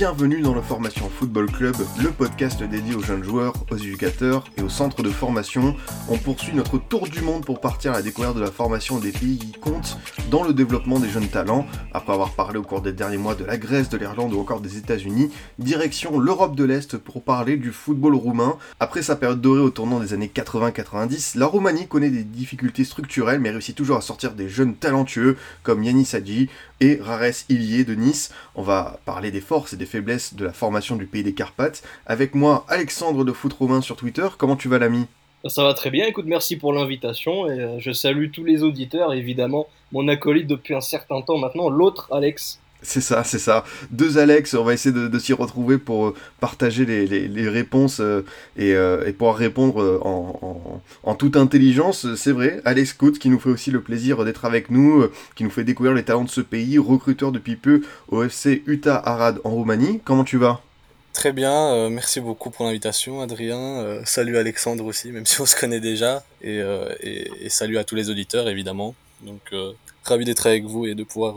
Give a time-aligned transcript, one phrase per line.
[0.00, 4.62] bienvenue dans le Formation Football Club, le podcast dédié aux jeunes joueurs, aux éducateurs et
[4.62, 5.76] aux centres de formation.
[6.08, 9.12] On poursuit notre tour du monde pour partir à la découverte de la formation des
[9.12, 9.98] pays qui comptent
[10.30, 11.66] dans le développement des jeunes talents.
[11.92, 14.62] Après avoir parlé au cours des derniers mois de la Grèce, de l'Irlande ou encore
[14.62, 18.56] des États-Unis, direction l'Europe de l'Est pour parler du football roumain.
[18.78, 23.40] Après sa période dorée au tournant des années 80-90, la Roumanie connaît des difficultés structurelles
[23.40, 26.48] mais réussit toujours à sortir des jeunes talentueux comme Yanis Hadji
[26.80, 28.32] et Rares Ilié de Nice.
[28.54, 31.82] On va parler des forces et des faiblesses de la formation du pays des Carpates.
[32.06, 34.26] Avec moi, Alexandre de Foot Romain sur Twitter.
[34.38, 35.06] Comment tu vas, l'ami?
[35.46, 39.14] Ça va très bien, écoute, merci pour l'invitation et euh, je salue tous les auditeurs,
[39.14, 42.60] évidemment, mon acolyte depuis un certain temps maintenant, l'autre Alex.
[42.82, 43.64] C'est ça, c'est ça.
[43.90, 48.24] Deux Alex, on va essayer de, s'y retrouver pour euh, partager les, réponses euh,
[48.56, 50.00] et, euh, et, pouvoir répondre
[51.02, 52.14] en, toute intelligence.
[52.14, 55.50] C'est vrai, Alex Coates qui nous fait aussi le plaisir d'être avec nous, qui nous
[55.50, 59.50] fait découvrir les talents de ce pays, recruteur depuis peu au FC Utah Arad en
[59.50, 60.00] Roumanie.
[60.04, 60.62] Comment tu vas?
[61.12, 64.00] Très bien, merci beaucoup pour l'invitation Adrien.
[64.06, 66.24] Salut Alexandre aussi, même si on se connaît déjà.
[66.40, 66.62] Et,
[67.02, 68.94] et salut à tous les auditeurs évidemment.
[69.22, 69.52] Donc
[70.04, 71.34] ravi d'être avec vous et de pouvoir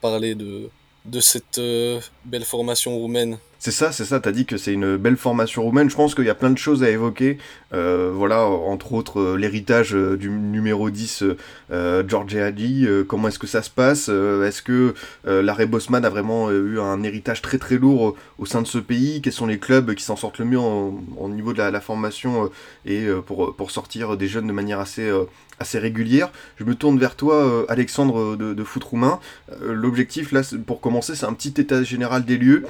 [0.00, 0.70] parler de,
[1.04, 3.38] de cette euh, belle formation roumaine.
[3.62, 5.90] C'est ça, c'est ça, t'as dit que c'est une belle formation roumaine.
[5.90, 7.36] Je pense qu'il y a plein de choses à évoquer.
[7.74, 11.24] Euh, voilà, entre autres, euh, l'héritage euh, du numéro 10,
[11.70, 12.88] euh, George Hadji.
[13.06, 14.94] comment est-ce que ça se passe Est-ce que
[15.26, 19.20] l'arrêt Bosman a vraiment eu un héritage très très lourd au sein de ce pays?
[19.20, 22.50] Quels sont les clubs qui s'en sortent le mieux au niveau de la, formation
[22.86, 26.30] et pour, sortir des jeunes de manière assez régulière?
[26.56, 29.20] Je me tourne vers toi, Alexandre de, de Foot Roumain.
[29.62, 32.64] L'objectif, là, pour commencer, c'est un petit état général des lieux.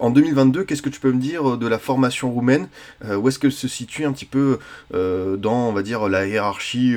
[0.00, 2.68] En 2022, qu'est-ce que tu peux me dire de la formation roumaine
[3.04, 4.58] Où est-ce qu'elle se situe un petit peu
[4.92, 6.94] dans, on va dire, la hiérarchie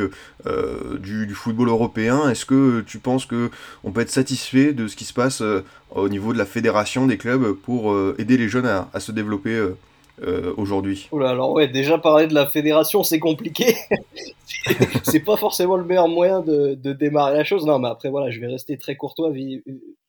[0.99, 2.29] du, du, football européen?
[2.29, 3.49] Est-ce que tu penses que
[3.83, 5.41] on peut être satisfait de ce qui se passe
[5.91, 9.69] au niveau de la fédération des clubs pour aider les jeunes à, à se développer
[10.23, 11.09] euh, aujourd'hui?
[11.11, 13.75] Oula, alors ouais, déjà parler de la fédération, c'est compliqué.
[15.03, 17.65] c'est pas forcément le meilleur moyen de, de, démarrer la chose.
[17.65, 19.29] Non, mais après, voilà, je vais rester très courtois,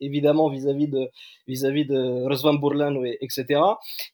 [0.00, 1.10] évidemment, vis-à-vis de,
[1.46, 3.60] vis-à-vis de Burlan, etc.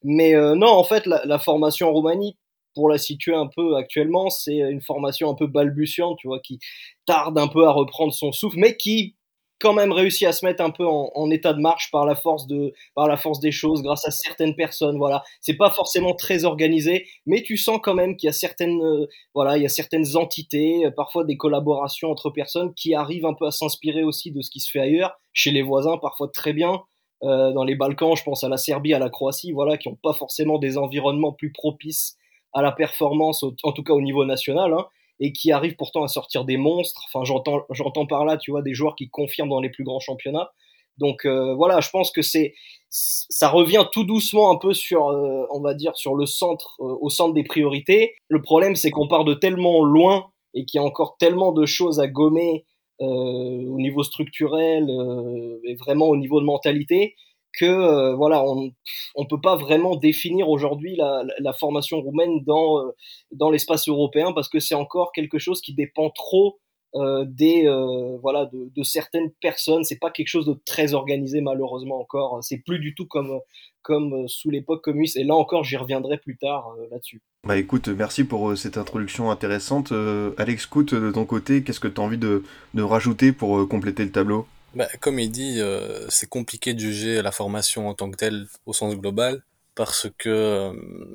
[0.03, 2.37] Mais euh, non, en fait, la, la, formation en Roumanie,
[2.75, 6.59] pour la situer un peu actuellement, c'est une formation un peu balbutiante, tu vois, qui
[7.07, 9.17] tarde un peu à reprendre son souffle, mais qui
[9.63, 12.49] quand même réussi à se mettre un peu en, état de marche par la force
[12.49, 15.23] de par la force des choses grâce à certaines personnes voilà.
[15.41, 19.07] C'est pas forcément très organisé mais tu sens quand même qu'il y a certaines euh,
[19.35, 23.35] voilà il y a certaines entités euh, parfois des collaborations entre personnes qui arrivent un
[23.35, 26.53] peu à s'inspirer aussi de ce qui se fait ailleurs chez les voisins parfois très
[26.53, 26.83] bien.
[27.23, 29.99] Euh, dans les Balkans je pense à la Serbie à la Croatie voilà qui ont
[30.03, 32.17] pas forcément des environnements plus propices
[32.53, 34.87] à la performance en tout cas au niveau national hein
[35.23, 37.05] et qui arrivent pourtant à sortir des monstres.
[37.07, 40.51] Enfin, j'entends, par là, tu vois, des joueurs qui confirment dans les plus grands championnats.
[40.99, 42.55] Donc euh, voilà, je pense que c'est,
[42.91, 46.97] ça revient tout doucement un peu sur, euh, on va dire, sur le centre, euh,
[47.01, 48.15] au centre des priorités.
[48.29, 51.67] Le problème, c'est qu'on part de tellement loin et qu'il y a encore tellement de
[51.67, 52.67] choses à gommer
[52.99, 54.89] au niveau structurel
[55.65, 57.17] et vraiment au niveau de mentalité
[57.53, 58.73] que euh, voilà, on
[59.15, 62.91] on peut pas vraiment définir aujourd'hui la, la, formation roumaine dans euh,
[63.31, 66.59] dans l'espace européen parce que c'est encore quelque chose qui dépend trop
[66.95, 67.65] euh, des
[68.23, 69.85] voilà de, de, certaines personnes.
[69.85, 72.39] C'est pas quelque chose de très organisé malheureusement encore.
[72.43, 73.41] C'est plus du tout comme
[73.83, 75.17] comme sous l'époque communiste.
[75.17, 77.21] Et là encore, j'y reviendrai plus tard là-dessus.
[77.45, 79.93] Bah écoute, merci pour cette introduction intéressante.
[80.39, 84.05] Alex Cout, de ton côté, qu'est-ce que tu as envie de, de rajouter pour compléter
[84.05, 84.47] le tableau?
[84.75, 88.47] Bah, comme il dit, euh, c'est compliqué de juger la formation en tant que telle
[88.67, 89.43] au sens global
[89.75, 90.73] parce que euh,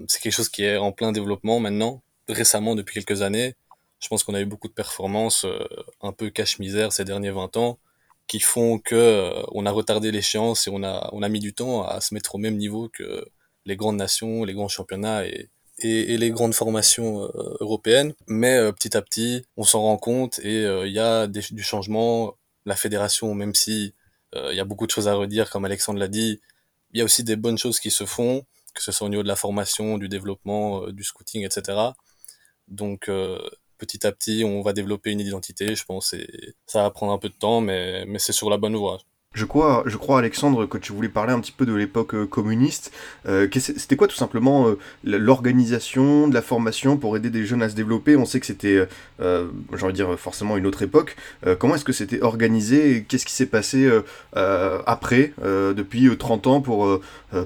[0.08, 3.56] c'est quelque chose qui est en plein développement maintenant, récemment depuis quelques années.
[4.00, 5.60] Je pense qu'on a eu beaucoup de performances euh,
[6.02, 7.80] un peu cache-misère ces derniers 20 ans
[8.28, 11.54] qui font que euh, on a retardé l'échéance et on a on a mis du
[11.54, 13.26] temps à se mettre au même niveau que
[13.66, 15.50] les grandes nations, les grands championnats et
[15.80, 18.14] et, et les grandes formations euh, européennes.
[18.28, 22.36] Mais petit à petit, on s'en rend compte et il y a du changement
[22.68, 23.96] la fédération, même si
[24.34, 26.42] il euh, y a beaucoup de choses à redire, comme Alexandre l'a dit,
[26.92, 29.24] il y a aussi des bonnes choses qui se font, que ce soit au niveau
[29.24, 31.80] de la formation, du développement, euh, du scouting, etc.
[32.68, 33.40] Donc euh,
[33.78, 37.18] petit à petit, on va développer une identité, je pense, et ça va prendre un
[37.18, 39.00] peu de temps, mais, mais c'est sur la bonne voie.
[39.38, 42.26] Je crois, je crois, Alexandre, que tu voulais parler un petit peu de l'époque euh,
[42.26, 42.92] communiste.
[43.28, 47.70] Euh, c'était quoi tout simplement euh, l'organisation de la formation pour aider des jeunes à
[47.70, 48.16] se développer?
[48.16, 48.88] On sait que c'était,
[49.20, 51.16] j'ai envie de dire, forcément une autre époque.
[51.60, 53.88] comment est-ce que c'était organisé Qu'est-ce qui s'est passé
[54.34, 57.00] après, depuis 30 ans, pour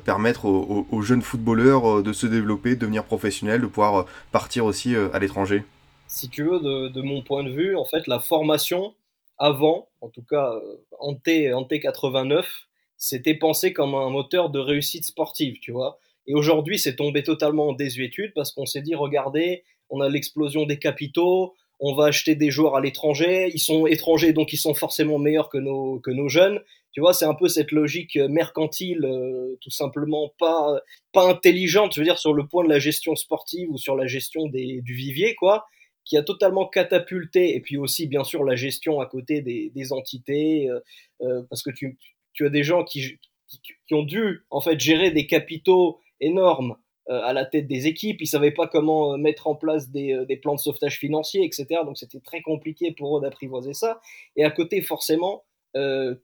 [0.06, 5.20] permettre aux, jeunes footballeurs de se développer, de devenir professionnels, de pouvoir partir aussi à
[5.20, 5.64] l'étranger?
[6.08, 8.94] Si tu veux, de mon point de vue, en fait, la formation
[9.38, 10.52] avant, en tout cas
[11.00, 12.46] en T, en T89,
[12.98, 16.00] c'était pensé comme un moteur de réussite sportive, tu vois.
[16.28, 20.66] Et aujourd'hui, c'est tombé totalement en désuétude parce qu'on s'est dit, regardez, on a l'explosion
[20.66, 24.76] des capitaux, on va acheter des joueurs à l'étranger, ils sont étrangers, donc ils sont
[24.76, 26.62] forcément meilleurs que nos, que nos jeunes.
[26.92, 30.80] Tu vois, c'est un peu cette logique mercantile, euh, tout simplement pas,
[31.12, 34.06] pas intelligente, je veux dire, sur le point de la gestion sportive ou sur la
[34.08, 35.66] gestion du vivier, quoi
[36.12, 40.68] qui a totalement catapulté, et puis aussi bien sûr la gestion à côté des, entités,
[40.70, 40.82] euh,
[41.22, 41.98] euh, parce que tu,
[42.42, 43.18] as des gens qui,
[43.92, 46.76] ont dû en fait gérer des capitaux énormes
[47.10, 50.36] euh, à la tête des équipes, ils savaient pas comment mettre en place des, des
[50.36, 51.66] plans de sauvetage financier, etc.
[51.86, 54.02] Donc c'était très compliqué pour eux d'apprivoiser ça.
[54.36, 55.46] Et à côté, forcément,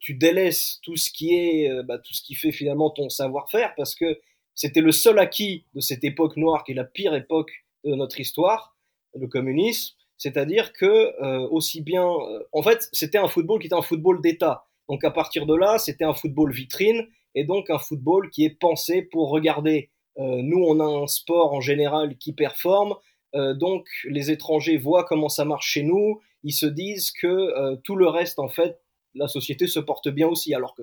[0.01, 3.95] tu délaisses tout ce qui est, bah, tout ce qui fait finalement ton savoir-faire, parce
[3.95, 4.19] que
[4.53, 8.19] c'était le seul acquis de cette époque noire, qui est la pire époque de notre
[8.19, 8.76] histoire
[9.19, 13.75] le communisme, c'est-à-dire que euh, aussi bien, euh, en fait, c'était un football qui était
[13.75, 14.65] un football d'État.
[14.89, 18.57] Donc à partir de là, c'était un football vitrine et donc un football qui est
[18.59, 19.91] pensé pour regarder.
[20.17, 22.95] Euh, nous, on a un sport en général qui performe,
[23.33, 28.07] donc les étrangers voient comment ça marche chez nous, ils se disent que tout le
[28.07, 28.79] reste, en fait,
[29.13, 30.81] la société se porte bien aussi, alors que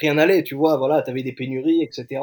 [0.00, 2.20] rien n'allait, tu vois, voilà, tu avais des pénuries, etc.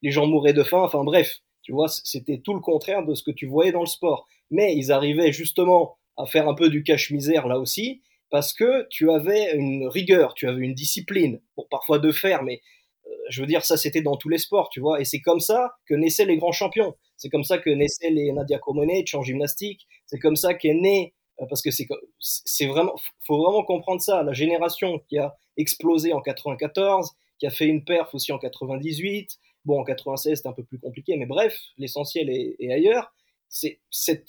[0.00, 3.22] les gens mouraient de faim, enfin bref, tu vois, c'était tout le contraire de ce
[3.22, 4.26] que tu voyais dans le sport.
[4.50, 9.10] Mais ils arrivaient justement à faire un peu du cache-misère là aussi, parce que tu
[9.10, 12.60] avais une rigueur, tu avais une discipline, pour parfois de faire, mais
[13.06, 15.00] euh, je veux dire, ça c'était dans tous les sports, tu vois.
[15.00, 16.94] Et c'est comme ça que naissaient les grands champions.
[17.16, 19.86] C'est comme ça que naissaient les Nadia Comaneci en gymnastique.
[20.06, 21.86] C'est comme ça qu'est né, euh, parce que c'est,
[22.18, 24.22] c'est vraiment, faut vraiment comprendre ça.
[24.22, 29.38] La génération qui a explosé en 94, qui a fait une perf aussi en 98,
[29.64, 33.14] Bon, en 96, c'était un peu plus compliqué, mais bref, l'essentiel est, ailleurs.
[33.48, 34.28] C'est cette,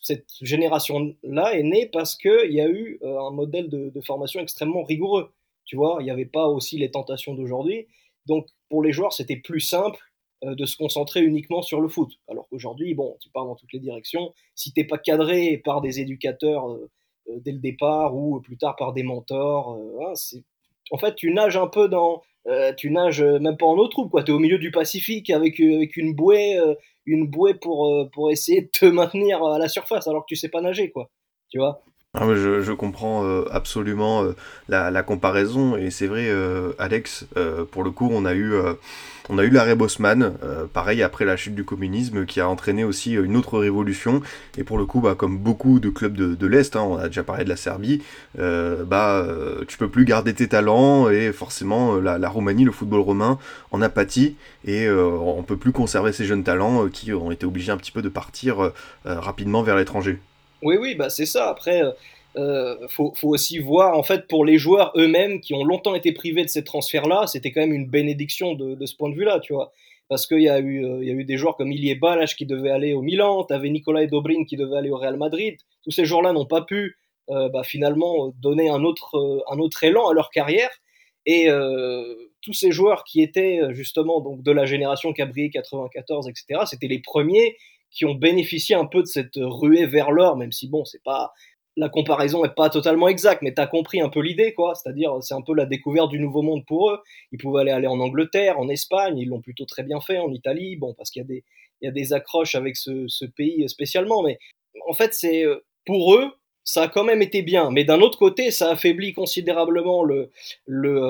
[0.00, 4.84] cette génération-là est née parce qu'il y a eu euh, un modèle de, formation extrêmement
[4.84, 5.32] rigoureux.
[5.64, 7.86] Tu vois, il n'y avait pas aussi les tentations d'aujourd'hui.
[8.26, 10.00] Donc, pour les joueurs, c'était plus simple
[10.44, 12.12] euh, de se concentrer uniquement sur le foot.
[12.28, 14.32] Alors qu'aujourd'hui, bon, tu pars dans toutes les directions.
[14.54, 16.88] Si t'es pas cadré par des éducateurs euh,
[17.40, 20.14] dès le départ ou plus tard par des mentors, hein,
[20.90, 24.10] en fait, tu nages un peu dans, euh, tu nages même pas en eau trouble,
[24.10, 24.22] quoi.
[24.22, 26.74] Tu es au milieu du Pacifique avec, euh, avec une bouée, euh,
[27.04, 30.48] une bouée pour, pour essayer de te maintenir à la surface alors que tu sais
[30.48, 31.10] pas nager, quoi.
[31.50, 31.82] Tu vois?
[32.20, 34.24] Ah, je, comprends absolument
[34.68, 36.30] la, la, comparaison et c'est vrai,
[36.78, 37.26] Alex,
[37.70, 38.54] pour le coup, on a eu
[39.30, 43.12] on eu l'arrêt Bosman, euh, pareil après la chute du communisme, qui a entraîné aussi
[43.12, 44.22] une autre révolution.
[44.56, 47.22] Et pour le coup, bah, comme beaucoup de clubs de, l'Est, hein, on a déjà
[47.22, 48.02] parlé de la Serbie,
[48.38, 53.00] euh, bah, euh, tu peux plus garder tes talents et forcément la, Roumanie, le football
[53.00, 53.38] romain,
[53.70, 57.76] en apathie et on peut plus conserver ces jeunes talents qui ont été obligés un
[57.76, 58.72] petit peu de partir
[59.04, 60.18] rapidement vers l'étranger.
[60.62, 61.48] Oui, oui, bah c'est ça.
[61.48, 61.82] Après,
[62.36, 66.12] euh, faut, faut, aussi voir, en fait, pour les joueurs eux-mêmes qui ont longtemps été
[66.12, 69.52] privés de ces transferts-là, c'était quand même une bénédiction de, ce point de vue-là, tu
[69.52, 69.72] vois.
[70.08, 72.46] Parce qu'il y, a eu, euh, y a eu des joueurs comme Ilie Balach qui
[72.46, 75.56] devait aller au Milan, tu avais Nicolas Dobrin qui devait aller au Real Madrid.
[75.84, 76.96] Tous ces joueurs-là n'ont pas pu
[77.30, 80.70] euh, bah, finalement donner un autre, euh, un autre élan à leur carrière.
[81.26, 86.62] Et euh, tous ces joueurs qui étaient justement donc de la génération Cabrier 94, etc.,
[86.64, 87.56] c'était les premiers
[87.90, 91.32] qui ont bénéficié un peu de cette ruée vers l'or, même si bon, c'est pas
[91.78, 94.74] la comparaison est pas totalement exacte, mais tu as compris un peu l'idée, quoi.
[94.74, 96.98] C'est-à-dire, c'est un peu la découverte du nouveau monde pour eux.
[97.30, 100.32] Ils pouvaient aller, aller en Angleterre, en Espagne, ils l'ont plutôt très bien fait, en
[100.32, 101.44] Italie, bon, parce qu'il y a des,
[101.82, 104.38] y a des accroches avec ce, ce pays spécialement, mais
[104.88, 106.32] en fait, c'est, euh, pour eux,
[106.64, 107.70] ça a quand même été bien.
[107.70, 110.30] Mais d'un autre côté, ça affaiblit considérablement le,
[110.66, 111.02] le,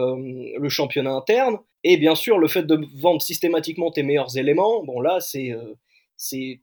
[0.63, 1.59] euh, championnat interne.
[1.85, 5.75] Et bien sûr, le fait de vendre systématiquement tes meilleurs éléments, bon là, c'est, euh,
[6.17, 6.61] c'est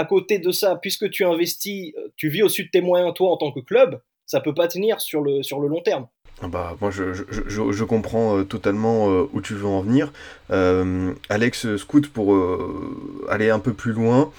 [0.00, 3.30] à côté de ça, puisque tu investis, euh, tu vis au-dessus de tes moyens, toi,
[3.30, 6.06] en tant que club, ça peut pas tenir sur le, long terme.
[6.42, 10.10] Ah bah, moi, je, comprends euh, totalement euh, où tu veux en venir.
[11.28, 12.34] Alex Scout, pour
[13.28, 14.32] aller un peu plus loin,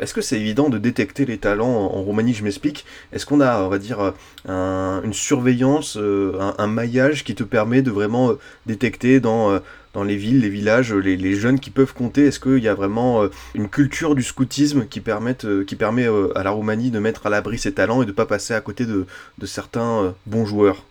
[0.00, 2.32] est-ce que c'est évident de détecter les talents en, Roumanie?
[2.32, 2.84] Je m'explique.
[3.12, 4.14] Est-ce qu'on a, on va dire,
[4.46, 8.34] une surveillance, un, maillage qui te permet de vraiment
[8.66, 9.58] détecter dans
[9.94, 13.22] dans les villes, les villages, les, jeunes qui peuvent compter Est-ce qu'il y a vraiment
[13.22, 16.98] euh, une culture du scoutisme qui, permette, euh, qui permet euh, à la Roumanie de
[16.98, 19.06] mettre à l'abri ses talents et de ne pas passer à côté de,
[19.46, 20.84] certains bons joueurs?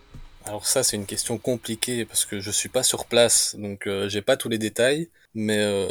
[0.46, 4.08] Alors ça, c'est une question compliquée parce que je suis pas sur place, donc euh,
[4.08, 5.08] j'ai pas tous les détails.
[5.34, 5.88] Mais euh,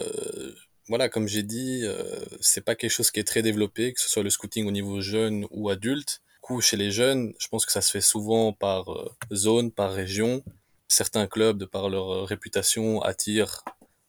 [0.87, 2.03] voilà, comme j'ai dit, euh,
[2.41, 5.01] c'est pas quelque chose qui est très développé, que ce soit le scouting au niveau
[5.01, 6.21] jeune ou adulte.
[6.33, 9.71] Du coup, chez les jeunes, je pense que ça se fait souvent par euh, zone,
[9.71, 10.43] par région.
[10.93, 13.63] Certains clubs, de par leur euh, réputation, attirent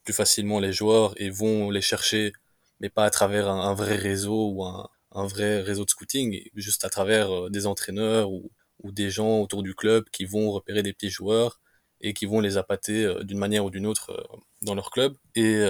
[0.05, 2.35] plus facilement les joueurs et vont les chercher,
[2.79, 4.91] mais pas à travers un, vrai réseau ou un,
[5.27, 8.51] vrai réseau de scouting, juste à travers euh, des entraîneurs ou,
[8.85, 11.59] des gens autour du club qui vont repérer des petits joueurs
[12.03, 14.23] et qui vont les appâter euh, d'une manière ou d'une autre
[14.61, 15.17] dans leur club.
[15.35, 15.65] Et,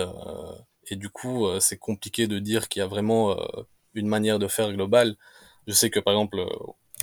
[0.88, 3.38] et du coup, c'est compliqué de dire qu'il y a vraiment
[3.94, 5.14] une manière de faire globale.
[5.68, 6.44] Je sais que par exemple,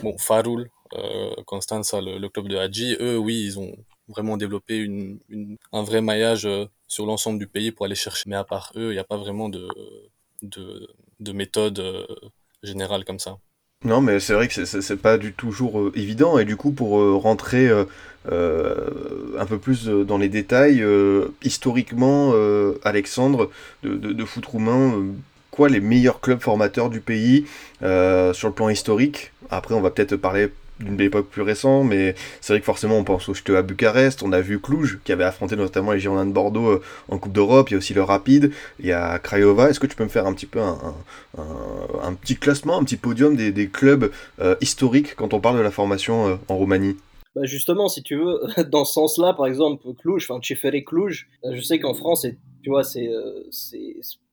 [0.04, 3.74] bon, Farul, euh, Constanza, le, le, club de Hadji, eux, oui, ils ont
[4.08, 5.20] vraiment une,
[5.72, 6.48] un vrai maillage
[6.88, 8.30] sur l'ensemble du pays pour aller chercher.
[8.30, 9.68] Mais à part eux, il n'y a pas vraiment de,
[10.42, 10.88] de,
[11.20, 12.08] de méthode
[12.64, 13.38] générale comme ça.
[13.84, 17.00] Non, mais c'est vrai que c'est pas du toujours euh, évident, et du coup, pour
[17.00, 17.86] euh, rentrer euh,
[18.32, 20.86] euh, un peu plus dans les détails,
[21.44, 22.34] historiquement,
[22.84, 23.50] Alexandre,
[23.82, 25.04] de, de, de, foot roumain,
[25.50, 27.48] quoi les meilleurs clubs formateurs du pays
[27.80, 29.32] sur le plan historique?
[29.50, 30.50] Après, on va peut-être parler
[30.84, 34.24] d'une époque plus récente, mais c'est vrai que forcément on pense au Ch'te à Bucarest,
[34.24, 37.34] on a vu Cluj qui avait affronté notamment les Girondins de Bordeaux euh, en Coupe
[37.34, 39.70] d'Europe, il y a aussi le Rapide, il y a Craiova.
[39.70, 40.78] Est-ce que tu peux me faire un petit peu un,
[41.38, 45.72] un, petit classement, un petit podium des, clubs euh, historiques quand on parle de la
[45.72, 46.98] formation euh, en Roumanie?
[47.36, 51.62] Bah justement, si tu veux, dans ce sens-là, par exemple, Cluj, enfin Tcheferé Cluj, je
[51.62, 52.26] sais qu'en France,
[52.62, 53.10] tu vois, c'est,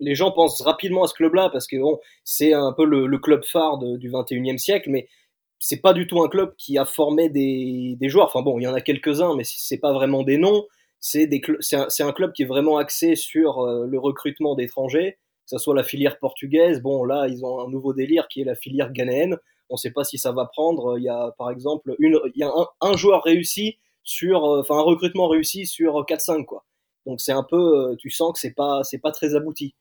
[0.00, 3.44] les gens pensent rapidement à ce club-là parce que bon, c'est un peu le, club
[3.44, 5.08] phare du 21e siècle, mais
[5.58, 8.26] c'est pas du tout un club qui a formé des, des joueurs.
[8.26, 10.66] Enfin bon, il y en a quelques-uns, mais c'est pas vraiment des noms.
[11.00, 11.28] C'est
[11.74, 15.74] un, un, club qui est vraiment axé sur euh, le recrutement d'étrangers, que ce soit
[15.74, 16.80] la filière portugaise.
[16.82, 19.36] Bon, là, ils ont un nouveau délire qui est la filière ghanéenne.
[19.70, 20.98] On ne sait pas si ça va prendre.
[20.98, 24.60] Il y a par exemple une, il y a un, un joueur réussi sur, euh,
[24.60, 26.64] enfin un recrutement réussi sur 4-5 quoi.
[27.06, 29.74] Donc c'est un peu, euh, tu sens que c'est pas, c'est pas très abouti.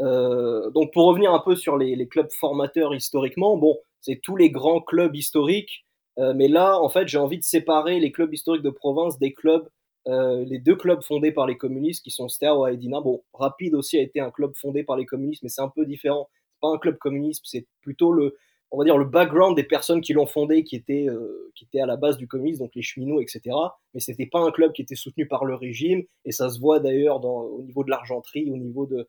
[0.00, 4.50] Euh, donc pour revenir un peu sur les, clubs formateurs historiquement, bon, c'est tous les
[4.50, 5.84] grands clubs historiques.
[6.18, 9.32] Euh, mais là, en fait, j'ai envie de séparer les clubs historiques de province des
[9.32, 9.68] clubs,
[10.06, 13.02] euh, les deux clubs fondés par les communistes qui sont Steaua et Dinamo.
[13.02, 15.86] Bon, Rapide aussi a été un club fondé par les communistes, mais c'est un peu
[15.86, 16.28] différent.
[16.52, 18.36] C'est pas un club communiste, c'est plutôt le,
[18.74, 21.80] on va dire le background des personnes qui l'ont fondé, qui étaient, euh, qui étaient
[21.80, 23.56] à la base du communisme, donc les cheminots, etc.
[23.94, 26.80] Mais c'était pas un club qui était soutenu par le régime, et ça se voit
[26.80, 29.08] d'ailleurs au niveau de l'argenterie, au niveau de,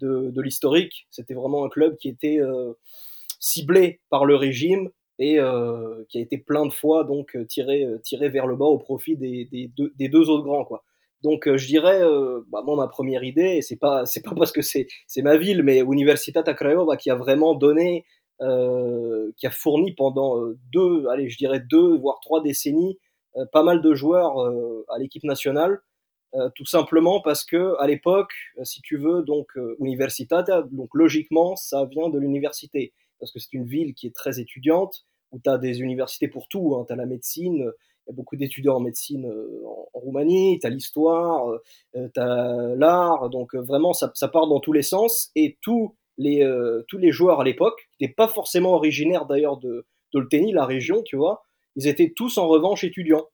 [0.00, 1.06] de, l'historique.
[1.10, 2.72] C'était vraiment un club qui était euh,
[3.40, 7.86] ciblé par le régime et euh, qui a été plein de fois donc euh, tiré,
[8.02, 10.82] tiré vers le bas au profit des, des, deux, autres grands quoi.
[11.22, 12.02] Donc je dirais,
[12.48, 14.86] bah, moi ma première idée, c'est pas c'est pas parce que c'est
[15.22, 18.04] ma ville, mais Universitat Craiova qui a vraiment donné,
[18.40, 20.38] qui a fourni pendant
[20.70, 22.98] deux, allez je dirais deux voire trois décennies,
[23.52, 24.38] pas mal de joueurs
[24.90, 25.80] à l'équipe nationale,
[26.54, 29.48] tout simplement parce que à l'époque, si tu veux, donc
[29.78, 34.40] Universitata, donc logiquement ça vient de l'université parce que c'est une ville qui est très
[34.40, 36.74] étudiante, où tu as des universités pour tout.
[36.76, 36.84] Hein.
[36.86, 39.26] Tu as la médecine, il y a beaucoup d'étudiants en médecine
[39.66, 44.72] en, Roumanie, tu as l'histoire, euh, tu as l'art, donc vraiment ça, part dans tous
[44.72, 45.30] les sens.
[45.34, 49.56] Et tous les, euh, tous les joueurs à l'époque, qui n'étaient pas forcément originaires d'ailleurs
[49.56, 51.44] de, de Olteni, la région, tu vois,
[51.76, 53.26] ils étaient tous en revanche étudiants.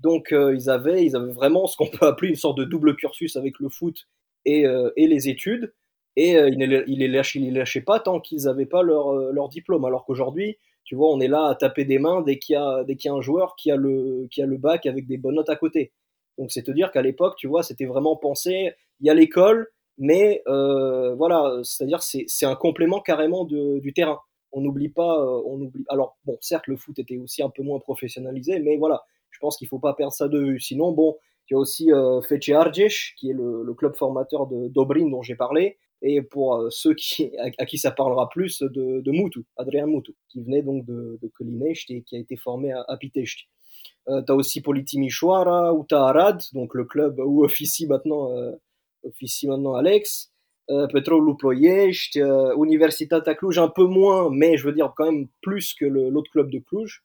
[0.00, 2.96] Donc euh, ils, avaient, ils avaient vraiment ce qu'on peut appeler une sorte de double
[2.96, 4.06] cursus avec le foot
[4.44, 5.72] et, euh, les études
[6.16, 9.84] et euh, ils ne les, lâchaient, pas tant qu'ils n'avaient pas leur, diplôme.
[9.84, 13.12] Alors qu'aujourd'hui, tu vois, on est là à taper des mains dès qu'il y a,
[13.12, 15.92] un joueur qui a, le, qui le bac avec des bonnes notes à côté.
[16.38, 19.68] Donc c'est te dire qu'à l'époque, tu vois, c'était vraiment pensé, il y a l'école,
[19.98, 24.20] mais voilà, c'est-à-dire c'est, c'est un complément carrément du terrain.
[24.52, 25.84] On n'oublie pas, on oublie.
[25.88, 29.04] Alors bon, certes, le foot était aussi un peu moins professionnalisé, mais voilà,
[29.36, 30.60] je pense qu'il faut pas perdre ça de vue.
[30.60, 31.18] Sinon, bon,
[31.50, 32.20] il y a aussi euh,
[32.54, 36.94] Argeș, qui est le, club formateur de Dobrin dont j'ai parlé, et pour euh, ceux
[36.94, 40.86] qui, à, à, qui ça parlera plus, de, de Mutu, Adrian Mutu, qui venait donc
[40.86, 41.30] de, de
[41.90, 43.44] et qui a été formé à, à Pitești.
[44.08, 48.52] Euh, tu as aussi Politimișoara ou t'as Arad, donc le club où officie maintenant, euh,
[49.02, 50.32] officie maintenant Alex.
[50.68, 55.28] Euh, Petrolul Ploiești, euh, Universitatea Cluj, un peu moins, mais je veux dire quand même
[55.40, 57.04] plus que l'autre club de Cluj.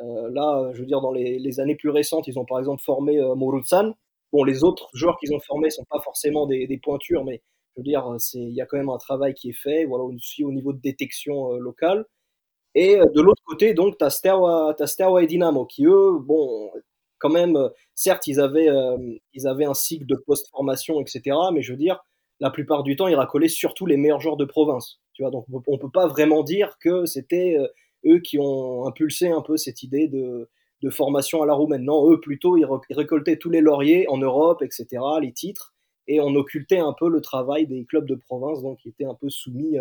[0.00, 3.18] Euh, là, je veux dire, dans les, années plus récentes, ils ont par exemple formé
[3.18, 3.94] euh, Moruțan.
[4.32, 7.42] Bon, les autres joueurs qu'ils ont formés sont pas forcément des, pointures, mais
[7.76, 10.44] je veux dire, il y a quand même un travail qui est fait, voilà, aussi
[10.44, 12.04] au niveau de détection euh, locale.
[12.74, 16.72] Et de l'autre côté, donc, tu et Dynamo, qui eux, bon,
[17.18, 17.56] quand même,
[17.94, 18.68] certes, ils avaient,
[19.32, 22.00] ils avaient un cycle de post-formation, etc., mais je veux dire,
[22.40, 25.00] la plupart du temps, ils racolaient surtout les meilleurs joueurs de province.
[25.12, 27.56] Tu vois, donc on peut pas vraiment dire que c'était
[28.06, 30.48] eux qui ont impulsé un peu cette idée de,
[30.82, 31.84] de formation à la roumaine.
[31.84, 34.86] Non, eux plutôt, ils, récoltaient tous les lauriers en Europe, etc.,
[35.20, 35.74] les titres,
[36.06, 39.14] et on occultait un peu le travail des clubs de province, donc qui étaient un
[39.14, 39.78] peu soumis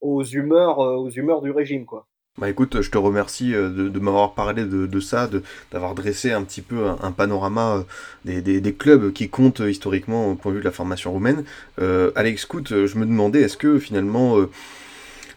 [0.00, 2.06] aux humeurs, aux humeurs du régime, quoi.
[2.38, 5.28] Bah écoute, je te remercie euh, de, m'avoir parlé de, ça,
[5.72, 7.84] d'avoir dressé un petit peu un, panorama
[8.26, 11.44] euh, des, clubs qui comptent historiquement au point de vue de la formation roumaine.
[11.80, 14.38] Euh, Alex Cout, je me demandais, est-ce que finalement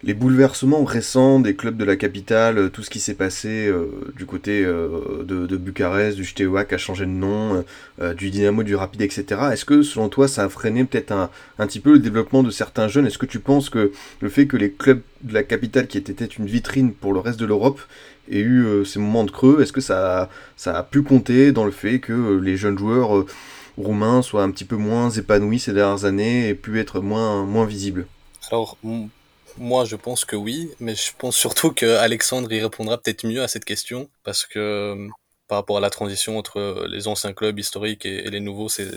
[0.03, 4.11] les bouleversements récents des clubs de la capitale, euh, tout ce qui s'est passé euh,
[4.17, 7.63] du côté euh, de, Bucarest, du Steaua a changé de nom,
[8.17, 9.25] du Dynamo, du Rapide, etc.
[9.53, 11.29] Est-ce que selon toi ça a freiné peut-être un,
[11.59, 13.05] un, petit peu le développement de certains jeunes?
[13.05, 16.25] Est-ce que tu penses que le fait que les clubs de la capitale, qui étaient
[16.25, 17.79] une vitrine pour le reste de l'Europe,
[18.31, 21.71] aient eu ces moments de creux, est-ce que ça ça a pu compter dans le
[21.71, 23.25] fait que les jeunes joueurs
[23.77, 27.65] roumains soient un petit peu moins épanouis ces dernières années et pu être moins, moins
[27.65, 28.07] visibles?
[28.51, 28.77] Alors,
[29.57, 33.41] moi, je pense que oui, mais je pense surtout que Alexandre y répondra peut-être mieux
[33.41, 35.07] à cette question parce que euh,
[35.47, 38.89] par rapport à la transition entre les anciens clubs historiques et, les nouveaux, c'est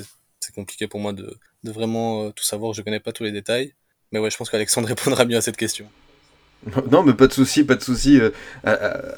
[0.55, 2.73] compliqué pour moi de, de vraiment euh, tout savoir.
[2.73, 3.75] Je connais pas tous les détails,
[4.13, 5.87] mais ouais, je pense qu'Alexandre répondra mieux à cette question.
[6.91, 8.19] Non, mais pas de souci, pas de souci.
[8.19, 8.31] Euh,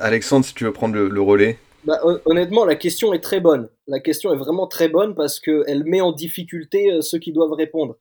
[0.01, 1.59] Alexandre, si tu veux prendre le, relais.
[1.85, 3.69] Bah, honnêtement, la question est très bonne.
[3.87, 7.97] La question est vraiment très bonne parce qu'elle met en difficulté ceux qui doivent répondre.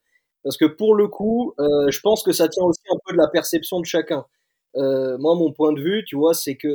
[0.47, 3.17] Parce que pour le coup, euh, je pense que ça tient aussi un peu de
[3.17, 4.23] la perception de chacun.
[4.77, 6.69] Euh, moi, mon point de vue, tu vois, c'est que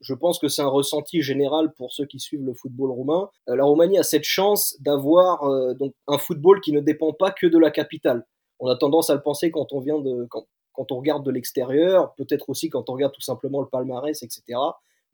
[0.00, 3.28] je pense que c'est un ressenti général pour ceux qui suivent le football roumain.
[3.48, 5.42] Euh, la Roumanie a cette chance d'avoir
[5.74, 8.24] donc un football qui ne dépend pas que de la capitale.
[8.60, 12.14] On a tendance à le penser quand on vient de quand, on regarde de l'extérieur,
[12.14, 14.56] peut-être aussi quand on regarde tout simplement le palmarès, etc.,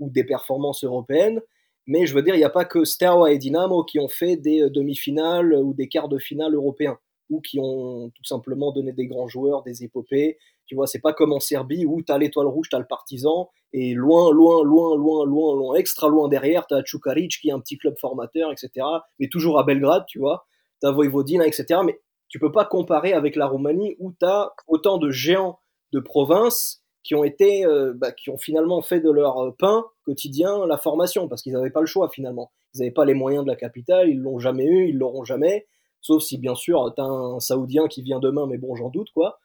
[0.00, 1.40] ou des performances européennes.
[1.86, 4.36] Mais je veux dire, il n'y a pas que Steaua et Dynamo qui ont fait
[4.36, 6.98] des demi-finales ou des quarts de finale européens
[7.30, 10.38] ou qui ont tout simplement donné des grands joueurs, des épopées.
[10.66, 12.86] Tu vois, c'est pas comme en Serbie où tu as l'étoile rouge, tu as le
[12.86, 17.48] partisan, et loin, loin, loin, loin, loin, loin, extra loin derrière, tu as Čukaric qui
[17.48, 18.86] est un petit club formateur, etc.
[19.18, 20.46] Mais toujours à Belgrade, tu vois.
[20.80, 21.80] Tu as Vojvodina, etc.
[21.84, 25.60] Mais tu peux pas comparer avec la Roumanie où tu as autant de géants
[25.92, 30.66] de province qui ont été, euh, bah, qui ont finalement fait de leur pain quotidien
[30.66, 32.50] la formation parce qu'ils n'avaient pas le choix finalement.
[32.74, 35.66] Ils n'avaient pas les moyens de la capitale, ils l'ont jamais eu, ils l'auront jamais.
[36.00, 39.10] Sauf si, bien sûr, tu as un Saoudien qui vient demain, mais bon, j'en doute,
[39.12, 39.40] quoi.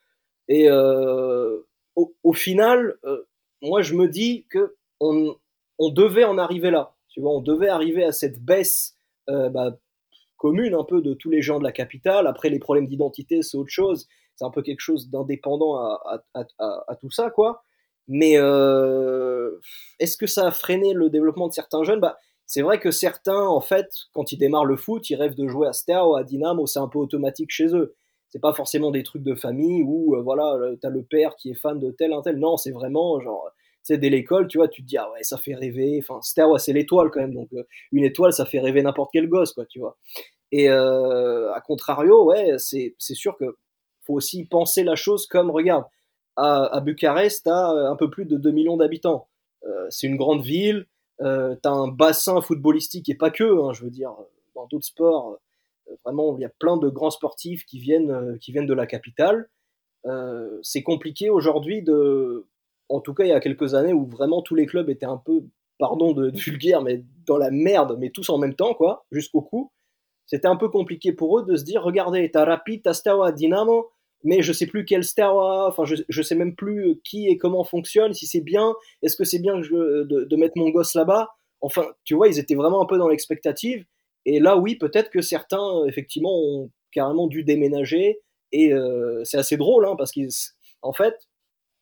[0.48, 1.58] Et euh,
[1.96, 3.22] au, final, euh,
[3.62, 5.36] moi, je me dis que on,
[5.90, 6.94] devait en arriver là.
[7.08, 8.96] Tu vois, on devait arriver à cette baisse
[9.28, 9.76] euh, bah,
[10.36, 12.26] commune un peu de tous les gens de la capitale.
[12.26, 14.06] Après, les problèmes d'identité, c'est autre chose.
[14.36, 17.64] C'est un peu quelque chose d'indépendant à, à, tout ça, quoi.
[18.08, 22.00] Mais est-ce que ça a freiné le développement de certains jeunes?
[22.00, 22.18] Bah,
[22.52, 25.68] c'est vrai que certains, en fait, quand ils démarrent le foot, ils rêvent de jouer
[25.68, 27.96] à Steaua ou à Dynamo, c'est un peu automatique chez eux.
[28.28, 31.52] C'est pas forcément des trucs de famille où, euh, voilà, euh, t'as le père qui
[31.52, 32.36] est fan de tel, un tel.
[32.36, 33.48] Non, c'est vraiment genre,
[33.82, 35.98] sais, dès l'école, tu vois, tu te dis, ah ouais, ça fait rêver.
[36.02, 37.32] Enfin, Steaua, c'est l'étoile quand même.
[37.32, 39.96] Donc, euh, une étoile, ça fait rêver n'importe quel gosse, quoi, tu vois.
[40.50, 43.56] Et à contrario, ouais, c'est sûr que
[44.06, 45.84] faut aussi penser la chose comme, regarde,
[46.36, 49.28] à, à Bucarest, t'as un peu plus de 2 millions d'habitants.
[49.88, 50.86] c'est une grande ville,
[51.22, 54.14] euh, tu as un bassin footballistique et pas que, hein, je veux dire,
[54.54, 55.38] dans d'autres sports,
[55.88, 58.74] euh, vraiment, il y a plein de grands sportifs qui viennent, euh, qui viennent de
[58.74, 59.48] la capitale.
[60.62, 62.46] c'est compliqué aujourd'hui de.
[62.88, 65.16] En tout cas, il y a quelques années où vraiment tous les clubs étaient un
[65.16, 65.44] peu,
[65.78, 69.70] pardon de, vulgaire, mais dans la merde, mais tous en même temps, quoi, jusqu'au cou.
[70.26, 73.91] C'était un peu compliqué pour eux de se dire regardez, t'as Rapid, t'as Steaua, Dynamo,
[74.24, 77.38] mais je sais plus quel Steaua, enfin je, je sais même plus euh, qui et
[77.38, 81.30] comment fonctionne, si c'est bien, est-ce que c'est bien de, de, mettre mon gosse là-bas?
[81.60, 83.84] Enfin, tu vois, ils étaient vraiment un peu dans l'expectative.
[84.24, 88.20] Et là, oui, peut-être que certains, euh, effectivement, ont carrément dû déménager.
[88.52, 91.14] Et euh, c'est assez drôle, hein, parce qu'en fait,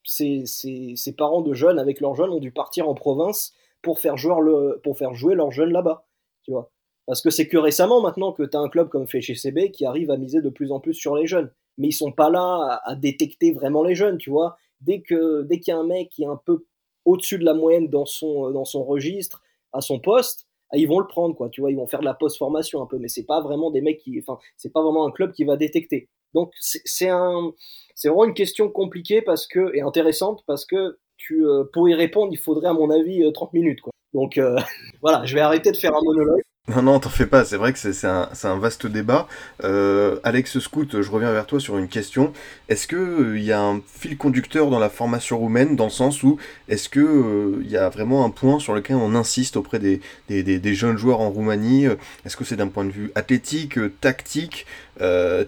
[0.05, 4.01] ces, ces, ces, parents de jeunes, avec leurs jeunes, ont dû partir en province pour
[4.01, 6.07] faire jouer, le, pour faire jouer leurs jeunes là-bas.
[6.43, 6.71] Tu vois
[7.07, 10.11] Parce que c'est que récemment, maintenant, que tu as un club comme FCB qui arrive
[10.11, 12.95] à miser de plus en plus sur les jeunes mais ils sont pas là à,
[12.95, 14.57] détecter vraiment les jeunes, tu vois.
[14.81, 16.65] Dès que dès qu'il y a un mec qui est un peu
[17.05, 21.01] au-dessus de la moyenne dans son dans son registre, à son poste, ah, ils vont
[21.01, 23.25] le prendre quoi, tu vois, ils vont faire de la post-formation un peu, mais c'est
[23.25, 26.09] pas vraiment des mecs qui, enfin, c'est pas vraiment un club qui va détecter.
[26.33, 27.53] Donc c'est un,
[27.97, 31.95] c'est vraiment une question compliquée parce que et intéressante parce que tu, euh, pour y
[31.95, 33.93] répondre, il faudrait à mon avis 30 euh, minutes quoi.
[34.15, 34.57] Donc euh,
[35.03, 36.43] voilà, je vais arrêter de faire un monologue.
[36.69, 39.27] Non, non, t'en fais pas, c'est vrai que c'est un, vaste débat.
[39.65, 42.33] Euh, Alex Scout, je reviens vers toi sur une question.
[42.69, 46.23] Est-ce qu'il euh, y a un fil conducteur dans la formation roumaine, dans le sens
[46.23, 50.01] où est-ce qu'il euh, y a vraiment un point sur lequel on insiste auprès des,
[50.29, 51.87] des, des, jeunes joueurs en Roumanie
[52.25, 54.65] Est-ce que c'est d'un point de vue athlétique, tactique,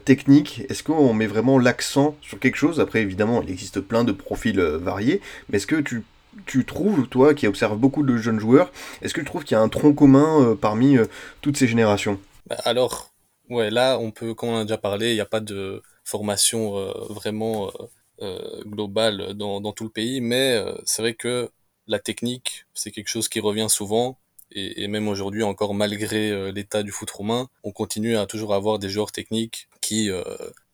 [0.04, 0.62] technique?
[0.70, 2.80] Est-ce qu'on met vraiment l'accent sur quelque chose?
[2.80, 6.02] Après, évidemment, il existe plein de profils variés, mais est-ce que tu
[6.46, 9.58] tu trouves, toi qui observes beaucoup de jeunes joueurs, est-ce que tu trouves qu'il y
[9.58, 10.96] a un tronc commun parmi
[11.40, 12.18] toutes ces générations?
[12.46, 13.12] Bah, Alors,
[13.50, 16.92] ouais, là, on peut, comme on a déjà parlé, il n'y a pas de formation
[17.10, 17.70] vraiment
[18.66, 21.50] globale dans, tout le pays, mais c'est vrai que
[21.86, 24.18] la technique, c'est quelque chose qui revient souvent.
[24.54, 28.78] Et, même aujourd'hui encore, malgré euh, l'état du foot roumain, on continue à toujours avoir
[28.78, 30.22] des joueurs techniques qui, euh,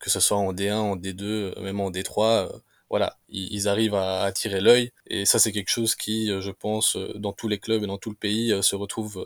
[0.01, 2.51] que ce soit en D1, en D2, euh, même en D3,
[2.91, 4.93] voilà, ils, arrivent à attirer l'œil.
[5.07, 8.11] Et ça, c'est quelque chose qui, je pense, dans tous les clubs et dans tout
[8.11, 9.25] le pays, se retrouve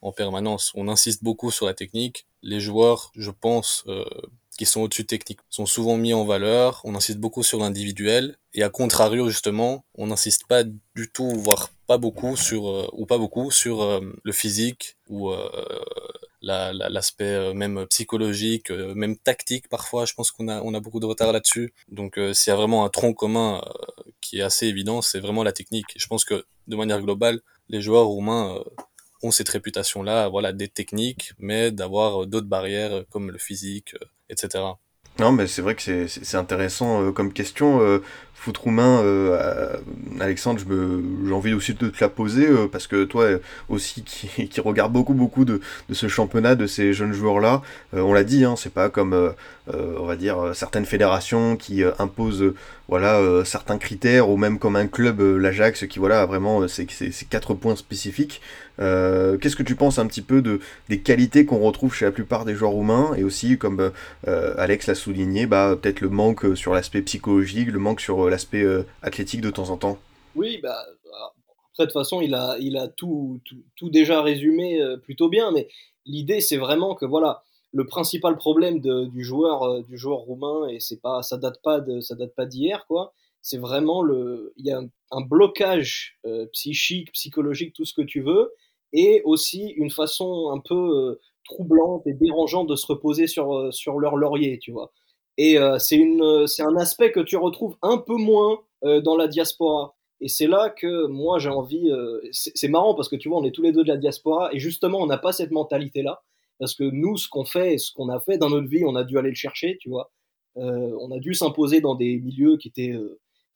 [0.00, 0.72] en permanence.
[0.74, 2.26] On insiste beaucoup sur la technique.
[2.42, 3.84] Les joueurs, je pense,
[4.56, 8.62] qui sont au-dessus technique sont souvent mis en valeur, on insiste beaucoup sur l'individuel, et
[8.62, 13.18] à contrario justement, on n'insiste pas du tout, voire pas beaucoup sur, euh, ou pas
[13.18, 15.32] beaucoup sur euh, le physique ou
[16.48, 21.06] euh, l'aspect même psychologique, même tactique parfois, je pense qu'on a, on a beaucoup de
[21.06, 21.72] retard là-dessus.
[21.88, 23.62] Donc s'il y a vraiment un tronc commun
[24.20, 25.86] qui est assez évident, c'est vraiment la technique.
[25.96, 28.58] je pense que de manière globale, les joueurs roumains
[29.22, 33.94] ont cette réputation-là, voilà, des techniques, mais d'avoir d'autres barrières comme le physique,
[34.28, 34.64] etc.
[35.20, 37.80] Non, mais c'est vrai que c'est intéressant euh, comme question.
[38.44, 39.76] Euh, foot roumain, euh,
[40.20, 40.60] Alexandre,
[41.26, 43.26] j'ai envie aussi de te la poser parce que toi
[43.68, 48.24] aussi qui, qui regarde beaucoup beaucoup de, ce championnat, de ces jeunes joueurs-là, on l'a
[48.24, 49.32] dit, hein, c'est pas comme
[49.72, 52.52] on va dire certaines fédérations qui imposent
[52.88, 56.86] voilà certains critères ou même comme un club, l'Ajax, qui voilà vraiment c'est
[57.28, 58.40] quatre points spécifiques.
[58.80, 62.10] Euh, qu'est-ce que tu penses un petit peu de, des qualités qu'on retrouve chez la
[62.10, 63.12] plupart des joueurs roumains?
[63.16, 63.92] Et aussi, comme
[64.26, 68.62] euh, Alex l'a souligné, bah, peut-être le manque sur l'aspect psychologique, le manque sur l'aspect
[68.62, 69.98] euh, athlétique de temps en temps
[70.34, 70.76] Oui, bah,
[71.72, 73.40] après de toute façon, il a, il a tout,
[73.76, 75.68] tout, déjà résumé plutôt bien, mais
[76.06, 77.42] l'idée c'est vraiment que voilà,
[77.72, 82.00] le principal problème du joueur, du joueur roumain et c'est pas, ça date pas de,
[82.00, 86.18] ça date pas d'hier quoi c'est vraiment le, il y a un, blocage
[86.52, 88.52] psychique, psychologique, tout ce que tu veux,
[88.94, 93.70] et aussi une façon un peu euh, troublante et dérangeante de se reposer sur, euh,
[93.72, 94.92] sur leur laurier, tu vois.
[95.36, 98.60] Et euh, c'est une, c'est un aspect que tu retrouves un peu moins
[99.02, 99.94] dans la diaspora.
[100.20, 101.90] Et c'est là que moi j'ai envie.
[102.32, 104.58] c'est marrant parce que tu vois, on est tous les deux de la diaspora et
[104.58, 106.22] justement on n'a pas cette mentalité-là.
[106.58, 109.04] Parce que nous, ce qu'on fait, ce qu'on a fait dans notre vie, on a
[109.04, 110.10] dû aller le chercher, tu vois.
[110.56, 112.94] on a dû s'imposer dans des milieux qui étaient,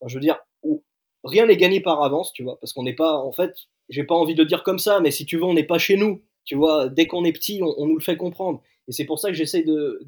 [0.07, 0.83] je veux dire, où
[1.25, 2.59] rien n'est gagné par avance, tu vois.
[2.61, 3.55] Parce qu'on n'est pas, en fait,
[3.89, 5.97] j'ai pas envie de dire comme ça, mais si tu veux, on n'est pas chez
[5.97, 6.23] nous.
[6.45, 8.63] Tu vois, dès qu'on est petit, on, nous le fait comprendre.
[8.89, 10.01] Et c'est pour ça que j'essaie de,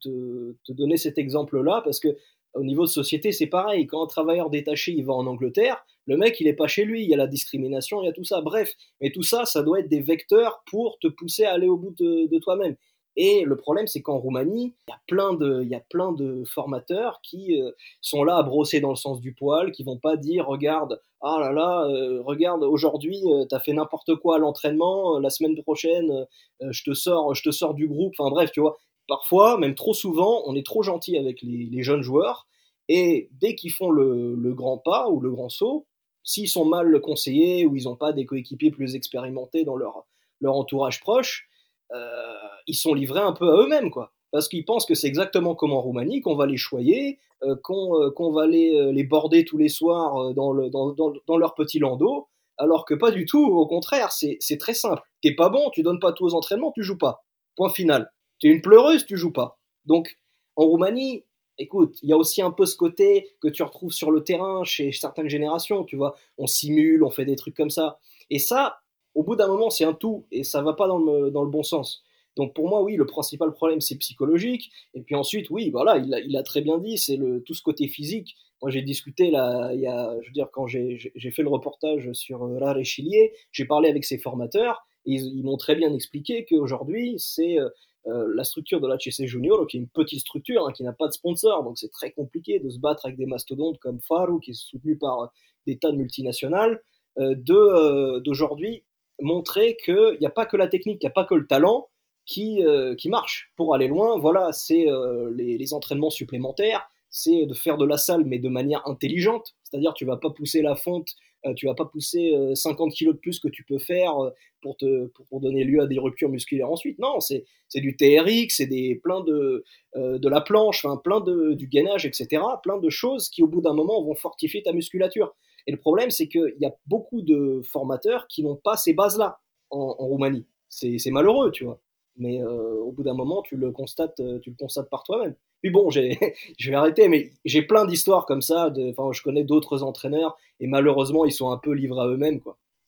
[0.00, 2.16] te, donner cet exemple-là, parce que
[2.54, 3.86] au niveau de société, c'est pareil.
[3.86, 7.02] Quand un travailleur détaché, il va en Angleterre, le mec, il est pas chez lui.
[7.02, 8.42] Il y a la discrimination, il y a tout ça.
[8.42, 11.76] Bref, mais tout ça, ça doit être des vecteurs pour te pousser à aller au
[11.76, 12.76] bout de toi-même.
[13.16, 17.70] Et le problème, c'est qu'en Roumanie, il y a plein de, formateurs qui euh,
[18.00, 21.36] sont là à brosser dans le sens du poil, qui vont pas dire, regarde, ah
[21.38, 25.60] là là, euh, regarde, aujourd'hui, euh, tu as fait n'importe quoi à l'entraînement, la semaine
[25.62, 26.26] prochaine,
[26.60, 28.14] je te sors, je te sors du groupe.
[28.18, 28.78] Enfin bref, tu vois.
[29.08, 32.46] Parfois, même trop souvent, on est trop gentil avec les, les jeunes joueurs,
[32.88, 35.86] et dès qu'ils font le, le, grand pas ou le grand saut,
[36.22, 40.06] s'ils sont mal conseillés ou ils n'ont pas des coéquipiers plus expérimentés dans leur,
[40.40, 41.48] leur entourage proche,
[41.92, 42.34] euh,
[42.66, 44.12] ils sont livrés un peu à eux-mêmes, quoi.
[44.30, 48.10] Parce qu'ils pensent que c'est exactement comme en Roumanie, qu'on va les choyer, euh, euh,
[48.10, 52.94] qu'on va les, les border tous les soirs dans, dans, leur petit landau, alors que
[52.94, 55.02] pas du tout, au contraire, c'est très simple.
[55.20, 57.24] T'es pas bon, tu donnes pas tout aux entraînements, tu joues pas.
[57.56, 58.10] Point final.
[58.40, 59.58] T'es une pleureuse, tu joues pas.
[59.84, 60.16] Donc,
[60.56, 61.24] en Roumanie,
[61.58, 64.64] écoute, il y a aussi un peu ce côté que tu retrouves sur le terrain
[64.64, 66.14] chez certaines générations, tu vois.
[66.38, 67.98] On simule, on fait des trucs comme ça.
[68.30, 68.81] Et ça,
[69.14, 71.50] au bout d'un moment, c'est un tout et ça va pas dans le, dans le
[71.50, 72.04] bon sens.
[72.36, 74.70] Donc pour moi, oui, le principal problème, c'est psychologique.
[74.94, 77.88] Et puis ensuite, oui, voilà, il a, très bien dit, c'est le, tout ce côté
[77.88, 78.36] physique.
[78.62, 82.12] Moi, j'ai discuté là, il y a, je veux dire, quand j'ai fait le reportage
[82.12, 84.86] sur euh, Rare Chilier, j'ai parlé avec ses formateurs.
[85.04, 87.68] Et ils, m'ont très bien expliqué qu'aujourd'hui, c'est euh,
[88.06, 91.08] euh, la structure de l'HC Junior, qui est une petite structure, hein, qui n'a pas
[91.08, 94.52] de sponsor, donc c'est très compliqué de se battre avec des mastodontes comme Faru, qui
[94.52, 95.32] est soutenu par
[95.66, 96.80] des tas de multinationales,
[97.16, 98.84] d'aujourd'hui
[99.22, 101.88] montrer qu'il n'y a pas que la technique, il n'y a pas que le talent
[102.26, 103.52] qui, euh, qui marche.
[103.56, 108.24] Pour aller loin, voilà, c'est euh, les, entraînements supplémentaires, c'est de faire de la salle,
[108.24, 109.54] mais de manière intelligente.
[109.64, 111.08] C'est-à-dire, tu vas pas pousser la fonte,
[111.46, 114.14] euh, tu vas pas pousser 50 kilos de plus que tu peux faire
[114.60, 116.98] pour, te, pour, donner lieu à des ruptures musculaires ensuite.
[116.98, 119.64] Non, c'est du TRX, c'est plein de,
[119.96, 122.42] de la planche, plein de, du gainage, etc.
[122.62, 125.34] Plein de choses qui, au bout d'un moment, vont fortifier ta musculature.
[125.66, 129.40] Et le problème, c'est qu'il y a beaucoup de formateurs qui n'ont pas ces bases-là
[129.70, 130.46] en, Roumanie.
[130.68, 131.80] C'est malheureux, tu vois.
[132.16, 135.34] Mais euh, au bout d'un moment, tu le constates, euh, tu le constates par toi-même.
[135.62, 138.72] Puis bon, je vais arrêter, mais j'ai plein d'histoires comme ça.
[138.74, 142.40] Je connais d'autres entraîneurs et malheureusement, ils sont un peu livrés à eux-mêmes.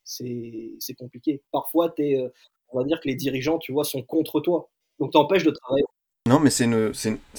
[0.04, 1.42] C'est compliqué.
[1.52, 2.28] Parfois, es, euh,
[2.68, 4.68] on va dire que les dirigeants, tu vois, sont contre toi.
[4.98, 5.84] Donc, t'empêches de travailler.
[6.26, 6.92] Non, mais c'est une,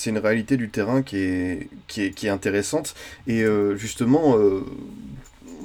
[0.05, 2.93] une, réalité du terrain qui est, qui est, qui est intéressante.
[3.25, 3.43] Et
[3.75, 4.35] justement,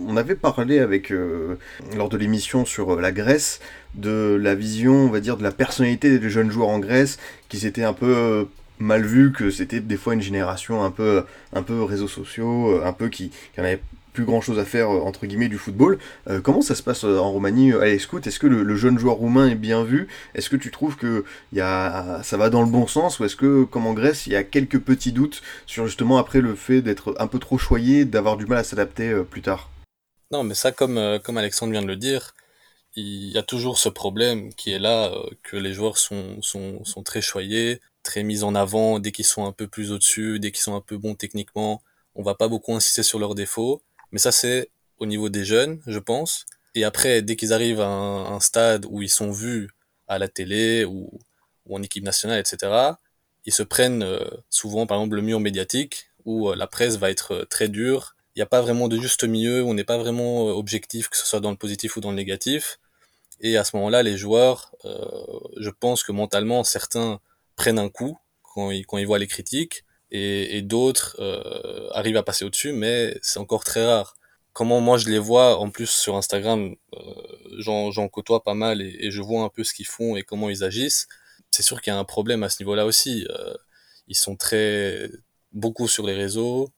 [0.07, 1.57] on avait parlé avec, euh,
[1.97, 3.61] lors de l'émission sur euh, la Grèce
[3.95, 7.59] de la vision, on va dire, de la personnalité des jeunes joueurs en Grèce, qui
[7.59, 8.45] s'étaient un peu euh,
[8.79, 12.93] mal vu que c'était des fois une génération un peu, un peu réseaux sociaux, un
[12.93, 13.81] peu qui, qui en avait
[14.13, 15.99] plus grand chose à faire entre guillemets du football.
[16.43, 19.55] Comment ça se passe en Roumanie, Alex Scout Est-ce que le, jeune joueur roumain est
[19.55, 20.09] bien vu?
[20.35, 23.37] Est-ce que tu trouves que y a, ça va dans le bon sens Ou est-ce
[23.37, 26.83] que, comme en Grèce, il y a quelques petits doutes sur justement après le fait
[26.83, 29.69] d'être un peu trop choyé, d'avoir du mal à s'adapter plus tard?
[30.31, 32.35] Non, mais ça, comme, euh, comme Alexandre vient de le dire,
[32.97, 35.13] il y a toujours ce problème qui est là,
[35.43, 39.47] que les joueurs sont, sont, sont très choyés, très mis en avant dès qu'ils sont
[39.47, 41.83] un peu plus au-dessus, dès qu'ils sont un peu bons techniquement.
[42.15, 45.81] On va pas beaucoup insister sur leurs défauts mais ça, c'est au niveau des jeunes,
[45.87, 46.47] je pense.
[46.75, 49.71] Et après, dès qu'ils arrivent à un, stade où ils sont vus
[50.09, 51.11] à la télé ou,
[51.67, 52.95] ou en équipe nationale, etc.,
[53.47, 54.19] ils se prennent euh,
[54.51, 58.17] souvent, par exemple, le mur médiatique, où euh, la presse va être euh, très dure.
[58.35, 61.27] Il n'y a pas vraiment de juste milieu, on n'est pas vraiment objectif, que ce
[61.27, 62.79] soit dans le positif ou dans le négatif.
[63.41, 65.05] Et à ce moment-là, les joueurs, euh,
[65.59, 67.21] je pense que mentalement, certains
[67.57, 72.17] prennent un coup quand ils, quand ils voient les critiques et, et d'autres euh, arrivent
[72.17, 74.17] à passer au-dessus, mais c'est encore très rare.
[74.53, 78.97] Comment moi je les vois, en plus sur Instagram, euh, j'en côtoie pas mal et,
[79.01, 81.09] et, je vois un peu ce qu'ils font et comment ils agissent.
[81.51, 83.27] C'est sûr qu'il y a un problème à ce niveau-là aussi.
[83.31, 83.55] Euh,
[84.09, 85.09] ils sont très
[85.53, 86.69] beaucoup sur les réseaux, euh,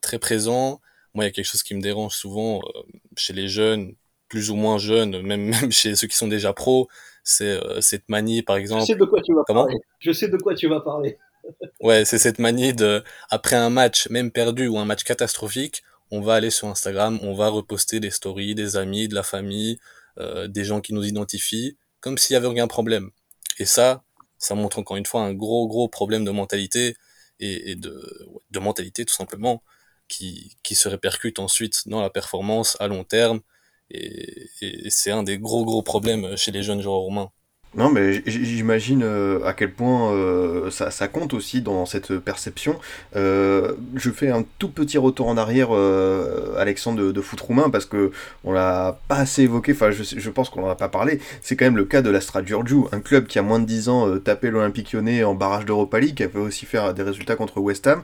[0.00, 0.80] très présents.
[1.14, 2.82] Moi, il y a quelque chose qui me dérange souvent euh,
[3.16, 3.94] chez les jeunes,
[4.28, 6.88] plus ou moins jeunes, même, même chez ceux qui sont déjà pros,
[7.24, 8.82] c'est euh, cette manie, par exemple.
[8.82, 9.80] Je sais de quoi tu vas Comment parler.
[9.98, 11.18] Je sais de quoi tu vas parler
[11.80, 16.20] ouais, c'est cette manie de, après un match, même perdu ou un match catastrophique, on
[16.20, 19.78] va aller sur Instagram, on va reposter des stories, des amis, de la famille,
[20.18, 23.10] euh, des gens qui nous identifient, comme s'il y avait aucun problème.
[23.58, 24.02] Et ça,
[24.38, 26.94] ça montre encore une fois un gros, gros problème de mentalité
[27.40, 29.62] et, de, de mentalité tout simplement,
[30.08, 33.40] qui, se répercute ensuite dans la performance à long terme.
[33.90, 37.32] Et, et c'est un des gros, gros problèmes chez les jeunes joueurs roumains.
[37.76, 42.80] Non, mais j'imagine euh, à quel point euh, ça, compte aussi dans cette perception.
[43.14, 45.70] Euh, je fais un tout petit retour en arrière,
[46.58, 48.10] Alexandre, de, de, foot roumain, parce que
[48.42, 51.20] on l'a pas assez évoqué, enfin je, pense qu'on en a pas parlé.
[51.42, 53.88] C'est quand même le cas de l'Astra Giurgiu, un club qui a moins de 10
[53.88, 57.36] ans tapé l'Olympique lyonnais en barrage d'Europa League, qui a fait aussi faire des résultats
[57.36, 58.02] contre West Ham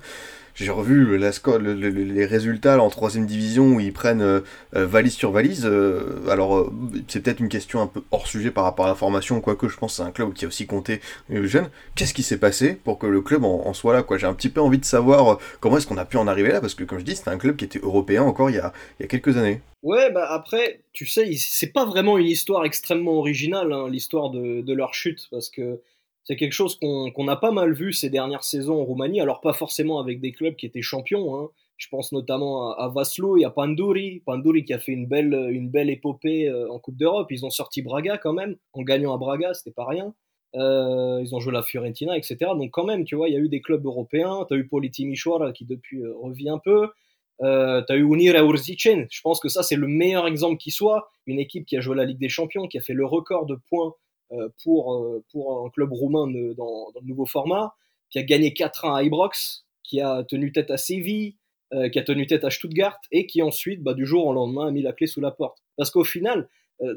[0.64, 4.40] j'ai revu les résultats en troisième division où ils prennent euh,
[4.72, 5.66] valise sur valise.
[5.66, 6.72] Euh, alors euh,
[7.08, 9.76] c'est peut-être une question un peu hors sujet par rapport à la formation, quoique je
[9.76, 11.68] pense que c'est un club qui a aussi compté les jeunes.
[11.94, 14.16] Qu'est-ce qui s'est passé pour que le club en, soit là quoi?
[14.16, 16.60] J'ai un petit peu envie de savoir comment est-ce qu'on a pu en arriver là,
[16.60, 18.72] parce que comme je dis, c'était un club qui était européen encore il y a,
[19.08, 19.60] quelques années.
[19.82, 24.72] Ouais, bah après, tu sais, c'est pas vraiment une histoire extrêmement originale, hein, l'histoire de
[24.72, 25.80] leur chute, parce que
[26.26, 29.40] c'est quelque chose qu'on qu a pas mal vu ces dernières saisons en Roumanie, alors
[29.40, 31.36] pas forcément avec des clubs qui étaient champions.
[31.38, 31.48] Hein.
[31.76, 35.70] Je pense notamment à, à Vaslui, à Panduri, Panduri qui a fait une belle, une
[35.70, 37.28] belle épopée euh, en Coupe d'Europe.
[37.30, 40.14] Ils ont sorti Braga quand même, en gagnant à Braga, c'était pas rien.
[40.56, 42.36] Euh, ils ont joué la Fiorentina, etc.
[42.56, 44.44] Donc quand même, tu vois, il y a eu des clubs européens.
[44.48, 46.88] Tu as eu Politi Michoara qui depuis euh, revient un peu.
[47.42, 49.06] Euh, tu as eu Unira Urzicen.
[49.10, 51.10] Je pense que ça, c'est le meilleur exemple qui soit.
[51.26, 53.56] Une équipe qui a joué la Ligue des Champions, qui a fait le record de
[53.68, 53.94] points
[54.62, 57.74] pour, euh, pour un club roumain de, dans, le nouveau format,
[58.10, 61.36] qui a gagné 4-1 à Ibrox, qui a tenu tête à Séville,
[61.74, 64.68] euh, qui a tenu tête à Stuttgart, et qui ensuite, bah, du jour au lendemain,
[64.68, 65.58] a mis la clé sous la porte.
[65.76, 66.48] Parce qu'au final,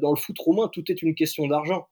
[0.02, 1.88] dans le foot roumain, tout est une question d'argent.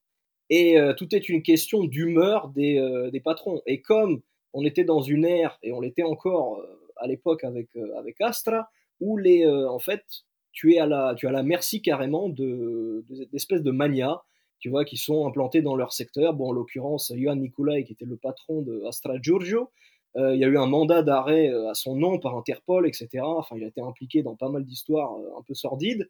[0.50, 2.78] Et tout est une question d'humeur des,
[3.10, 3.62] des patrons.
[3.66, 4.20] Et comme
[4.52, 6.62] on était dans une ère, et on l'était encore
[6.96, 8.68] à l'époque avec, avec Astra,
[9.00, 10.04] où les, en fait,
[10.52, 14.22] tu es à la, tu la merci carrément de, d'espèces de mania
[14.60, 16.34] tu vois, qui sont implantés dans leur secteur.
[16.34, 18.82] Bon, en l'occurrence, Ioan Nicolai, qui était le patron de
[19.22, 19.70] Giorgio,
[20.16, 23.08] euh, il y a eu un mandat d'arrêt à son nom par Interpol, etc.
[23.22, 26.08] Enfin, il a été impliqué dans pas mal d'histoires un peu sordides,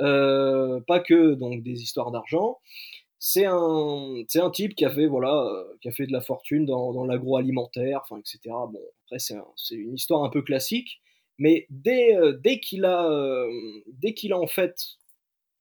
[0.00, 2.58] euh, pas que donc des histoires d'argent.
[3.18, 6.64] C'est un, un type qui a fait voilà, euh, qui a fait de la fortune
[6.64, 8.38] dans, l'agroalimentaire, enfin, etc.
[8.72, 11.00] Bon, après c'est une histoire un peu classique,
[11.38, 13.46] mais dès, dès qu'il a,
[13.88, 14.99] dès qu'il a en fait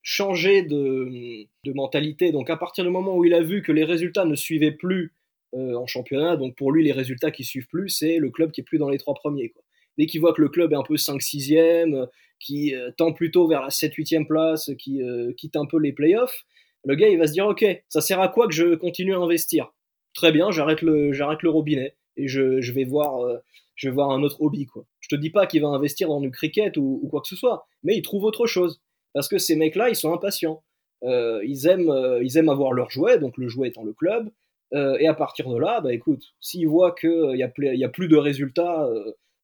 [0.01, 2.31] changer de, de, mentalité.
[2.31, 5.13] Donc à partir du moment où il a vu que les résultats ne suivaient plus
[5.53, 8.61] euh, en championnat, donc pour lui les résultats qui suivent plus, c'est le club qui
[8.61, 9.49] est plus dans les trois premiers.
[9.49, 9.63] Quoi.
[9.97, 12.07] Dès qu'il voit que le club est un peu 5-6e,
[12.39, 16.45] qui euh, tend plutôt vers la 7-8e place, qui euh, quitte un peu les playoffs,
[16.85, 19.17] le gars il va se dire ok, ça sert à quoi que je continue à
[19.17, 19.73] investir?
[20.13, 23.41] Très bien, j'arrête le, j'arrête le robinet et je, je vais voir
[23.79, 24.85] je vais voir un autre hobby, quoi.
[24.99, 27.65] Je te dis pas qu'il va investir dans du cricket ou, quoi que ce soit,
[27.81, 28.81] mais il trouve autre chose.
[29.13, 30.63] Parce que ces mecs-là, ils sont impatients.
[31.03, 34.29] Euh, ils, aiment, euh, ils aiment avoir leur jouet, donc le jouet étant le club.
[34.73, 38.07] Euh, et à partir de là, bah écoute, s'ils voient qu'il n'y a, a plus
[38.07, 38.87] de résultats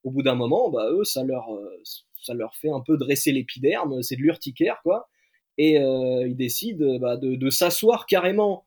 [0.03, 1.47] au bout d'un moment, bah eux, ça leur,
[2.21, 5.07] ça leur fait un peu dresser l'épiderme, c'est de l'urticaire, quoi.
[5.57, 8.65] Et ils décident bah, de, s'asseoir carrément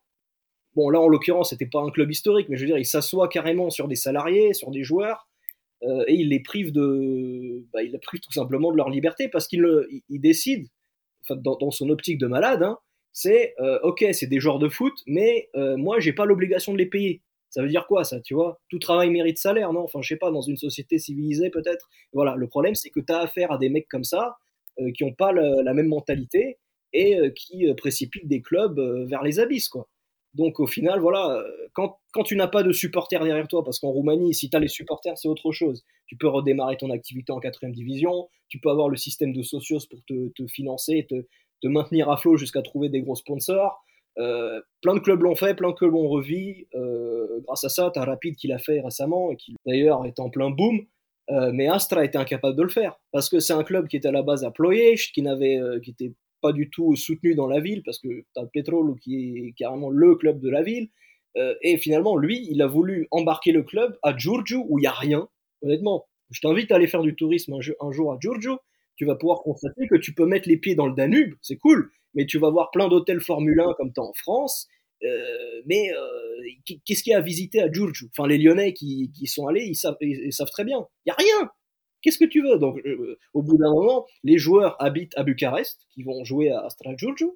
[0.75, 3.27] bon là en l'occurrence c'était pas un club historique mais je veux dire ils s'assoient
[3.27, 5.27] carrément sur des salariés sur des joueurs
[5.81, 9.47] et il les prive de, bah, il les prive tout simplement de leur liberté parce
[9.47, 9.65] qu'il
[10.09, 10.69] il décide, enfin,
[11.35, 12.77] dans, son optique de malade, hein,
[13.11, 16.77] c'est euh, ok, c'est des joueurs de foot, mais euh, moi j'ai pas l'obligation de
[16.77, 17.21] les payer.
[17.49, 18.59] Ça veut dire quoi ça, tu vois?
[18.69, 19.81] Tout travail mérite salaire, non?
[19.81, 21.89] Enfin, je sais pas, dans une société civilisée peut-être.
[22.13, 24.37] Voilà, le problème c'est que tu as affaire à des mecs comme ça
[24.95, 26.57] qui ont pas la même mentalité
[26.93, 29.89] et qui précipitent des clubs vers les abysses, quoi.
[30.35, 33.79] Donc au final, voilà, euh, quand, quand tu n'as pas de supporters derrière toi, parce
[33.79, 35.83] qu'en Roumanie, si tu as les supporters, c'est autre chose.
[36.05, 39.79] Tu peux redémarrer ton activité en quatrième division, tu peux avoir le système de socios
[39.89, 41.25] pour te, financer, te,
[41.61, 43.83] te, maintenir à flot jusqu'à trouver des gros sponsors.
[44.17, 46.67] Euh, plein de clubs l'ont fait, plein de clubs l'ont revu.
[46.75, 50.19] Euh, grâce à ça, tu as Rapide qui l'a fait récemment et qui d'ailleurs est
[50.19, 50.85] en plein boom.
[51.53, 54.11] Mais Astra était incapable de le faire parce que c'est un club qui était à
[54.11, 56.11] la base à Ploiești, qui, n'avait, qui était
[56.41, 59.53] pas du tout soutenu dans la ville, parce que tu as le Pétrole qui est
[59.53, 60.89] carrément le club de la ville.
[61.37, 64.87] Euh, et finalement, lui, il a voulu embarquer le club à Giurgiu, où il n'y
[64.87, 65.27] a rien.
[65.61, 68.51] Honnêtement, je t'invite à aller faire du tourisme un, jour à Giurgiu.
[68.95, 71.91] Tu vas pouvoir constater que tu peux mettre les pieds dans le Danube, c'est cool,
[72.13, 74.67] mais tu vas voir plein d'hôtels Formule 1 comme tu en France.
[75.03, 78.09] Euh, mais euh, qu'est-ce qu'il y a à visiter à Giurgiu?
[78.11, 80.85] Enfin, les Lyonnais qui, qui sont allés, ils savent, ils savent très bien.
[81.05, 81.49] Il n'y a rien
[82.01, 82.57] Qu'est-ce que tu veux?
[82.57, 86.69] Donc, euh, au bout d'un moment, les joueurs habitent à Bucarest, qui vont jouer à
[86.69, 87.35] Strasbourg,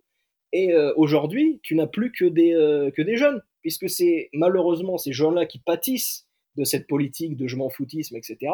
[0.54, 4.98] et euh, aujourd'hui, tu n'as plus que des, euh, que des jeunes, puisque c'est malheureusement
[4.98, 8.52] ces gens-là qui pâtissent de cette politique de je m'en foutisme, etc.,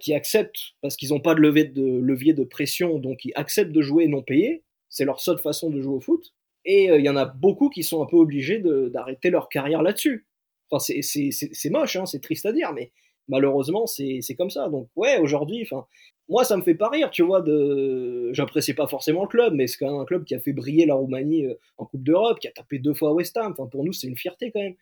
[0.00, 4.08] qui acceptent, parce qu'ils n'ont pas de, levier de pression, donc ils acceptent de jouer
[4.08, 7.26] non payé, c'est leur seule façon de jouer au foot, et il y en a
[7.26, 10.26] beaucoup qui sont un peu obligés d'arrêter leur carrière là-dessus.
[10.68, 12.90] Enfin, c'est moche, hein, c'est triste à dire, mais
[13.28, 14.68] malheureusement, c'est comme ça.
[14.68, 15.86] Donc, ouais, aujourd'hui, enfin,
[16.28, 17.40] moi, ça me fait pas rire, tu vois.
[17.40, 18.30] De...
[18.32, 20.86] J'apprécie pas forcément le club, mais c'est quand même un club qui a fait briller
[20.86, 23.52] la Roumanie euh, en Coupe d'Europe, qui a tapé deux fois West Ham.
[23.52, 24.74] Enfin, pour nous, c'est une fierté quand même.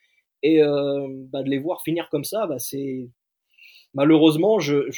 [0.42, 3.08] Et euh, bah, de les voir finir comme ça, bah, c'est
[3.94, 4.90] malheureusement, je,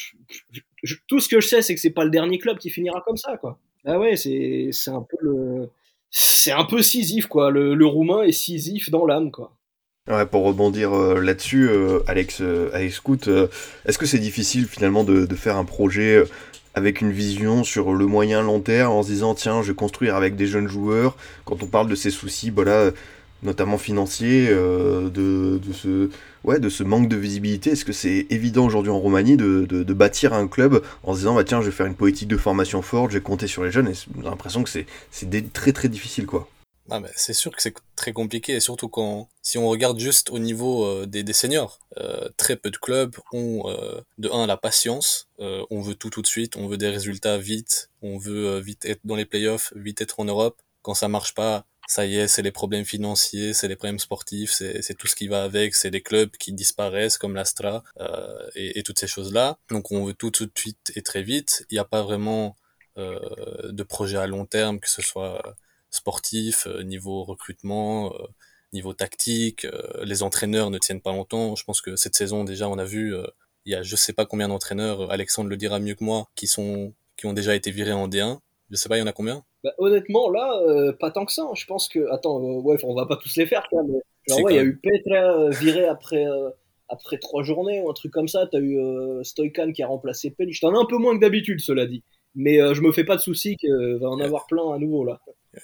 [1.07, 3.17] tout ce que je sais, c'est que c'est pas le dernier club qui finira comme
[3.17, 3.59] ça, quoi.
[3.85, 5.71] Ah ouais, c'est un peu le,
[6.11, 7.51] c'est un peu Sisyphe, quoi.
[7.51, 9.53] Le, le roumain est Sisyphe dans l'âme, quoi.
[10.31, 13.29] Pour rebondir euh, là-dessus, euh, Alex, euh, Scout,
[13.85, 16.25] est-ce que c'est difficile finalement de, faire un projet
[16.75, 20.17] avec une vision sur le moyen long terme en se disant tiens, je vais construire
[20.17, 21.15] avec des jeunes joueurs?
[21.45, 22.91] Quand on parle de ces soucis, voilà,
[23.43, 29.93] notamment financiers, de, ce, manque de visibilité Est-ce que c'est évident aujourd'hui en Roumanie de,
[29.93, 32.81] bâtir un club en se disant bah, tiens, je vais faire une politique de formation
[32.81, 36.25] forte, je vais compter sur les jeunes et J'ai l'impression que c'est très très difficile
[36.25, 36.49] quoi.
[36.91, 40.31] Ah bah, c'est sûr que c'est très compliqué, et surtout quand si on regarde juste
[40.31, 44.47] au niveau euh, des, des, seniors, euh, très peu de clubs ont euh, de un
[44.47, 48.17] la patience, euh, on veut tout tout de suite, on veut des résultats vite, on
[48.17, 50.63] veut vite être dans les playoffs, vite être en Europe.
[50.81, 54.53] Quand ça marche pas, ça y est, c'est les problèmes financiers, c'est les problèmes sportifs,
[54.53, 57.83] c'est tout ce qui va avec, c'est les clubs qui disparaissent comme l'Astra
[58.55, 59.59] et, et, toutes ces choses-là.
[59.71, 61.67] Donc on veut tout tout de suite et très vite.
[61.71, 62.57] Il n'y a pas vraiment
[62.97, 65.57] de projet à long terme, que ce soit
[65.91, 68.27] sportif, euh, niveau recrutement, euh,
[68.73, 69.65] niveau tactique.
[69.65, 71.57] Euh, les entraîneurs ne tiennent pas longtemps.
[71.57, 73.15] Je pense que cette saison déjà, on a vu,
[73.65, 76.47] il y a je sais pas combien d'entraîneurs, Alexandre le dira mieux que moi, qui
[76.47, 78.39] sont qui ont déjà été virés en D1.
[78.71, 79.45] Je sais pas, il y en a combien?
[79.65, 81.49] Bah, Honnêtement, là, pas tant que ça.
[81.55, 83.99] Je pense que, attends, ouais, on va pas tous les faire, mais
[84.29, 86.25] il y a eu Petra viré après
[86.91, 88.47] après trois journées ou un truc comme ça.
[88.47, 88.79] T'as eu
[89.25, 90.61] Stoican qui a remplacé Penic.
[90.61, 92.05] T'en as un peu moins que d'habitude, cela dit.
[92.35, 95.21] Mais je me fais pas de soucis qu'il va en avoir plein à nouveau là.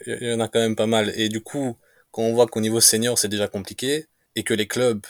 [0.07, 1.13] Il y en a quand même pas mal.
[1.17, 1.77] Et du coup,
[2.11, 5.05] quand on voit qu'au niveau senior, c'est déjà compliqué, et que les clubs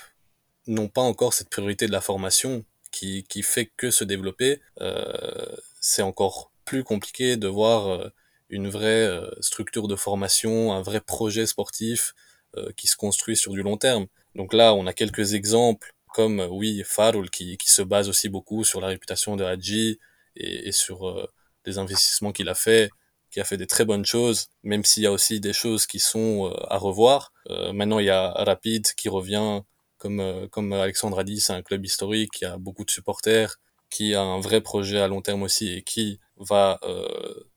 [0.67, 5.57] n'ont pas encore cette priorité de la formation qui, qui fait que se développer, euh,
[5.81, 8.09] c'est encore plus compliqué de voir euh,
[8.49, 12.15] une vraie euh, structure de formation, un vrai projet sportif
[12.57, 14.07] euh, qui se construit sur du long terme.
[14.35, 18.65] Donc là, on a quelques exemples comme, oui, Farul qui, qui se base aussi beaucoup
[18.65, 19.98] sur la réputation de Hadji
[20.37, 21.29] et, et sur
[21.65, 22.90] des investissements qu'il a fait
[23.35, 25.99] qui a fait des très bonnes choses, même s'il y a aussi des choses qui
[25.99, 27.33] sont euh, à revoir.
[27.51, 29.63] Euh, maintenant, il y a Rapide qui revient,
[29.99, 33.57] comme, euh, comme Alexandre a dit, c'est un club historique qui a beaucoup de supporters,
[33.91, 36.79] qui a un vrai projet à long terme aussi et qui va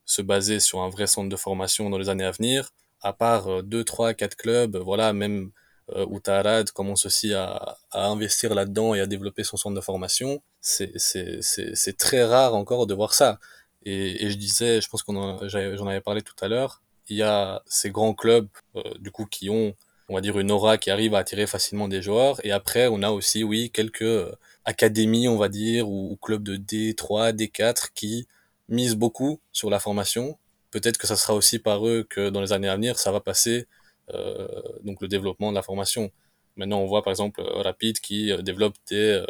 [0.05, 2.71] se baser sur un vrai centre de formation dans les années à venir.
[3.01, 5.51] À part deux, trois, quatre clubs, voilà, même
[5.95, 10.41] euh, Outarad commence aussi à, à investir là-dedans et à développer son centre de formation.
[10.61, 13.39] c'est très rare encore de voir ça.
[13.83, 17.23] Et, et je disais, je pense qu'on j'en avais parlé tout à l'heure, il y
[17.23, 19.75] a ces grands clubs euh, du coup qui ont
[20.09, 22.43] on va dire une aura qui arrive à attirer facilement des joueurs.
[22.45, 24.31] Et après on a aussi oui quelques euh,
[24.65, 28.27] académies on va dire ou, clubs de D3 D4 qui
[28.69, 30.37] misent beaucoup sur la formation.
[30.71, 33.19] Peut-être que ça sera aussi par eux que dans les années à venir ça va
[33.19, 33.67] passer
[34.13, 34.47] euh,
[34.83, 36.11] donc le développement de la formation.
[36.55, 39.23] Maintenant on voit par exemple Rapid qui euh, développe des,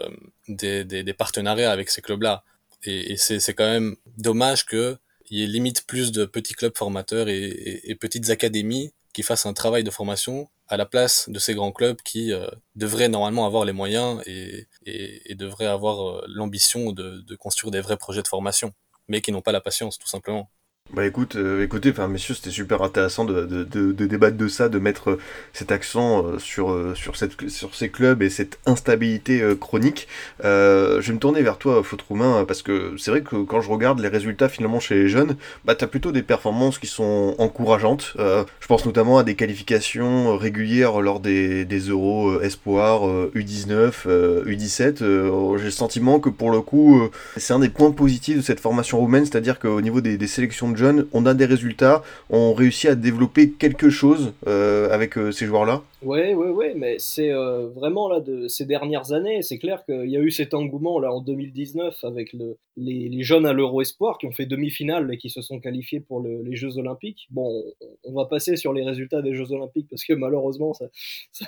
[0.47, 2.43] des, des, des partenariats avec ces clubs là
[2.83, 4.97] et, et c'est quand même dommage que
[5.29, 9.23] il y ait limite plus de petits clubs formateurs et, et, et, petites académies qui
[9.23, 13.09] fassent un travail de formation à la place de ces grands clubs qui euh, devraient
[13.09, 17.97] normalement avoir les moyens et, et devraient avoir euh, l'ambition de, de construire des vrais
[17.97, 18.73] projets de formation,
[19.07, 20.49] mais qui n'ont pas la patience tout simplement.
[20.93, 24.69] Bah écoute, euh, écoutez, enfin messieurs, c'était super intéressant de, de, de, débattre de ça,
[24.69, 25.19] de mettre euh,
[25.51, 30.07] cet accent euh, sur, euh, sur, cette, sur ces clubs et cette instabilité euh, chronique.
[30.41, 33.69] je vais me tourner vers toi, Faute Roumain, parce que c'est vrai que quand je
[33.69, 35.35] regarde les résultats finalement chez les jeunes,
[35.65, 38.13] bah t'as plutôt des performances qui sont encourageantes.
[38.17, 43.01] je pense notamment à des qualifications régulières lors des, des Euros Espoir,
[43.35, 44.07] U19,
[44.45, 45.57] U17.
[45.57, 48.99] J'ai le sentiment que pour le coup, c'est un des points positifs de cette formation
[48.99, 50.76] roumaine, c'est-à-dire qu'au niveau des sélections de
[51.13, 55.83] on a des résultats, on réussit à développer quelque chose euh, avec euh, ces joueurs-là
[56.03, 60.09] Ouais, ouais, ouais, mais c'est euh, vraiment là de ces dernières années, c'est clair qu'il
[60.09, 64.17] y a eu cet engouement là en 2019 avec le, les, jeunes à l'Euro Espoir
[64.17, 67.27] qui ont fait demi-finale et qui se sont qualifiés pour le, les Jeux Olympiques.
[67.31, 67.63] Bon,
[68.03, 70.87] on, va passer sur les résultats des Jeux Olympiques parce que malheureusement ça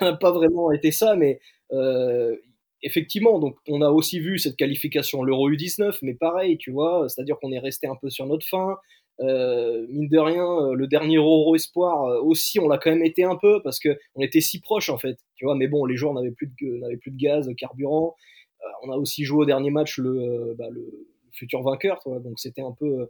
[0.00, 1.38] n'a pas vraiment été ça, mais
[2.82, 7.38] effectivement, donc on a aussi vu cette qualification l'Euro U19, mais pareil, tu vois, c'est-à-dire
[7.40, 8.78] qu'on est resté un peu sur notre fin.
[9.20, 13.04] Euh, mine de rien, euh, le dernier Euro Espoir euh, aussi, on l'a quand même
[13.04, 15.54] été un peu parce que on était si proches en fait, tu vois.
[15.56, 18.14] Mais bon, les joueurs n'avaient plus de plus de gaz, de carburant.
[18.82, 20.66] On a aussi joué au dernier match le, bah,
[21.32, 23.08] futur vainqueur, donc c'était un peu,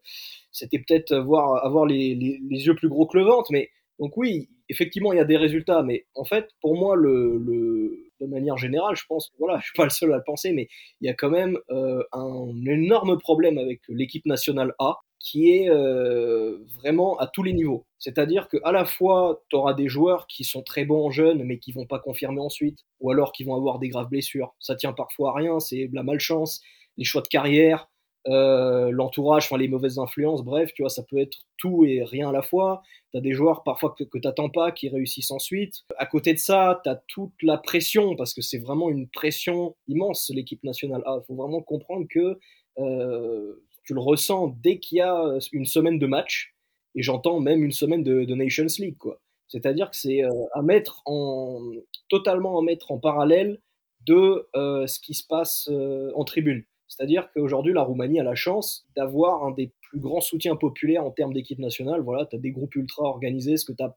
[0.52, 3.50] c'était peut-être voir avoir les, les, yeux plus gros que le ventre.
[3.50, 7.38] Mais donc oui, effectivement, il y a des résultats, mais en fait, pour moi, le,
[7.38, 10.22] le de manière générale, je pense que voilà, je suis pas le seul à le
[10.24, 10.68] penser, mais
[11.00, 15.68] il y a quand même euh, un énorme problème avec l'équipe nationale A qui est
[15.68, 17.84] euh, vraiment à tous les niveaux.
[17.98, 21.58] C'est-à-dire qu'à la fois, tu auras des joueurs qui sont très bons en jeunes, mais
[21.58, 24.54] qui vont pas confirmer ensuite, ou alors qui vont avoir des graves blessures.
[24.60, 26.62] Ça tient parfois à rien, c'est de la malchance,
[26.96, 27.89] les choix de carrière,
[28.28, 32.28] euh, l'entourage, enfin les mauvaises influences, bref, tu vois, ça peut être tout et rien
[32.28, 32.82] à la fois.
[33.12, 35.84] Tu as des joueurs parfois que, t'attends pas qui réussissent ensuite.
[35.96, 39.74] À côté de ça, tu as toute la pression, parce que c'est vraiment une pression
[39.88, 41.18] immense, l'équipe nationale A.
[41.22, 42.38] Il faut vraiment comprendre que
[42.78, 46.54] euh, tu le ressens dès qu'il y a une semaine de match,
[46.94, 49.20] et j'entends même une semaine de, Nations League, quoi.
[49.48, 51.60] C'est-à-dire que c'est euh, à mettre en
[52.08, 53.60] totalement à mettre en parallèle
[54.06, 55.70] de ce qui se passe
[56.14, 56.64] en tribune.
[56.90, 61.10] C'est-à-dire qu'aujourd'hui, la Roumanie a la chance d'avoir un des plus grands soutiens populaires en
[61.10, 62.02] termes d'équipe nationale.
[62.02, 63.96] Voilà, tu as des groupes ultra organisés, ce que tu as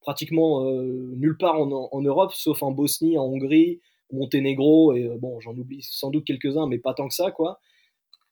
[0.00, 3.80] pratiquement euh, nulle part en, Europe, sauf en Bosnie, en Hongrie,
[4.10, 7.60] Monténégro, et bon, j'en oublie sans doute quelques-uns, mais pas tant que ça, quoi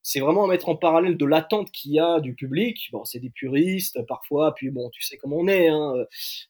[0.02, 2.88] c'est vraiment à mettre en parallèle de l'attente qu'il y a du public.
[2.92, 5.68] Bon, c'est des puristes parfois, puis bon, tu sais comment on est.
[5.68, 5.92] Hein.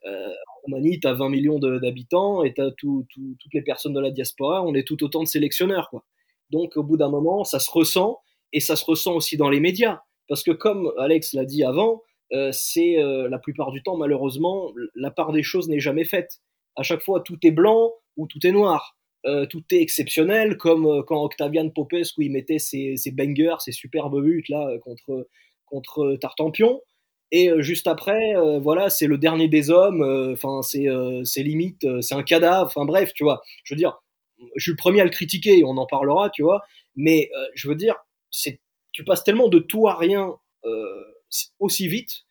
[0.07, 3.95] Euh, en Roumanie, tu as 20 millions d'habitants et tu as tout, toutes les personnes
[3.95, 5.91] de la diaspora, on est tout autant de sélectionneurs.
[5.91, 6.05] Quoi.
[6.51, 8.21] Donc au bout d'un moment, ça se ressent
[8.53, 10.01] et ça se ressent aussi dans les médias.
[10.29, 14.73] Parce que comme Alex l'a dit avant, euh, c'est euh, la plupart du temps, malheureusement,
[14.95, 16.41] la part des choses n'est jamais faite.
[16.77, 18.97] À chaque fois, tout est blanc ou tout est noir.
[19.27, 24.45] Euh, tout est exceptionnel, comme quand Octavian Popescu il mettait ses, bangers, ses superbes buts
[24.49, 25.27] là contre
[25.67, 26.81] contre Tartampion.
[27.31, 30.03] Et juste après, voilà, c'est le dernier des hommes.
[30.33, 30.87] Enfin, c'est
[31.25, 32.67] c'est limite, c'est un cadavre.
[32.67, 33.43] Enfin bref, tu vois.
[33.65, 34.01] Je veux dire,
[34.57, 36.63] je suis le premier à le critiquer, on en parlera, tu vois.
[36.97, 37.97] Mais je veux dire,
[38.31, 38.61] c'est
[38.93, 40.35] tu passes tellement de tout à rien
[41.61, 42.25] aussi vite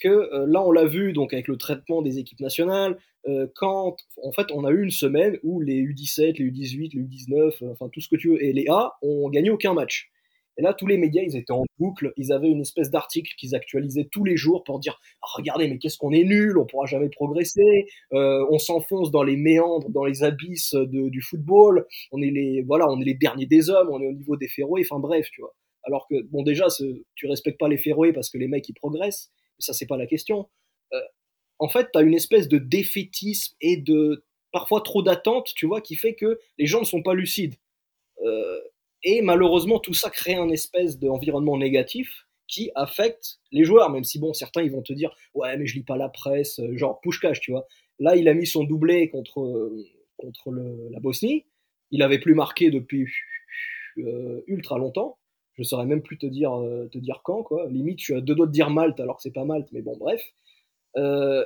[0.00, 3.96] que euh, là on l'a vu donc avec le traitement des équipes nationales euh, quand
[4.22, 7.72] en fait on a eu une semaine où les U17 les U18 les U19 euh,
[7.72, 10.10] enfin tout ce que tu veux et les A ont gagné aucun match
[10.58, 12.12] et là tous les médias ils étaient en boucle.
[12.16, 15.78] Ils avaient une espèce d'article qu'ils actualisaient tous les jours pour dire oh, regardez mais
[15.78, 17.86] qu'est-ce qu'on est nul on pourra jamais progresser.
[18.12, 21.86] Euh, on s'enfonce dans les méandres dans les abysses du football.
[22.12, 24.48] On est les voilà on est les derniers des hommes on est au niveau des
[24.48, 25.54] Féroé enfin bref tu vois.
[25.84, 26.66] Alors que bon déjà
[27.14, 29.30] tu respectes pas les Féroé parce que les mecs ils progressent.
[29.58, 30.48] Ça c'est pas la question.
[30.92, 31.00] Euh,
[31.58, 35.80] en fait, tu as une espèce de défaitisme et de parfois trop d'attente, tu vois,
[35.80, 37.56] qui fait que les gens ne sont pas lucides.
[38.24, 38.60] Euh,
[39.02, 44.18] et malheureusement, tout ça crée un espèce d'environnement négatif qui affecte les joueurs, même si
[44.18, 47.00] bon, certains ils vont te dire ouais mais je lis pas la presse, euh, genre
[47.00, 47.66] Pushkash, tu vois.
[47.98, 49.72] Là, il a mis son doublé contre
[50.16, 51.46] contre le, la Bosnie,
[51.90, 53.06] il avait plus marqué depuis
[53.96, 54.04] depuis
[54.46, 55.18] ultra longtemps.
[55.54, 56.52] Je saurais même plus te dire,
[56.92, 57.68] te dire quand, quoi.
[57.68, 59.82] Limite, je suis à deux doigts de dire Malte, alors que c'est pas Malte, mais
[59.82, 60.22] bon, bref.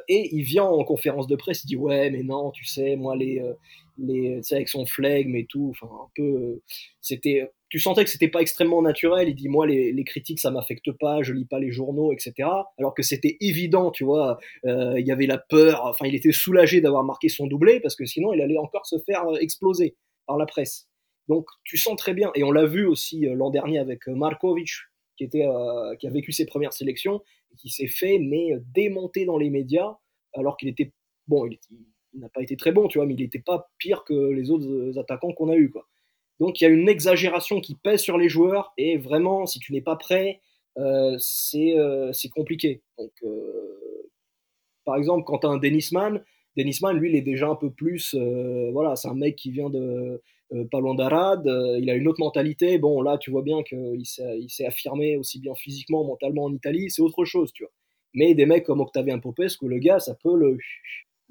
[0.08, 3.16] Et il vient en conférence de presse, il dit ouais mais non tu sais moi
[3.16, 3.42] les
[3.98, 6.60] les tu avec son flegme et tout enfin un peu
[7.00, 9.30] c'était tu sentais que c'était pas extrêmement naturel.
[9.30, 12.46] Il dit moi les, les critiques ça m'affecte pas, je lis pas les journaux, etc.
[12.76, 14.38] Alors que c'était évident, tu vois.
[14.66, 15.86] Euh, il y avait la peur.
[15.86, 18.96] Enfin, il était soulagé d'avoir marqué son doublé parce que sinon il allait encore se
[19.06, 19.96] faire euh, exploser
[20.26, 20.86] par la presse.
[21.28, 22.30] Donc tu sens très bien.
[22.34, 24.68] Et on l'a vu aussi euh, l'an dernier avec Markovic
[25.16, 25.46] qui était
[25.98, 27.22] qui a vécu ses premières sélections
[27.58, 29.96] qui s'est fait mais démonter dans les médias
[30.34, 30.92] alors qu'il était
[31.28, 31.58] bon, il,
[32.14, 34.98] n'a pas été très bon, tu vois, mais il n'était pas pire que les autres
[34.98, 35.88] attaquants qu'on a eu, quoi.
[36.40, 39.72] Donc il y a une exagération qui pèse sur les joueurs et vraiment, si tu
[39.72, 40.40] n'es pas prêt,
[40.78, 41.16] euh,
[41.54, 42.82] euh, c'est compliqué.
[42.98, 44.10] Donc, euh,
[44.84, 46.24] par exemple, quand tu as un Dennisman,
[46.56, 48.14] Dennisman, lui, il est déjà un peu plus.
[48.72, 50.20] voilà, c'est un mec qui vient de
[50.70, 52.78] pas loin d'Arad, il a une autre mentalité.
[52.78, 57.02] Bon, là, tu vois bien qu'il s'est affirmé aussi bien physiquement, mentalement en Italie, c'est
[57.02, 57.72] autre chose, tu vois.
[58.14, 60.58] Mais des mecs comme Octavien Popescu, le gars, ça peut le,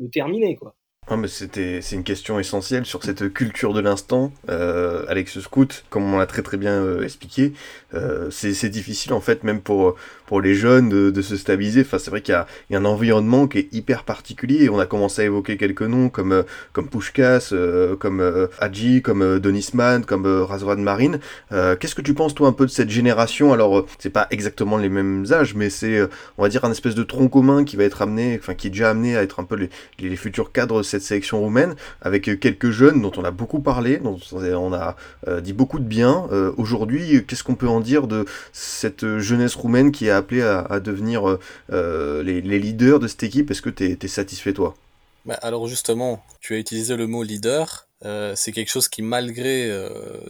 [0.10, 0.76] terminer, quoi.
[1.08, 4.32] Ah, mais c'était, c'est une question essentielle sur cette culture de l'instant.
[4.50, 7.54] Euh, Alex Scout, comme on l'a très très bien euh, expliqué,
[7.96, 9.96] euh, c'est difficile en fait, même pour,
[10.32, 11.82] pour les jeunes, de, de se stabiliser.
[11.82, 14.70] Enfin, c'est vrai qu'il y a, a un environnement qui est hyper particulier.
[14.70, 18.22] On a commencé à évoquer quelques noms comme, euh, comme Pushkas, euh, comme
[18.58, 21.20] Hadji, comme Donisman, comme Razvan Marine.
[21.50, 23.52] qu'est-ce que tu penses, toi, un peu de cette génération?
[23.52, 26.02] Alors, c'est pas exactement les mêmes âges, mais c'est,
[26.38, 28.70] on va dire, un espèce de tronc commun qui va être amené, enfin, qui est
[28.70, 29.70] déjà amené à être un peu les,
[30.00, 34.18] les futurs cadres cette sélection roumaine, avec quelques jeunes dont on a beaucoup parlé, dont
[34.32, 34.96] on a
[35.28, 36.26] euh, dit beaucoup de bien.
[36.32, 38.24] Euh, aujourd'hui, qu'est-ce qu'on peut en dire de
[38.54, 41.38] cette jeunesse roumaine qui est à, devenir
[41.72, 44.76] euh, les, leaders de cette équipe Est-ce que tu es, satisfait, toi?
[45.26, 47.88] Bah, Alors justement, tu as utilisé le mot leader.
[48.36, 49.72] c'est quelque chose qui, malgré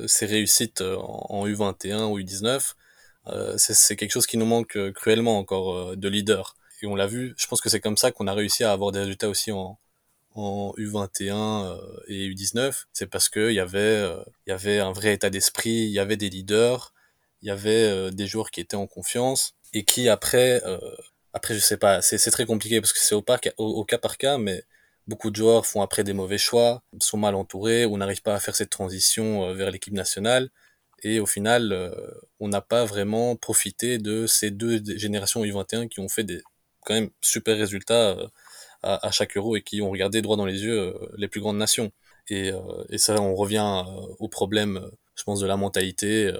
[0.07, 2.73] ses réussites en, U21 ou U19,
[3.57, 6.55] c'est quelque chose qui nous manque cruellement encore de leader.
[6.81, 8.91] Et on l'a vu, je pense que c'est comme ça qu'on a réussi à avoir
[8.91, 9.77] des résultats aussi en,
[10.35, 11.77] en U21 euh,
[12.07, 15.69] et U19, c'est parce que y avait euh, il y avait un vrai état d'esprit,
[15.69, 16.93] il y avait des leaders,
[17.41, 20.61] il y avait euh, des joueurs qui étaient en confiance et qui après
[21.33, 23.23] après je sais pas, c'est très compliqué parce que c'est au,
[23.57, 24.63] au, cas par cas, mais
[25.07, 28.39] beaucoup de joueurs font après des mauvais choix, sont mal entourés ou n'arrivent pas à
[28.39, 30.49] faire cette transition vers l'équipe nationale.
[31.03, 31.73] Et au final,
[32.39, 36.41] on n'a pas vraiment profité de ces deux générations U21 qui ont fait des
[36.85, 38.17] quand même super résultats
[38.83, 41.41] à, à, chaque euro et qui ont regardé droit dans les yeux euh, les plus
[41.41, 41.91] grandes nations.
[42.29, 42.59] Et, euh,
[42.89, 46.31] et ça, on revient euh, au problème, je pense, de la mentalité,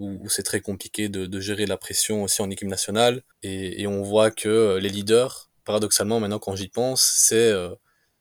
[0.00, 3.22] où, c'est très compliqué de, gérer la pression aussi en équipe nationale.
[3.42, 7.52] Et, on voit que les leaders, paradoxalement, maintenant quand j'y pense, c'est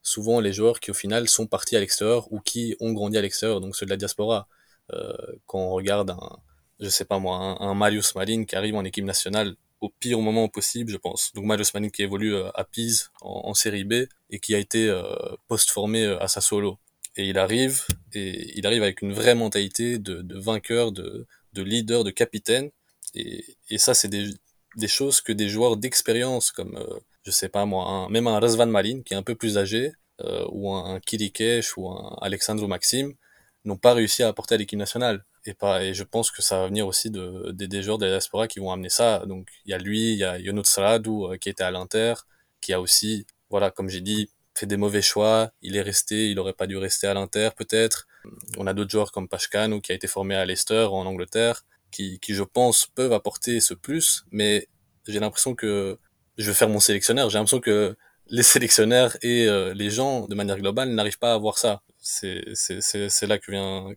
[0.02, 3.22] souvent les joueurs qui au final sont partis à l'extérieur ou qui ont grandi à
[3.22, 4.48] l'extérieur, donc ceux de la diaspora.
[4.94, 5.14] Euh,
[5.46, 6.38] quand on regarde un,
[6.80, 10.20] je sais pas moi, un, un Marius Malin qui arrive en équipe nationale au pire
[10.20, 11.32] moment possible, je pense.
[11.34, 13.94] Donc Marius Manning qui évolue euh, à Pise en, série B
[14.30, 15.04] et qui a été euh,
[15.48, 16.78] post-formé euh, à Sassuolo.
[17.16, 22.04] Et il arrive, et il arrive avec une vraie mentalité de vainqueur, de, de leader,
[22.04, 22.70] de capitaine.
[23.16, 24.30] Et, et ça, c'est des,
[24.76, 26.84] des choses que des joueurs d'expérience comme,
[27.24, 29.94] je sais pas moi, même un Razvan Malin qui est un peu plus âgé,
[30.52, 33.14] ou un, Kirikesh ou un Alexandro Maxime,
[33.66, 35.26] n'ont pas réussi à apporter à l'équipe nationale.
[35.46, 38.12] Et pas et je pense que ça va venir aussi de des, joueurs de la
[38.12, 39.26] diaspora qui vont amener ça.
[39.26, 42.14] Donc il y a lui il y a Yono Saladou euh, qui était à l'Inter
[42.62, 45.52] qui a aussi voilà comme j'ai dit fait des mauvais choix.
[45.62, 48.08] Il est resté il aurait pas dû rester à l'Inter peut-être
[48.58, 52.20] on a d'autres joueurs comme Pashkano qui a été formé à Leicester en Angleterre qui
[52.20, 54.68] qui je pense peuvent apporter ce plus mais
[55.08, 55.98] j'ai l'impression que
[56.38, 57.96] je vais faire mon sélectionneur j'ai l'impression que
[58.28, 62.46] les sélectionneurs et euh, les gens de manière globale n'arrivent pas à voir ça c'est
[63.24, 63.88] là que vient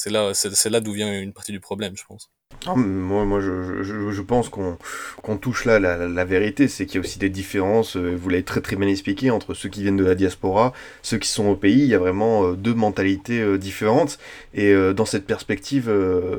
[0.00, 2.30] c'est là, c'est là d'où vient une partie du problème, je pense.
[2.66, 7.18] Ah, moi, moi je, pense qu'on touche là la, vérité, c'est qu'il y a aussi
[7.18, 10.14] des différences, euh, vous l'avez très très bien expliqué, entre ceux qui viennent de la
[10.14, 14.18] diaspora, ceux qui sont au pays, il y a vraiment euh, deux mentalités euh, différentes.
[14.52, 15.90] Et dans cette perspective,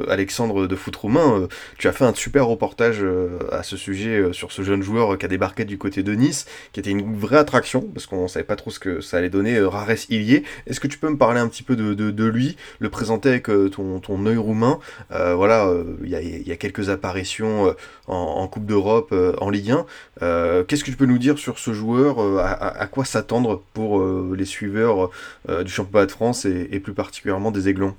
[0.09, 1.47] Alexandre de Foot Roumain,
[1.77, 3.03] tu as fait un super reportage
[3.51, 6.81] à ce sujet sur ce jeune joueur qui a débarqué du côté de Nice, qui
[6.81, 10.09] était une vraie attraction, parce qu'on savait pas trop ce que ça allait donner, Rares
[10.09, 10.43] Ilié.
[10.67, 14.25] Est-ce que tu peux me parler un petit peu de, lui, le présenter avec ton,
[14.25, 14.79] œil roumain?
[15.09, 17.73] Voilà, il y, a, quelques apparitions euh,
[18.07, 19.85] en, Coupe d'Europe, euh, en Ligue 1.
[20.21, 24.03] Euh, qu'est-ce que tu peux nous dire sur ce joueur à, quoi s'attendre pour
[24.33, 25.09] les suiveurs
[25.47, 27.95] du championnat de France et, plus particulièrement des Aiglons?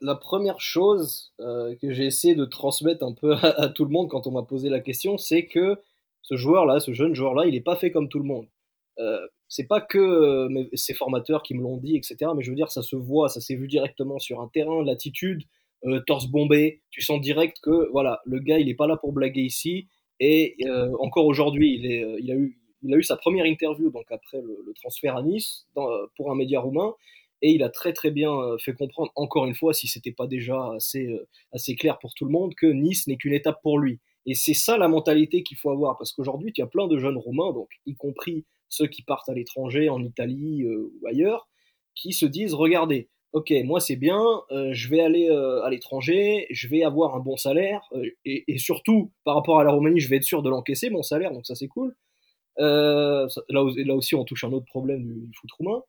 [0.00, 4.26] La, première chose que j'ai essayé de transmettre un peu à, tout le monde quand
[4.26, 5.76] on m'a posé la question, c'est que
[6.22, 8.46] ce joueur-là, ce jeune joueur-là, il n'est pas fait comme tout le monde.
[8.98, 12.30] Euh, c'est pas que ces formateurs qui me l'ont dit, etc.
[12.34, 15.42] Mais je veux dire, ça se voit, ça s'est vu directement sur un terrain, l'attitude,
[16.06, 16.82] torse bombé.
[16.90, 19.88] Tu sens direct que voilà, le gars, il est pas là pour blaguer ici.
[20.20, 20.56] Et
[21.00, 25.22] encore aujourd'hui, il, est, il, a eu, sa première interview donc après le, transfert à
[25.22, 26.94] Nice pour un média roumain
[27.42, 28.30] et il a très très bien
[28.60, 31.08] fait comprendre encore une fois si c'était pas déjà assez
[31.52, 34.54] assez clair pour tout le monde que Nice n'est qu'une étape pour lui et c'est
[34.54, 37.68] ça la mentalité qu'il faut avoir parce qu'aujourd'hui tu as plein de jeunes roumains donc
[37.86, 41.48] y compris ceux qui partent à l'étranger en Italie ou ailleurs
[41.94, 46.84] qui se disent regardez ok, moi c'est bien, je vais aller à l'étranger, je vais
[46.84, 47.80] avoir un bon salaire,
[48.24, 51.02] et, et, surtout par rapport à la Roumanie, je vais être sûr de l'encaisser, mon
[51.02, 51.94] salaire, donc ça c'est cool.
[52.58, 55.82] Euh, là, aussi, on touche un autre problème du, foot roumain.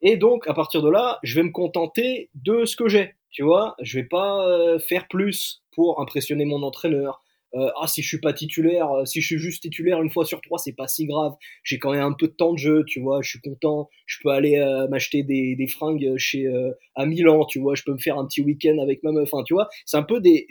[0.00, 3.14] Et donc, à partir de là, je vais me contenter de ce que j'ai.
[3.30, 7.22] Tu vois, je vais pas euh, faire plus pour impressionner mon entraîneur.
[7.54, 10.40] Euh, ah, si je suis pas titulaire, si je suis juste titulaire une fois sur
[10.40, 11.34] trois, c'est pas si grave.
[11.64, 13.20] J'ai quand même un peu de temps de jeu, tu vois.
[13.22, 13.88] Je suis content.
[14.06, 14.58] Je peux aller
[14.90, 16.46] m'acheter des, fringues chez
[16.94, 17.74] à Milan, tu vois.
[17.74, 19.32] Je peux me faire un petit week-end avec ma meuf.
[19.32, 20.46] Enfin, tu vois, c'est un peu des,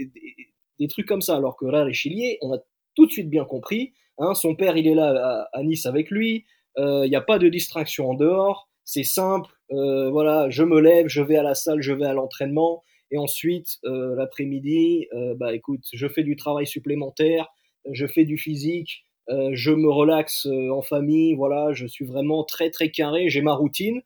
[0.79, 1.35] des, trucs comme ça.
[1.35, 2.57] Alors que là, les Chiliers, on a
[2.95, 6.45] tout de suite bien compris Hein, son père, il est là à, Nice avec lui.
[6.77, 8.69] Il euh, n'y a pas de distraction en dehors.
[8.83, 9.51] C'est simple.
[9.71, 12.83] Euh, voilà, je me lève, je vais à la salle, je vais à l'entraînement.
[13.11, 17.47] Et ensuite, euh, l'après-midi, bah écoute, je fais du travail supplémentaire,
[17.91, 21.33] je fais du physique, je me relaxe en famille.
[21.35, 23.29] Voilà, je suis vraiment très très carré.
[23.29, 24.01] J'ai ma routine.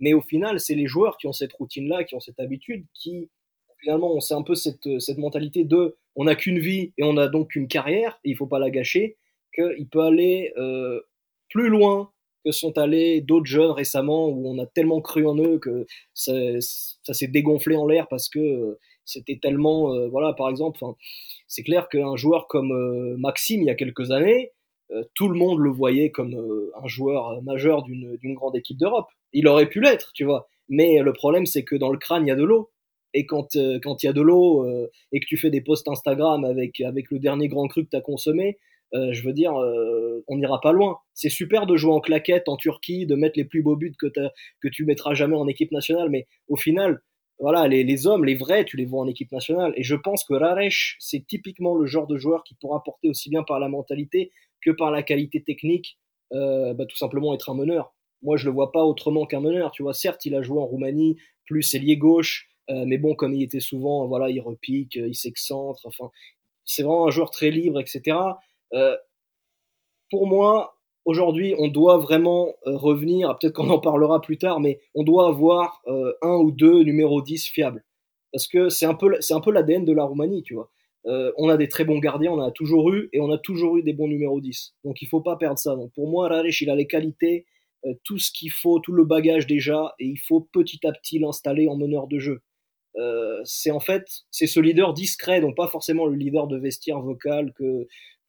[0.00, 3.30] Mais au final, c'est les joueurs qui ont cette routine-là, qui ont cette habitude, qui
[3.78, 7.16] finalement, on sait un peu cette, cette mentalité de on n'a qu'une vie et on
[7.16, 9.16] a donc une carrière, et il faut pas la gâcher
[9.54, 11.00] qu'il peut aller euh,
[11.50, 12.10] plus loin
[12.52, 16.32] sont allés d'autres jeunes récemment où on a tellement cru en eux que ça,
[17.02, 20.80] s'est dégonflé en l'air parce que euh, c'était tellement euh, voilà par exemple
[21.46, 24.52] c'est clair qu'un joueur comme Maxime il y a quelques années
[25.14, 26.34] tout le monde le voyait comme
[26.80, 29.08] un joueur majeur d'une grande équipe d'Europe.
[29.32, 30.46] Il aurait pu l'être tu vois.
[30.68, 32.70] Mais le problème c'est que dans le crâne il y a de l'eau.
[33.12, 34.64] Et quand quand il y a de l'eau
[35.10, 37.96] et que tu fais des posts Instagram avec avec le dernier grand cru que tu
[37.96, 38.58] as consommé
[38.94, 40.98] euh, je veux dire, euh, on n'ira pas loin.
[41.14, 44.06] C'est super de jouer en claquette en Turquie, de mettre les plus beaux buts que,
[44.06, 47.02] que tu mettras jamais en équipe nationale, mais au final,
[47.38, 49.72] voilà, les, hommes, les vrais, tu les vois en équipe nationale.
[49.76, 53.28] Et je pense que Raresh, c'est typiquement le genre de joueur qui pourra porter aussi
[53.28, 54.32] bien par la mentalité
[54.62, 55.98] que par la qualité technique,
[56.32, 57.92] euh, bah, tout simplement être un meneur.
[58.22, 59.70] Moi, je le vois pas autrement qu'un meneur.
[59.72, 63.44] Tu vois, certes, il a joué en Roumanie, plus ailier gauche, mais bon, comme il
[63.44, 65.86] était souvent, voilà, il repique, il s'excentre.
[65.86, 66.10] Enfin,
[66.64, 68.16] c'est vraiment un joueur très libre, etc.
[68.74, 68.96] Euh,
[70.10, 74.80] pour moi, aujourd'hui, on doit vraiment euh, revenir, peut-être qu'on en parlera plus tard, mais
[74.94, 77.84] on doit avoir euh, un ou deux numéros 10 fiables.
[78.32, 80.70] Parce que c'est un peu, peu l'ADN de la Roumanie, tu vois.
[81.04, 83.76] on a des très bons gardiens, on en a toujours eu, et on a toujours
[83.78, 84.74] eu des bons numéros 10.
[84.84, 85.76] Donc il faut pas perdre ça.
[85.94, 87.46] Pour moi, Raresh, il a les qualités,
[88.04, 91.68] tout ce qu'il faut, tout le bagage déjà, et il faut petit à petit l'installer
[91.68, 92.42] en meneur de jeu.
[93.44, 97.54] c'est en fait, c'est ce leader discret, donc pas forcément le leader de vestiaire vocal
[97.54, 97.86] que,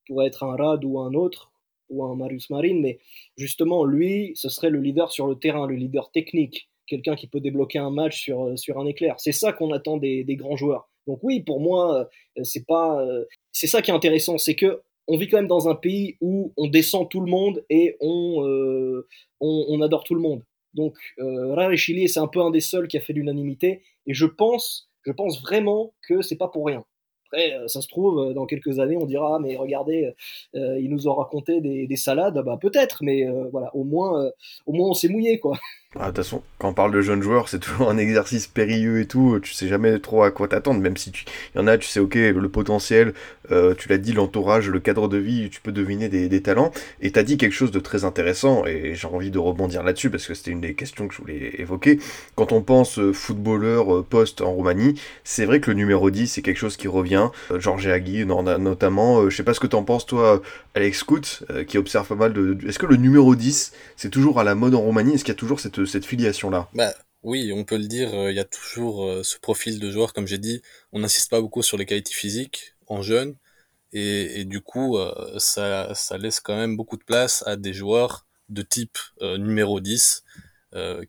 [0.08, 1.51] pourrait être un Rad ou un autre,
[1.89, 2.99] ou un Marius Marine, mais
[3.38, 7.39] justement, lui, ce serait le leader sur le terrain, le leader technique, quelqu'un qui peut
[7.39, 9.16] débloquer un match sur, euh, sur un éclair.
[9.20, 10.89] C'est ça qu'on attend des, grands joueurs.
[11.05, 14.82] Donc oui, pour moi, euh, c'est pas, euh, c'est ça qui est intéressant, c'est que
[15.10, 18.43] on vit quand même dans un pays où on descend tout le monde et on,
[19.39, 20.43] on, adore tout le monde.
[20.74, 24.26] Donc euh, Chili, c'est un peu un des seuls qui a fait l'unanimité, et je
[24.26, 26.84] pense, je pense vraiment que c'est pas pour rien.
[27.28, 30.14] Après, euh, ça se trouve, euh, dans quelques années, on dira, mais regardez,
[30.56, 34.30] euh, ils nous ont raconté des, salades, bah peut-être, mais voilà, au moins,
[34.68, 35.58] au moins on s'est mouillé, quoi.
[35.96, 39.00] Ah, de toute façon, quand on parle de jeunes joueurs, c'est toujours un exercice périlleux
[39.00, 39.40] et tout.
[39.42, 41.12] Tu sais jamais trop à quoi t'attendre, même si
[41.56, 43.14] y en a, tu sais, ok, le potentiel,
[43.52, 46.72] euh, tu l'as dit, l'entourage, le cadre de vie, tu peux deviner des, talents.
[47.02, 50.28] Et t'as dit quelque chose de très intéressant, et j'ai envie de rebondir là-dessus parce
[50.28, 52.00] que c'était une des questions que je voulais évoquer.
[52.36, 56.28] Quand on pense euh, footballeur euh, poste en Roumanie, c'est vrai que le numéro 10,
[56.28, 57.16] c'est quelque chose qui revient.
[57.57, 59.30] Georges Agui, notamment.
[59.30, 60.41] je sais pas ce que t'en penses, toi,
[60.76, 62.57] Alex Scout, qui observe pas mal de.
[62.68, 65.38] Est-ce que le numéro 10, c'est toujours à la mode en Roumanie Est-ce qu'il y
[65.38, 66.70] a toujours cette cette, filiation-là?
[66.74, 66.93] Bah,
[67.24, 70.13] Oui, on peut le dire, euh, il y a toujours euh, ce profil de joueur,
[70.13, 70.61] comme j'ai dit,
[70.91, 73.36] on n'insiste pas beaucoup sur les qualités physiques en jeune,
[73.93, 78.61] et, du coup, euh, ça laisse quand même beaucoup de place à des joueurs de
[78.61, 80.24] type numéro 10,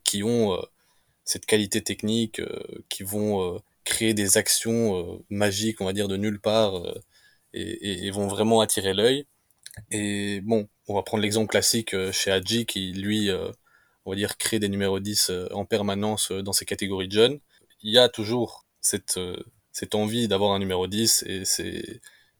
[0.03, 0.59] qui ont
[1.23, 2.41] cette qualité technique,
[2.89, 6.73] qui vont créer des actions magiques, on va dire, de nulle part,
[7.53, 9.25] et, et, vont vraiment attirer l'œil.
[9.91, 13.29] Et bon, on va prendre l'exemple classique chez Hadji, qui lui
[14.09, 17.13] on va dire, créer des numéros 10 euh, en permanence euh, dans ces catégories de
[17.13, 17.39] jeunes.
[17.83, 19.37] Il y a toujours cette, euh,
[19.71, 21.43] cette envie d'avoir un numéro 10 et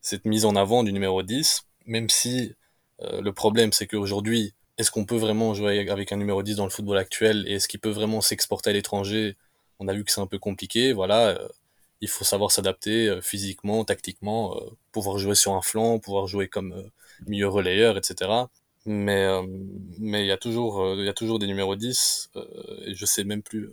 [0.02, 2.56] cette mise en avant du numéro 10, même si
[3.02, 6.70] le problème c'est qu'aujourd'hui, est-ce qu'on peut vraiment jouer avec un numéro 10 dans le
[6.70, 9.38] football actuel et est-ce qu'il peut vraiment s'exporter à l'étranger
[9.80, 11.40] On a vu que c'est un peu compliqué, voilà.
[12.02, 14.60] il faut savoir s'adapter physiquement, tactiquement,
[14.92, 16.90] pouvoir jouer sur un flanc, pouvoir jouer comme
[17.28, 18.32] milieu relayeur, etc.
[18.86, 19.28] Mais
[20.00, 22.32] mais il y a toujours il y a toujours des numéros 10
[22.86, 23.70] et je sais même plus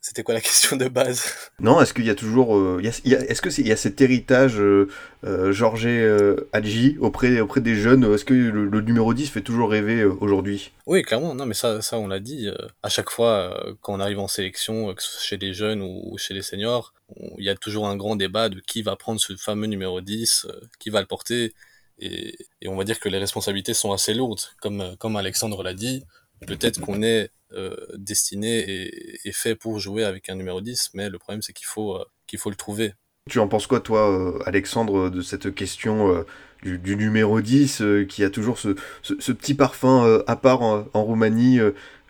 [0.00, 1.50] c'était quoi la question de base?
[1.58, 4.88] Non, est-ce qu'il y a toujours, euh, est-ce que y a cet héritage euh,
[5.24, 8.04] euh Georges euh, Hadji auprès auprès des jeunes?
[8.14, 10.72] Est-ce que le, numéro 10 fait toujours rêver aujourd'hui?
[10.86, 11.34] Oui, clairement.
[11.34, 12.48] Non, mais ça, ça on l'a dit.
[12.82, 16.16] à chaque fois, quand on arrive en sélection, que ce soit chez les jeunes ou
[16.16, 16.94] chez les seniors,
[17.38, 20.46] il y a toujours un grand débat de qui va prendre ce fameux numéro 10,
[20.78, 21.54] qui va le porter.
[21.98, 25.74] Et, et, on va dire que les responsabilités sont assez lourdes, comme comme Alexandre l'a
[25.74, 26.04] dit.
[26.46, 28.90] Peut-être qu'on est euh, destiné
[29.24, 32.04] et, fait pour jouer avec un numéro 10, mais le problème c'est qu'il faut, euh,
[32.26, 32.92] qu'il faut le trouver.
[33.30, 36.24] Tu en penses quoi, toi, euh, Alexandre, de cette question
[36.62, 41.58] du, numéro 10 qui a toujours ce, ce, petit parfum à part en, Roumanie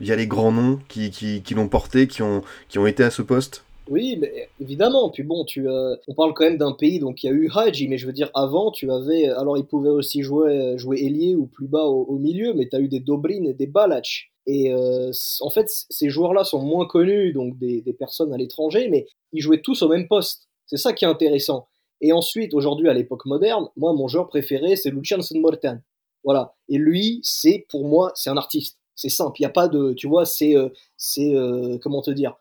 [0.01, 3.11] via les grands noms qui, qui, qui l'ont porté, qui ont, qui ont été à
[3.11, 3.65] ce poste?
[3.89, 5.09] Oui, mais évidemment.
[5.11, 7.87] Puis bon, tu, on parle quand même d'un pays donc il y a eu Haji,
[7.87, 11.47] mais je veux dire avant tu avais, alors il pouvait aussi jouer jouer ailier ou
[11.47, 14.31] plus bas au, milieu, mais tu as eu des Dobrin et des Balac.
[14.49, 19.07] Et euh, en fait, ces joueurs-là sont moins connus, donc des, personnes à l'étranger, mais
[19.33, 20.49] ils jouaient tous au même poste.
[20.65, 21.69] C'est ça qui est intéressant.
[22.01, 25.83] Et ensuite, aujourd'hui, à l'époque moderne, moi, mon joueur préféré, c'est Lucian Morten.
[26.25, 26.55] Voilà.
[26.71, 28.79] Et lui, c'est pour moi, c'est un artiste.
[28.95, 29.39] C'est simple.
[29.39, 32.35] Il n'y a pas de, tu vois, c'est, euh, c'est, euh, comment te dire,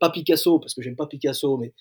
[0.00, 1.72] pas Picasso parce que j'aime pas Picasso, mais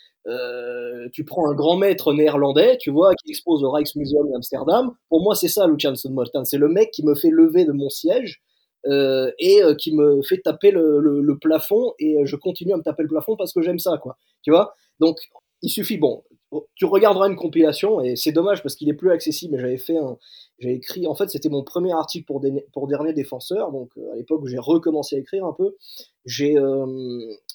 [1.12, 4.96] tu prends un grand maître néerlandais, tu vois, qui expose au Rijksmuseum d'Amsterdam.
[5.10, 6.46] Pour moi, c'est ça, Lucian Morten.
[6.46, 8.42] C'est le mec qui me fait lever de mon siège
[8.88, 12.84] euh, et euh, qui me fait taper le, plafond et euh, je continue à me
[12.84, 14.18] taper le plafond parce que j'aime ça quoi.
[14.44, 14.74] Tu vois?
[15.00, 15.18] Donc
[15.62, 16.24] il suffit bon
[16.76, 19.98] tu regarderas une compilation et c'est dommage parce qu'il est plus accessible mais j'avais fait
[19.98, 20.18] un
[20.60, 24.42] j'ai écrit en fait c'était mon premier article pour pour dernier défenseur donc à l'époque
[24.44, 25.76] où j'ai recommencé à écrire un peu.
[26.26, 26.56] J'ai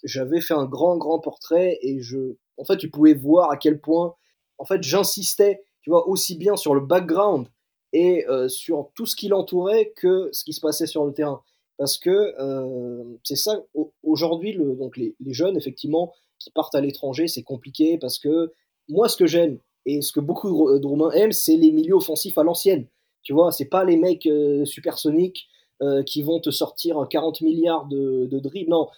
[0.02, 3.80] j'avais fait un grand grand portrait et je en fait tu pouvais voir à quel
[3.80, 4.14] point
[4.58, 7.46] en fait j'insistais tu vois aussi bien sur le background
[7.92, 11.42] et euh, sur tout ce qui l'entourait que ce qui se passait sur le terrain.
[11.80, 13.64] Parce que euh, c'est ça,
[14.02, 18.52] aujourd'hui, donc les, jeunes, effectivement, qui partent à l'étranger, c'est compliqué parce que
[18.90, 22.36] moi, ce que j'aime et ce que beaucoup de Roumains aiment, c'est les milieux offensifs
[22.36, 22.86] à l'ancienne.
[23.22, 25.48] Tu vois, c'est pas les mecs euh, supersoniques
[25.80, 28.68] euh, qui vont te sortir 40 milliards de, de dribbles.
[28.68, 28.90] Non,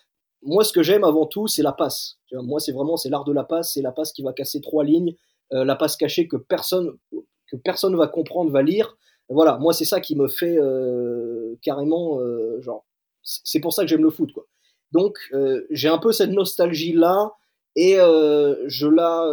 [0.43, 2.19] moi, ce que j'aime avant tout, c'est la passe.
[2.33, 4.83] Moi, c'est vraiment c'est l'art de la passe, c'est la passe qui va casser trois
[4.83, 5.15] lignes,
[5.53, 6.91] la passe cachée que personne,
[7.53, 8.97] que personne va comprendre, va lire.
[9.29, 12.87] Voilà, moi c'est ça qui me fait euh, carrément euh, genre.
[13.23, 14.47] C'est pour ça que j'aime le foot quoi.
[14.91, 17.35] Donc euh, j'ai un peu cette nostalgie là
[17.77, 19.27] et je la,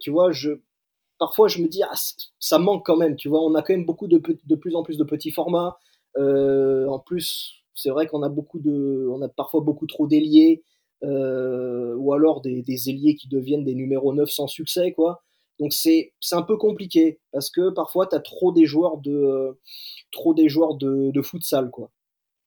[0.00, 0.52] tu vois, je
[1.18, 1.92] parfois je me dis ah,
[2.38, 4.96] ça manque quand même, tu vois, on a quand même beaucoup de, plus en plus
[4.96, 5.78] de petits formats.
[6.16, 10.62] en plus, c'est vrai qu'on a beaucoup de, on a parfois beaucoup trop d'ailiers.
[11.02, 15.22] ou alors des, des ailiers qui deviennent des numéros 9 sans succès, quoi.
[15.60, 19.56] Donc c'est un peu compliqué parce que parfois tu as trop des joueurs de
[20.12, 21.90] trop des joueurs de, futsal quoi.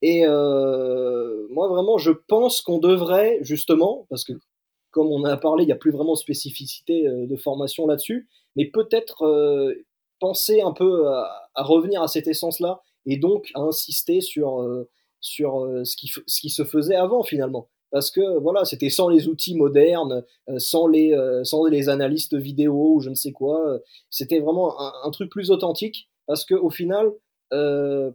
[0.02, 4.34] Et euh, moi vraiment je pense qu'on devrait justement parce que
[4.92, 8.66] comme on a parlé il n'y a plus vraiment spécificité euh, de formation là-dessus, mais
[8.66, 9.74] peut-être euh,
[10.20, 14.66] penser un peu à, revenir à cette essence là et donc à insister sur
[15.22, 20.60] ce qui se faisait avant finalement parce que voilà, c'était sans les outils modernes, euh,
[20.60, 23.68] sans les euh, sans les analystes vidéo ou je ne sais quoi.
[23.70, 23.80] Euh,
[24.10, 27.12] c'était vraiment un, truc plus authentique parce que au final,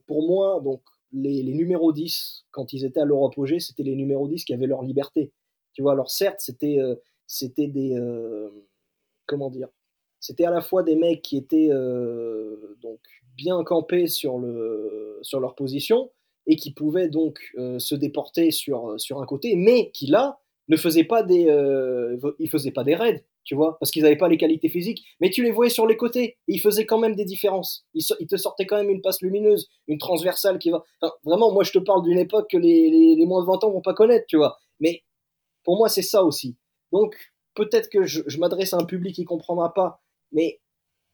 [0.06, 4.28] pour moi, donc les, numéros 10 quand ils étaient à leur apogée, c'était les numéros
[4.28, 5.32] 10 qui avaient leur liberté.
[5.72, 6.78] Tu vois, alors certes, c'était
[7.26, 7.98] c'était des
[9.26, 9.68] comment dire,
[10.20, 11.70] c'était à la fois des mecs qui étaient
[12.82, 13.00] donc
[13.36, 16.10] bien campés sur le sur leur position
[16.47, 20.38] et qui pouvait donc euh, se déporter sur, euh, sur un côté, mais qui là
[20.68, 22.16] ne faisait pas des, euh,
[22.74, 25.51] pas des raids, tu vois, parce qu'ils n'avaient pas les qualités physiques, mais tu les
[25.51, 27.84] voyais sur les côtés, et ils faisaient quand même des différences.
[27.95, 30.84] Ils, te sortaient quand même une passe lumineuse, une transversale qui va.
[31.24, 33.80] vraiment, moi je te parle d'une époque que les, les, moins de 20 ans vont
[33.80, 34.59] pas connaître, tu vois.
[34.80, 35.03] Mais
[35.64, 36.57] pour moi, c'est ça aussi.
[36.93, 37.16] Donc
[37.55, 40.01] peut-être que je, m'adresse à un public qui comprendra pas,
[40.32, 40.61] mais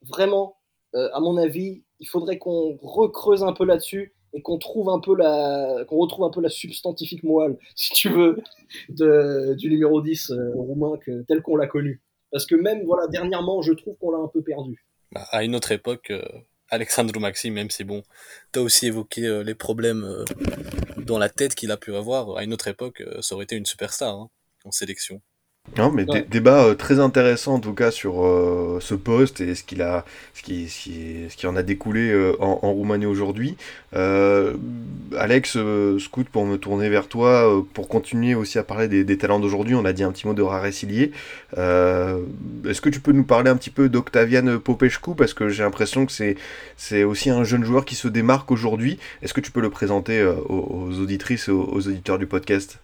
[0.02, 0.56] vraiment,
[0.94, 5.16] à mon avis, il faudrait qu'on recreuse un peu là-dessus et qu'on retrouve un peu
[5.16, 8.38] la substantifique moelle si tu veux
[8.88, 12.02] du numéro 10 euh, roumain tel qu'on l'a connu.
[12.30, 14.84] Parce que même voilà dernièrement je trouve qu'on l'a un peu perdu.
[15.12, 16.22] Bah, à une autre époque euh,
[16.70, 18.02] Alexandre Maxime même c'est bon.
[18.52, 20.24] Tu as aussi évoqué euh, les problèmes
[20.98, 22.36] dans la tête qu'il a pu avoir.
[22.36, 24.30] À une autre époque ça aurait été une superstar hein,
[24.64, 25.22] en sélection
[25.76, 28.14] Non, mais débat très intéressant en tout cas sur
[28.80, 30.04] ce poste et ce qu'il a,
[30.34, 33.56] ce qui, ce qui, en a découlé en, en, Roumanie aujourd'hui.
[33.92, 35.58] Alex,
[35.98, 39.74] Scout, pour me tourner vers toi, pour continuer aussi à parler des, des talents d'aujourd'hui,
[39.74, 41.12] on a dit un petit mot de Raresilier.
[41.56, 45.14] Est-ce que tu peux nous parler un petit peu d'Octavian Popescu?
[45.16, 46.36] Parce que j'ai l'impression que c'est
[46.76, 48.98] c'est aussi un jeune joueur qui se démarque aujourd'hui.
[49.22, 52.78] Est-ce que tu peux le présenter aux, auditrices et aux auditeurs du podcast?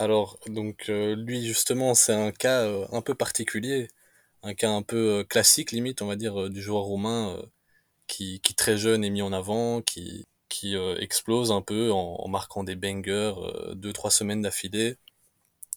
[0.00, 3.88] Alors, donc euh, lui justement, c'est un cas euh, un peu particulier,
[4.42, 7.38] un cas un peu euh, classique limite, on va dire, du joueur roumain
[8.06, 12.64] qui, qui très jeune est mis en avant, qui, qui explose un peu en, marquant
[12.64, 13.34] des bangers
[13.74, 14.96] deux trois semaines d'affilée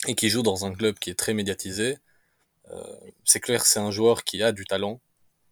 [0.08, 1.98] et qui joue dans un club qui est très médiatisé.
[3.26, 5.02] c'est clair, c'est un joueur qui a du talent,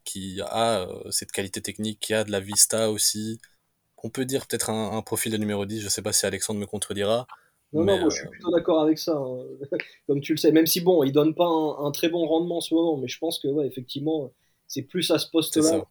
[0.05, 3.39] qui a cette qualité technique, qui a de la vista aussi.
[4.03, 6.59] On peut dire peut-être un, un profil de numéro 10, je sais pas si Alexandre
[6.59, 7.27] me contredira,
[7.73, 9.15] non, non, moi, je suis euh, plutôt d'accord avec ça.
[9.15, 9.45] Hein.
[10.07, 12.61] Comme tu le sais, même si bon, il donne pas un, très bon rendement en
[12.61, 14.31] ce moment, mais je pense que ouais, effectivement,
[14.67, 15.85] c'est plus à ce poste-là.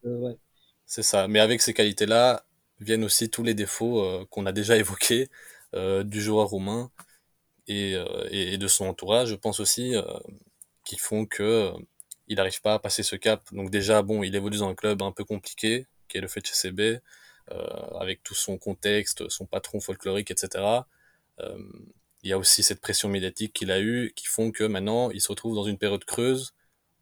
[0.84, 1.26] C'est ça.
[1.28, 2.44] Mais avec ces qualités-là
[2.80, 5.28] viennent aussi tous les défauts euh, qu'on a déjà évoqués
[5.74, 6.90] euh, du joueur roumain
[7.66, 7.94] et,
[8.30, 9.28] et, de son entourage.
[9.28, 9.94] Je pense aussi
[10.84, 11.70] qui font que
[12.26, 13.42] il n'arrive pas à passer ce cap.
[13.52, 16.40] Donc déjà, bon, il évolue dans un club un peu compliqué, qui est le fait
[16.40, 16.98] de CB,
[18.00, 20.82] avec tout son contexte, son patron folklorique, etc.
[21.40, 21.58] Euh,
[22.22, 25.20] il y a aussi cette pression médiatique qu'il a eue qui font que maintenant il
[25.20, 26.52] se retrouve dans une période creuse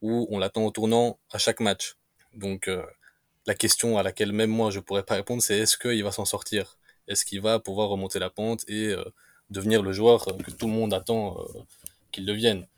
[0.01, 1.97] où on l'attend au tournant à chaque match.
[2.34, 2.84] Donc euh,
[3.47, 6.24] la question à laquelle même moi je pourrais pas répondre c'est est-ce qu'il va s'en
[6.24, 6.78] sortir?
[7.09, 9.05] Est-ce qu'il va pouvoir remonter la pente et euh,
[9.51, 11.36] devenir le joueur que tout le monde attend
[12.12, 12.68] qu'il devienne?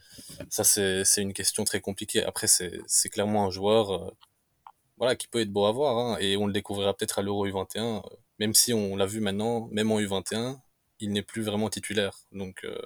[0.48, 2.24] Ça c'est une question très compliquée.
[2.24, 4.14] Après c'est clairement un joueur
[4.96, 7.46] voilà qui peut être beau à voir hein, et on le découvrira peut-être à l'Euro
[7.46, 8.02] U21
[8.38, 10.58] même si on l'a vu maintenant même en U21
[11.00, 12.18] il n'est plus vraiment titulaire.
[12.32, 12.78] Donc euh,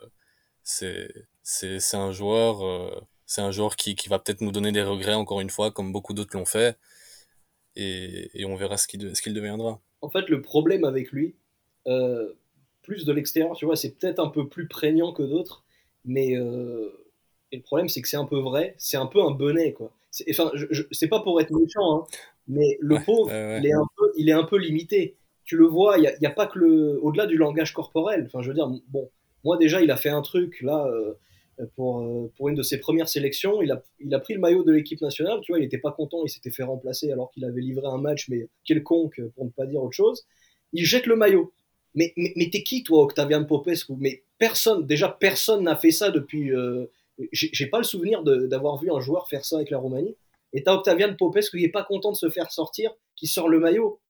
[0.63, 1.09] c'est
[1.43, 5.15] c'est un joueur euh, c'est un joueur qui, qui va peut-être nous donner des regrets
[5.15, 6.79] encore une fois, comme beaucoup d'autres l'ont fait,
[7.77, 9.81] et, et, on verra ce qu'il deviendra.
[10.03, 11.35] En fait, le problème avec lui,
[11.87, 12.35] euh,
[12.83, 15.65] plus de l'extérieur, tu vois, c'est peut-être un peu plus prégnant que d'autres,
[16.05, 19.73] mais et le problème, c'est que c'est un peu vrai, c'est un peu un bonnet,
[19.73, 19.91] quoi.
[20.31, 20.51] Enfin,
[20.91, 22.05] c'est pas pour être méchant, hein,
[22.47, 25.99] mais le pauvre, Il, est un peu, il est un peu limité tu le vois,
[25.99, 26.99] il n'y a, pas que le.
[27.03, 29.11] Au-delà du langage corporel, enfin, je veux dire, bon,
[29.45, 30.87] moi déjà, il a fait un truc là.
[30.87, 31.15] Euh,
[31.77, 34.65] pour, euh, pour une de ses premières sélections, il a, il a pris le maillot
[34.65, 37.45] de l'équipe nationale, tu vois, il n'était pas content, il s'était fait remplacer alors qu'il
[37.45, 40.27] avait livré un match, mais quelconque, pour ne pas dire autre chose.
[40.73, 41.53] Il jette le maillot.
[41.95, 43.93] Mais, mais, mais t'es qui, toi, Octavian Popescu?
[43.99, 46.53] Mais personne, déjà personne n'a fait ça depuis.
[46.53, 46.87] Euh,
[47.33, 50.17] j'ai pas le souvenir d'avoir vu un joueur faire ça avec la Roumanie.
[50.53, 53.61] Et t'as Octavian Popescu qui est pas content de se faire sortir, qui sort le
[53.61, 54.01] maillot.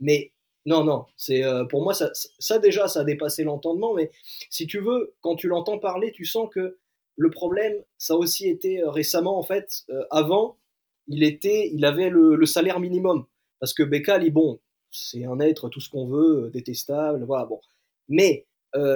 [0.00, 0.32] Mais
[0.68, 4.10] non, non, c'est euh, pour moi ça, déjà ça a dépassé l'entendement, mais
[4.50, 6.76] si tu veux, quand tu l'entends parler, tu sens que
[7.16, 9.84] le problème, ça a aussi été euh, récemment en fait.
[9.88, 10.58] Euh, avant,
[11.06, 13.24] il était, il avait le, salaire minimum
[13.60, 14.60] parce que Bekali, bon,
[14.90, 17.60] c'est un être tout ce qu'on veut, détestable, voilà bon,
[18.08, 18.44] mais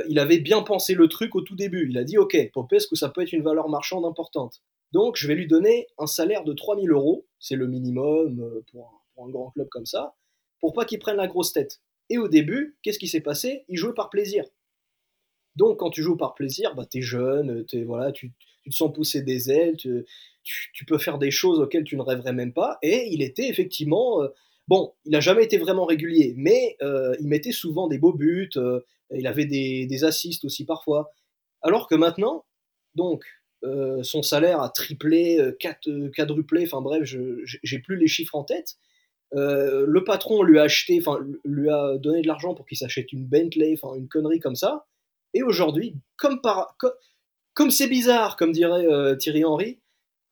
[0.09, 1.89] il avait bien pensé le truc au tout début.
[1.89, 4.61] Il a dit ok, que ça peut être une valeur marchande importante,
[4.93, 9.31] donc je vais lui donner un salaire de 3000 euros, c'est le minimum pour un
[9.31, 10.15] grand club comme ça
[10.63, 11.81] pour pas qu'il prenne la grosse tête.
[12.09, 13.65] Et au début, qu'est-ce qui s'est passé?
[13.69, 14.45] Il jouait par plaisir.
[15.57, 18.33] Donc, quand tu joues par plaisir, bah, tu es jeune, es, voilà, tu,
[18.65, 22.53] te sens pousser des ailes, tu, peux faire des choses auxquelles tu ne rêverais même
[22.53, 22.79] pas.
[22.81, 24.23] Et il était effectivement.
[24.23, 24.29] Euh,
[24.69, 28.51] bon, il n'a jamais été vraiment régulier, mais euh, il mettait souvent des beaux buts,
[28.57, 31.11] euh, il avait des, des, assists aussi parfois.
[31.61, 32.45] Alors que maintenant,
[32.95, 33.25] donc,
[34.03, 35.39] son salaire a triplé,
[36.15, 38.77] quadruplé, enfin bref, j'ai plus les chiffres en tête.
[39.35, 43.13] Euh, le patron lui a acheté, enfin, lui a donné de l'argent pour qu'il s'achète
[43.13, 44.87] une Bentley, enfin, une connerie comme ça.
[45.35, 46.77] Et aujourd'hui, comme par,
[47.55, 49.81] comme c'est bizarre, comme dirait euh, Thierry Henry,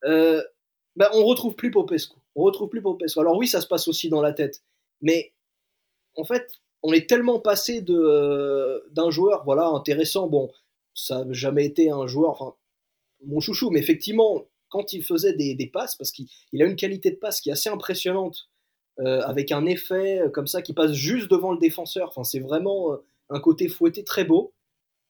[0.02, 2.16] ben, on retrouve plus Popescu.
[2.34, 3.18] On retrouve plus Popescu.
[3.18, 4.62] Alors oui, ça se passe aussi dans la tête,
[5.00, 5.32] mais
[6.16, 6.50] en fait,
[6.82, 10.26] on est tellement passé de d'un joueur, voilà, intéressant.
[10.26, 10.50] Bon,
[10.94, 12.56] ça n'a jamais été un joueur,
[13.24, 16.28] mon chouchou, mais effectivement, quand il faisait des, des passes, parce qu'il
[16.60, 18.50] a une qualité de passe qui est assez impressionnante
[19.00, 22.08] euh, avec un effet euh, comme ça qui passe juste devant le défenseur.
[22.08, 22.96] Enfin, c'est vraiment euh,
[23.30, 24.52] un côté fouetté très beau.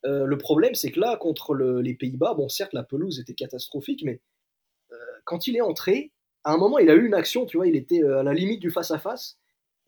[0.05, 4.21] le problème, c'est que là, contre les Pays-Bas, bon, certes, la pelouse était catastrophique, mais
[5.25, 6.13] quand il est entré,
[6.45, 8.61] à un moment, il a eu une action, tu vois, il était à la limite
[8.61, 9.39] du face-à-face,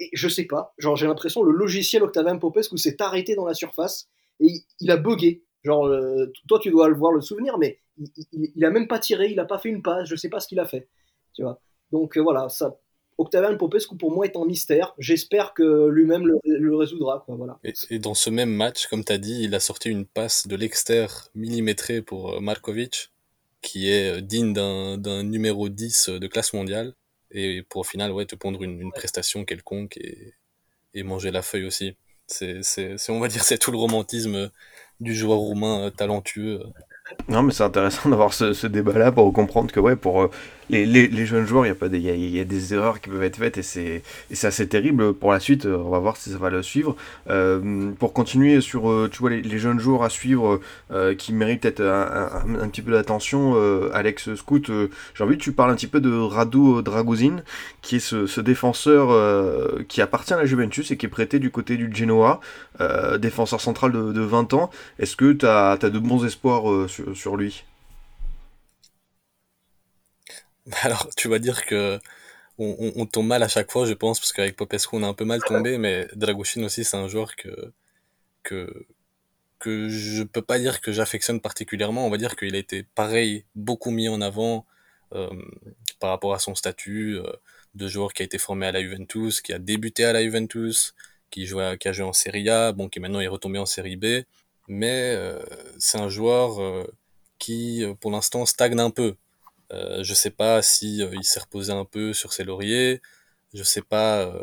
[0.00, 3.54] et je sais pas, genre, j'ai l'impression le logiciel Octavien Popescu s'est arrêté dans la
[3.54, 4.08] surface,
[4.40, 4.48] et
[4.80, 5.44] il, a bugué.
[5.64, 5.90] Genre,
[6.48, 8.10] toi, tu dois le voir le souvenir, mais il,
[8.54, 10.48] il, a même pas tiré, il a pas fait une passe, je sais pas ce
[10.48, 10.88] qu'il a fait,
[11.32, 11.60] tu vois.
[11.90, 12.76] Donc voilà, ça,
[13.22, 14.94] Octavian Popescu pour moi est un mystère.
[14.98, 17.24] J'espère que lui-même le, résoudra.
[17.28, 17.58] voilà.
[17.62, 20.56] et, dans ce même match, comme tu as dit, il a sorti une passe de
[20.56, 23.12] l'extérieur millimétrée pour euh, Markovic.
[23.60, 26.94] qui est digne d'un numéro 10 de classe mondiale
[27.30, 30.34] et pour au final ouais te pondre une, une prestation quelconque et,
[30.94, 31.96] et manger la feuille aussi.
[32.26, 34.50] C'est, c'est, on va dire, c'est tout le romantisme
[35.00, 36.62] du joueur roumain talentueux.
[37.28, 40.30] Non, mais c'est intéressant d'avoir ce, débat-là pour comprendre que, ouais, pour
[40.70, 43.36] les, les, jeunes joueurs, il y, a des, y, a des erreurs qui peuvent être
[43.36, 44.02] faites et c'est,
[44.42, 45.66] assez terrible pour la suite.
[45.66, 46.96] On va voir si ça va le suivre.
[47.28, 50.60] Euh, pour continuer sur euh, tu vois, les, jeunes joueurs à suivre
[50.90, 55.42] euh, qui méritent peut-être un, petit peu d'attention, euh, Alex Scout, euh, j'ai envie que
[55.42, 57.42] tu parles un petit peu de Radu Dragozin,
[57.82, 61.76] qui est ce, défenseur qui appartient à la Juventus et qui est prêté du côté
[61.76, 62.40] du Genoa,
[63.18, 64.70] défenseur central de, de, 20 ans.
[64.98, 67.64] Est-ce que tu as, as, de bons espoirs sur, sur lui
[70.82, 71.98] Alors, tu vas dire que
[72.58, 75.24] on, tombe mal à chaque fois, je pense, parce qu'avec Popescu, on a un peu
[75.24, 77.72] mal tombé, mais Dragoshin aussi, c'est un joueur que,
[78.42, 78.86] que,
[79.58, 82.06] que je peux pas dire que j'affectionne particulièrement.
[82.06, 84.66] On va dire qu'il a été pareil, beaucoup mis en avant
[85.14, 85.30] euh,
[85.98, 87.32] par rapport à son statut euh,
[87.74, 90.94] de joueur qui a été formé à la Juventus, qui a débuté à la Juventus,
[91.30, 93.96] qui, jouait, qui a joué en Serie A, bon, qui maintenant est retombé en Série
[93.96, 94.24] B,
[94.72, 95.38] mais euh,
[95.78, 96.84] c'est un joueur euh,
[97.38, 99.14] qui, pour l'instant, stagne un peu.
[99.72, 103.00] Euh, je sais pas si euh, il s'est reposé un peu sur ses lauriers.
[103.54, 104.42] Je sais pas euh,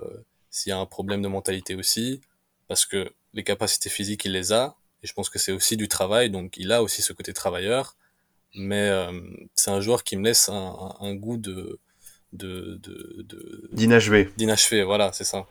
[0.50, 2.22] s'il y a un problème de mentalité aussi,
[2.68, 5.88] parce que les capacités physiques il les a, et je pense que c'est aussi du
[5.88, 7.96] travail, donc il a aussi ce côté travailleur.
[8.56, 8.90] Mais
[9.54, 11.80] c'est un joueur qui me laisse un, un goût de
[12.34, 12.82] de
[13.72, 14.26] d'inachevé.
[14.26, 15.46] De, d'inachevé, voilà, c'est ça.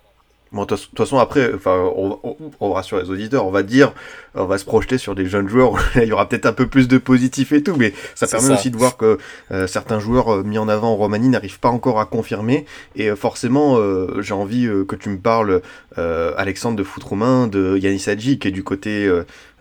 [0.51, 3.93] Bon, de toute façon, après, enfin, on, on, on, rassure les auditeurs, on va dire,
[4.35, 6.89] on va se projeter sur des jeunes joueurs, il y aura peut-être un peu plus
[6.89, 8.55] de positif et tout, mais ça permet ça.
[8.55, 9.19] aussi de voir que
[9.51, 12.65] euh, certains joueurs euh, mis en avant en Roumanie n'arrivent pas encore à confirmer,
[12.97, 13.79] et euh, forcément,
[14.21, 15.61] j'ai envie que tu me parles,
[15.97, 19.11] Alexandre, de foot roumain, de Yanis Hadji, qui est du côté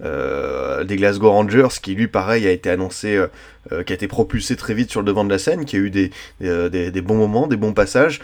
[0.02, 3.24] des Glasgow Rangers, qui lui, pareil, a été annoncé,
[3.70, 5.90] qui a été propulsé très vite sur le devant de la scène, qui a eu
[5.90, 8.22] des, des, des bons moments, des bons passages,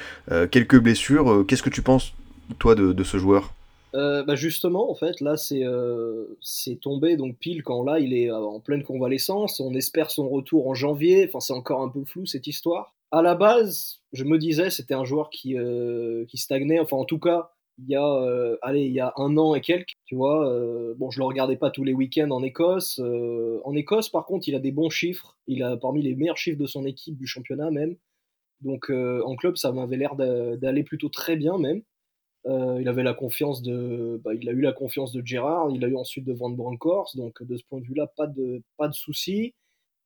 [0.52, 2.14] quelques blessures, qu'est-ce que tu penses
[2.60, 3.54] toi de, ce joueur
[3.96, 6.26] euh, bah justement, en fait, là, c'est euh,
[6.82, 9.60] tombé donc pile quand là, il est en pleine convalescence.
[9.60, 11.26] On espère son retour en janvier.
[11.28, 12.96] Enfin, c'est encore un peu flou cette histoire.
[13.12, 16.80] À la base, je me disais, c'était un joueur qui, euh, qui stagnait.
[16.80, 19.62] Enfin, en tout cas, il y a, euh, allez, il y a un an et
[19.62, 20.48] quelques, tu vois.
[20.48, 23.00] Euh, bon, je le regardais pas tous les week-ends en Écosse.
[23.04, 25.38] Euh, en Écosse, par contre, il a des bons chiffres.
[25.48, 27.96] Il a parmi les meilleurs chiffres de son équipe du championnat même.
[28.62, 31.82] Donc, en club, ça m'avait l'air d'aller plutôt très bien même.
[32.46, 35.84] Euh, il avait la confiance de, bah, il a eu la confiance de Gérard, il
[35.86, 38.88] a eu ensuite de Van Bronckhorst, donc de ce point de vue-là, pas de, pas
[38.88, 39.54] de souci.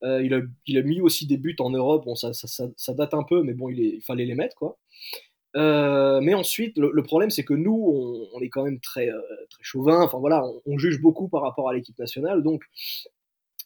[0.04, 2.94] Euh, il, a, il a mis aussi des buts en Europe, bon, ça, ça, ça,
[2.94, 4.78] date un peu, mais bon, il, fallait les mettre, quoi.
[5.56, 9.08] Euh, mais ensuite, le, problème, c'est que nous, on, est quand même très,
[9.50, 12.62] très chauvin, enfin voilà, on, on, juge beaucoup par rapport à l'équipe nationale, donc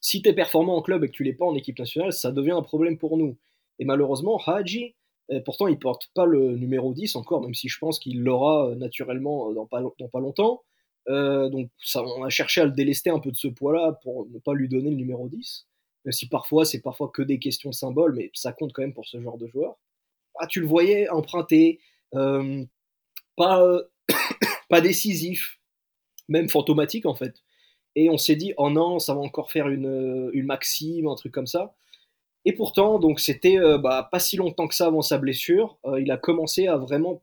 [0.03, 2.33] si tu es performant en club et que tu l'es pas en équipe nationale, ça
[2.33, 3.37] devient un problème pour nous.
[3.79, 4.95] Et malheureusement, Haji,
[5.33, 8.69] et pourtant, il porte pas le numéro 10 encore, même si je pense qu'il l'aura
[8.69, 10.63] euh, naturellement euh, dans pas, dans pas longtemps.
[11.09, 14.29] Euh, donc, ça, on a cherché à le délester un peu de ce poids-là pour
[14.29, 15.67] ne pas lui donner le numéro 10.
[16.05, 18.95] Même si parfois, c'est parfois que des questions de symboles, mais ça compte quand même
[18.95, 19.79] pour ce genre de joueur.
[20.39, 21.81] Ah, tu le voyais emprunté,
[22.15, 22.65] euh,
[23.37, 23.83] pas, euh,
[24.69, 25.61] pas décisif,
[26.29, 27.35] même fantomatique en fait.
[27.95, 31.33] Et on s'est dit, oh non, ça va encore faire une, une maxime, un truc
[31.33, 31.75] comme ça.
[32.45, 36.01] Et pourtant, donc c'était euh, bah, pas si longtemps que ça avant sa blessure, euh,
[36.01, 37.23] il a commencé à vraiment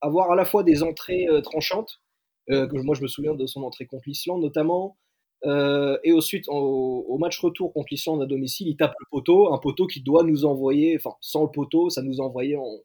[0.00, 2.00] avoir à la fois des entrées euh, tranchantes,
[2.48, 4.96] moi je me souviens de son entrée contre l'Islande notamment,
[5.44, 9.86] et ensuite au, match retour contre l'Islande à domicile, il tape le poteau, un poteau
[9.86, 12.80] qui doit nous envoyer, enfin sans le poteau, ça nous envoyait en,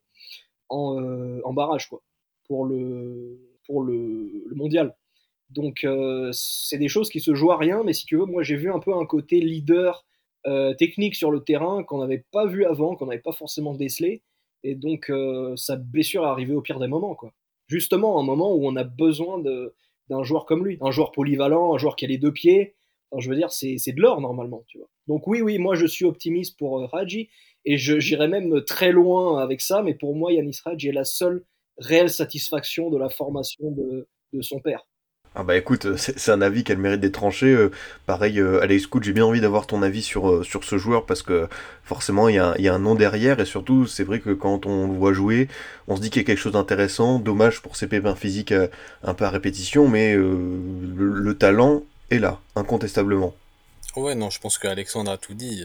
[0.70, 2.02] en, barrage quoi,
[2.48, 4.96] pour le, pour le mondial.
[5.50, 5.86] Donc
[6.32, 8.72] c'est des choses qui se jouent à rien, mais si tu veux, moi j'ai vu
[8.72, 10.06] un peu un côté leader
[10.48, 14.22] euh, technique sur le terrain qu'on n'avait pas vu avant, qu'on n'avait pas forcément décelé.
[14.64, 17.16] Et donc, euh, sa blessure est arrivée au pire des moments.
[17.16, 17.34] Quoi.
[17.68, 21.78] Justement, un moment où on a besoin d'un joueur comme lui, un joueur polyvalent, un
[21.78, 22.76] joueur qui a les deux pieds.
[23.12, 24.64] Enfin, je veux dire, c'est de l'or normalement.
[24.68, 24.90] Tu vois.
[25.08, 27.30] Donc, oui, oui, moi je suis optimiste pour euh, Raji.
[27.66, 29.84] Et j'irai même très loin avec ça.
[29.84, 31.44] Mais pour moi, Yanis Raji est la seule
[31.78, 34.86] réelle satisfaction de la formation de, de son père.
[35.36, 37.46] Ah bah écoute, c'est un avis qu'elle mérite d'être tranché.
[37.48, 37.72] Euh,
[38.06, 41.06] pareil, euh, Alex Cout, j'ai bien envie d'avoir ton avis sur, euh, sur ce joueur
[41.06, 41.48] parce que
[41.84, 44.66] forcément il y, a, y a un nom derrière et surtout c'est vrai que quand
[44.66, 45.48] on le voit jouer,
[45.88, 47.20] on se dit qu'il y a quelque chose d'intéressant.
[47.20, 48.54] Dommage pour ses pépins physiques
[49.04, 53.36] un peu à répétition, mais le, le, talent est là, incontestablement.
[53.96, 55.64] Ouais, non, je pense qu'Alexandre a tout dit.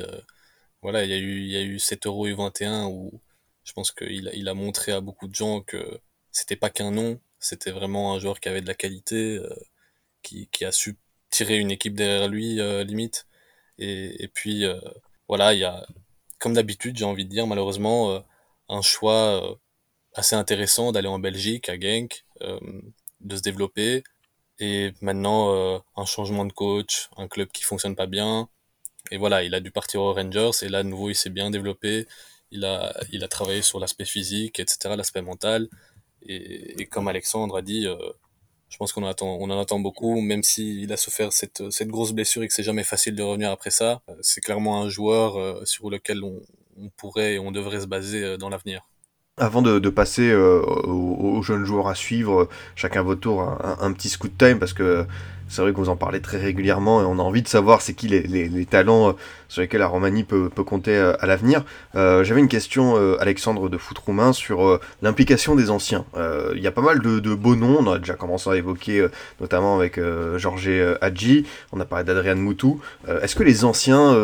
[0.83, 3.21] voilà, il y a eu, y a eu 7 euro U21 où
[3.65, 5.99] je pense qu'il a, il a montré à beaucoup de gens que
[6.31, 9.55] c'était pas qu'un nom, c'était vraiment un joueur qui avait de la qualité, euh,
[10.23, 10.97] qui, a su
[11.31, 13.27] tirer une équipe derrière lui, euh, limite.
[13.79, 14.81] Et, et puis, euh,
[15.29, 15.87] voilà, il y a,
[16.39, 18.25] comme d'habitude, j'ai envie de dire, malheureusement,
[18.69, 19.59] un choix
[20.15, 22.25] assez intéressant d'aller en Belgique, à Genk,
[23.21, 24.05] de se développer.
[24.61, 28.49] Et maintenant, un changement de coach, un club qui fonctionne pas bien.
[29.11, 31.51] Et voilà, il a dû partir aux Rangers et là, de nouveau, il s'est bien
[31.51, 32.07] développé.
[32.51, 35.69] Il a, il a travaillé sur l'aspect physique, etc., l'aspect mental.
[36.27, 37.97] Et, comme Alexandre a dit, euh,
[38.75, 42.11] je pense qu'on attend, on en attend beaucoup, même s'il a souffert cette, cette grosse
[42.11, 44.03] blessure et que c'est jamais facile de revenir après ça.
[44.21, 46.41] C'est clairement un joueur euh, sur lequel on,
[46.97, 48.81] pourrait et on devrait se baser euh, dans l'avenir.
[49.37, 53.93] Avant de, passer euh, aux, aux, jeunes joueurs à suivre, chacun votre tour, un, un,
[53.93, 55.07] petit scoot time, parce que
[55.49, 57.95] c'est vrai que vous en parlez très régulièrement et on a envie de savoir c'est
[57.95, 59.13] qui les, les, talents euh,
[59.49, 61.65] sur lesquels la Roumanie peut, peut compter euh, à l'avenir.
[61.95, 66.05] Euh, J'avais une question, Alexandre de Foot Roumain, sur l'implication des anciens.
[66.55, 69.07] Il y a pas mal de, de, beaux noms, on a déjà commencé à évoquer
[69.41, 70.01] notamment avec
[70.37, 70.71] Georges
[71.01, 72.81] Hadji, on a parlé d'Adrian Moutou.
[73.23, 74.17] Est-ce que les anciens,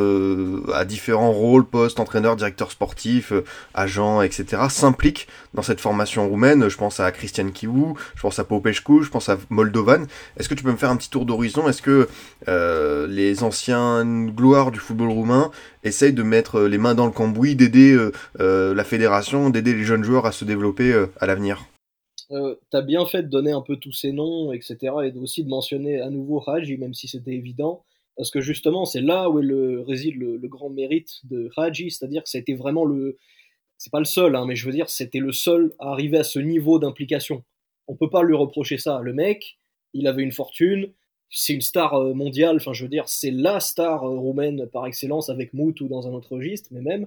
[0.73, 3.33] à différents rôles, postes, entraîneurs, directeurs sportifs,
[3.75, 6.69] agents, etc., s'impliquent dans cette formation roumaine?
[6.69, 10.07] Je pense à Christian Kiwu, je pense à Popescu, je pense à Moldovan.
[10.37, 12.09] Est-ce que tu peux me faire un petit tour d'horizon, est-ce que
[12.49, 15.51] euh, les anciennes gloires du football roumain
[15.85, 19.85] essayent de mettre les mains dans le cambouis, d'aider euh, euh, la fédération, d'aider les
[19.85, 21.67] jeunes joueurs à se développer euh, à l'avenir?
[22.31, 24.77] Euh, T'as bien fait de donner un peu tous ces noms, etc.
[25.05, 27.85] Et aussi de mentionner à nouveau Haji, même si c'était évident.
[28.17, 29.41] Parce que justement, c'est là où
[29.87, 33.17] réside le, grand mérite de Haji, c'est-à-dire que été vraiment le.
[33.79, 36.23] C'est pas le seul, hein, mais je veux dire, c'était le seul à arriver à
[36.23, 37.45] ce niveau d'implication.
[37.89, 39.01] On peut pas lui reprocher ça.
[39.03, 39.59] Le mec,
[39.95, 40.93] il avait une fortune,
[41.31, 44.87] c'est une star euh, mondiale, enfin je veux dire, c'est la star euh, roumaine par
[44.87, 47.07] excellence avec Mout ou dans un autre registre, mais même.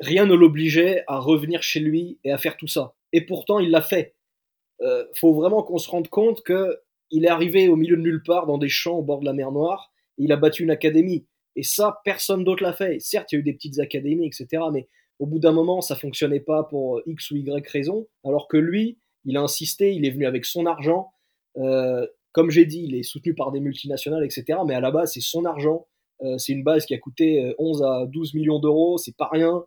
[0.00, 2.94] Rien ne l'obligeait à revenir chez lui et à faire tout ça.
[3.12, 4.14] Et pourtant, il l'a fait.
[4.80, 8.22] Euh, faut vraiment qu'on se rende compte que il est arrivé au milieu de nulle
[8.22, 10.70] part dans des champs au bord de la mer Noire, et il a battu une
[10.70, 11.26] académie.
[11.54, 12.98] Et ça, personne d'autre l'a fait.
[13.00, 15.96] Certes, il y a eu des petites académies, etc., mais au bout d'un moment, ça
[15.96, 20.10] fonctionnait pas pour X ou Y raison, alors que lui, il a insisté, il est
[20.10, 21.10] venu avec son argent.
[21.56, 24.60] Euh, comme j'ai dit, il est soutenu par des multinationales, etc.
[24.66, 25.86] Mais à la base, c'est son argent.
[26.22, 29.64] Euh, c'est une base qui a coûté 11 à 12 millions d'euros, c'est pas rien.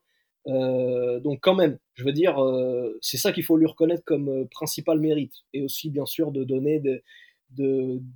[0.48, 4.30] Euh, donc quand même, je veux dire, euh, c'est ça qu'il faut lui reconnaître comme
[4.30, 5.34] euh, principal mérite.
[5.54, 7.02] Et aussi, bien sûr, de donner de,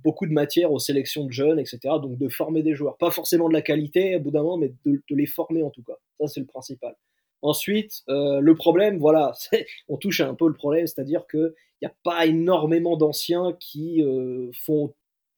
[0.02, 1.78] beaucoup de matière aux sélections de jeunes, etc.
[2.02, 2.96] Donc de former des joueurs.
[2.96, 5.82] Pas forcément de la qualité, au bout d'un moment, mais de, les former en tout
[5.82, 5.96] cas.
[6.20, 6.96] Ça, c'est le principal.
[7.42, 9.32] Ensuite, euh, le problème, voilà,
[9.88, 14.50] on touche un peu le problème, c'est-à-dire qu'il n'y a pas énormément d'anciens qui euh,
[14.52, 14.94] font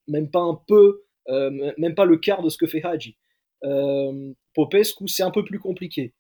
[0.06, 3.16] même pas un peu, euh, même pas le quart de ce que fait Hadji.
[4.54, 6.14] Popescu, c'est un peu plus compliqué.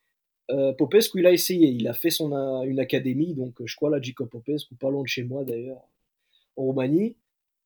[0.78, 2.32] Popescu, il a essayé, il a fait son,
[2.64, 5.82] une académie, donc je crois là, Gico Popescu, pas loin de chez moi d'ailleurs,
[6.56, 7.16] en Roumanie,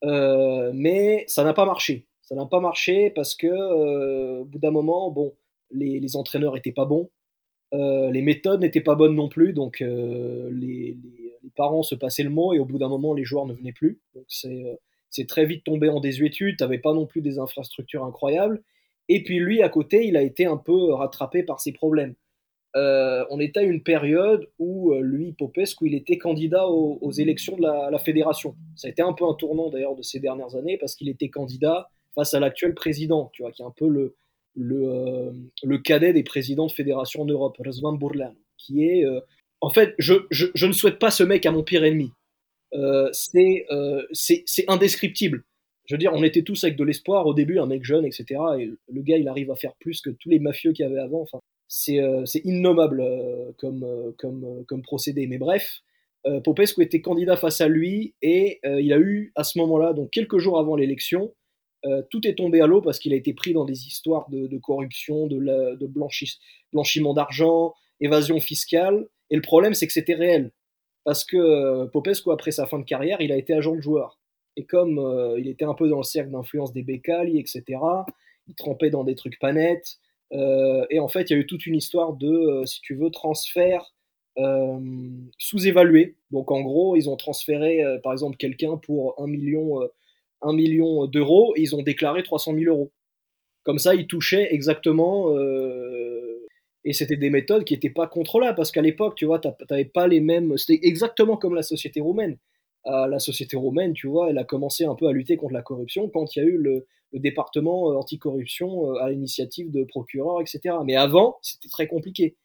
[0.02, 2.06] mais ça n'a pas marché.
[2.22, 5.32] Ça n'a pas marché parce que, au bout d'un moment, bon,
[5.70, 7.08] les, les entraîneurs étaient pas bons,
[7.74, 10.96] euh, les méthodes n'étaient pas bonnes non plus, donc euh, les,
[11.56, 14.00] parents se passaient le mot et au bout d'un moment, les joueurs ne venaient plus.
[14.14, 18.62] Donc c'est euh, très vite tombé en désuétude, t'avais pas non plus des infrastructures incroyables.
[19.08, 22.14] Et puis lui, à côté, il a été un peu rattrapé par ses problèmes.
[22.74, 27.62] On était à une période où lui, Popescu, il était candidat aux, aux élections de
[27.62, 28.56] la, la, fédération.
[28.76, 31.28] Ça a été un peu un tournant d'ailleurs de ces dernières années parce qu'il était
[31.28, 34.16] candidat face à l'actuel président, tu vois, qui est un peu le,
[34.54, 35.32] le, euh,
[35.62, 39.04] le cadet des présidents de fédération en Europe, Razvan Bourlan, qui est...
[39.04, 39.20] Euh,
[39.60, 42.10] en fait, je, je, je, ne souhaite pas ce mec à mon pire ennemi.
[42.74, 43.10] Euh,
[44.12, 45.44] c'est indescriptible.
[45.84, 48.40] Je veux dire, on était tous avec de l'espoir au début, un mec jeune, etc.
[48.58, 51.00] Et le gars, il arrive à faire plus que tous les mafieux qu'il y avait
[51.00, 51.22] avant.
[51.22, 55.26] Enfin, c'est euh, innommable euh, comme, comme, comme procédé.
[55.26, 55.80] Mais bref,
[56.44, 60.38] Popescu était candidat face à lui et il a eu à ce moment-là, donc quelques
[60.38, 61.34] jours avant l'élection,
[61.84, 64.58] euh, tout est tombé à l'eau parce qu'il a été pris dans des histoires de,
[64.58, 66.38] corruption, de, la, de blanchi,
[66.72, 69.08] blanchiment d'argent, évasion fiscale.
[69.30, 70.52] Et le problème, c'est que c'était réel.
[71.04, 74.20] Parce que euh, Popescu, après sa fin de carrière, il a été agent de joueur.
[74.56, 77.64] Et comme euh, il était un peu dans le cercle d'influence des Becali, etc.,
[78.46, 79.98] il trempait dans des trucs pas nets.
[80.32, 83.10] Euh, et en fait, il y a eu toute une histoire de, si tu veux,
[83.10, 83.94] transfert
[85.36, 86.16] sous-évalué.
[86.30, 89.80] Donc en gros, ils ont transféré, par exemple, quelqu'un pour un million
[90.42, 92.92] 1 million d'euros ils ont déclaré 300 000 euros.
[93.64, 95.36] Comme ça, ils touchaient exactement.
[95.36, 96.46] Euh,
[96.84, 99.84] et c'était des méthodes qui n'étaient pas contrôlables parce qu'à l'époque, tu vois, tu n'avais
[99.84, 100.56] pas les mêmes.
[100.58, 102.38] C'était exactement comme la société roumaine.
[102.86, 105.62] Euh, la société roumaine, tu vois, elle a commencé un peu à lutter contre la
[105.62, 110.76] corruption quand il y a eu le, département euh, anticorruption à l'initiative de procureurs, etc.
[110.84, 112.36] Mais avant, c'était très compliqué.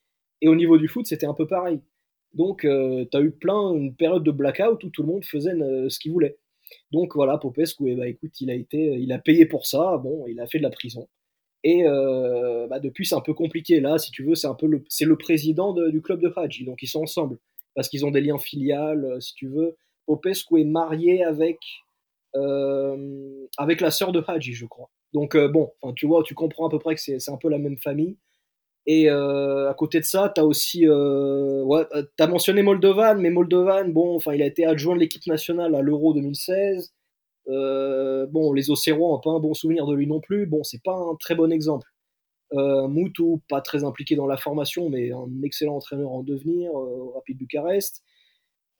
[0.42, 1.80] Et au niveau du foot, c'était un peu pareil.
[2.34, 5.54] Donc, euh, tu as eu plein, une période de blackout où tout le monde faisait
[5.54, 6.38] ce qu'il voulait.
[6.92, 9.98] Donc voilà, Popescu, eh ben, écoute, il a été, il a payé pour ça.
[9.98, 11.08] Bon, il a fait de la prison.
[11.64, 13.80] Et bah, depuis, c'est un peu compliqué.
[13.80, 16.64] Là, si tu veux, c'est un peu le, c'est le président du club de Hadji.
[16.66, 17.40] Donc, ils sont ensemble
[17.76, 19.76] parce qu'ils ont des liens filiales, si tu veux.
[20.06, 21.60] Popescu est marié avec,
[23.58, 24.90] avec la sœur de Hadji, je crois.
[25.14, 27.78] Donc, bon, tu vois, tu comprends à peu près que c'est, un peu la même
[27.78, 28.16] famille.
[28.90, 30.88] Et à côté de ça, tu as aussi.
[30.88, 31.86] ouais,
[32.18, 35.76] tu as mentionné Moldovan, mais Moldovan, bon, enfin, il a été adjoint de l'équipe nationale
[35.76, 36.94] à l'Euro 2016.
[37.50, 40.46] Euh, bon, les Océrois n'ont pas un bon souvenir de lui non plus.
[40.46, 41.88] Bon, c'est pas un très bon exemple.
[42.54, 47.12] Euh, Moutou, pas très impliqué dans la formation, mais un excellent entraîneur en devenir, euh,
[47.16, 48.04] Rapide Bucarest.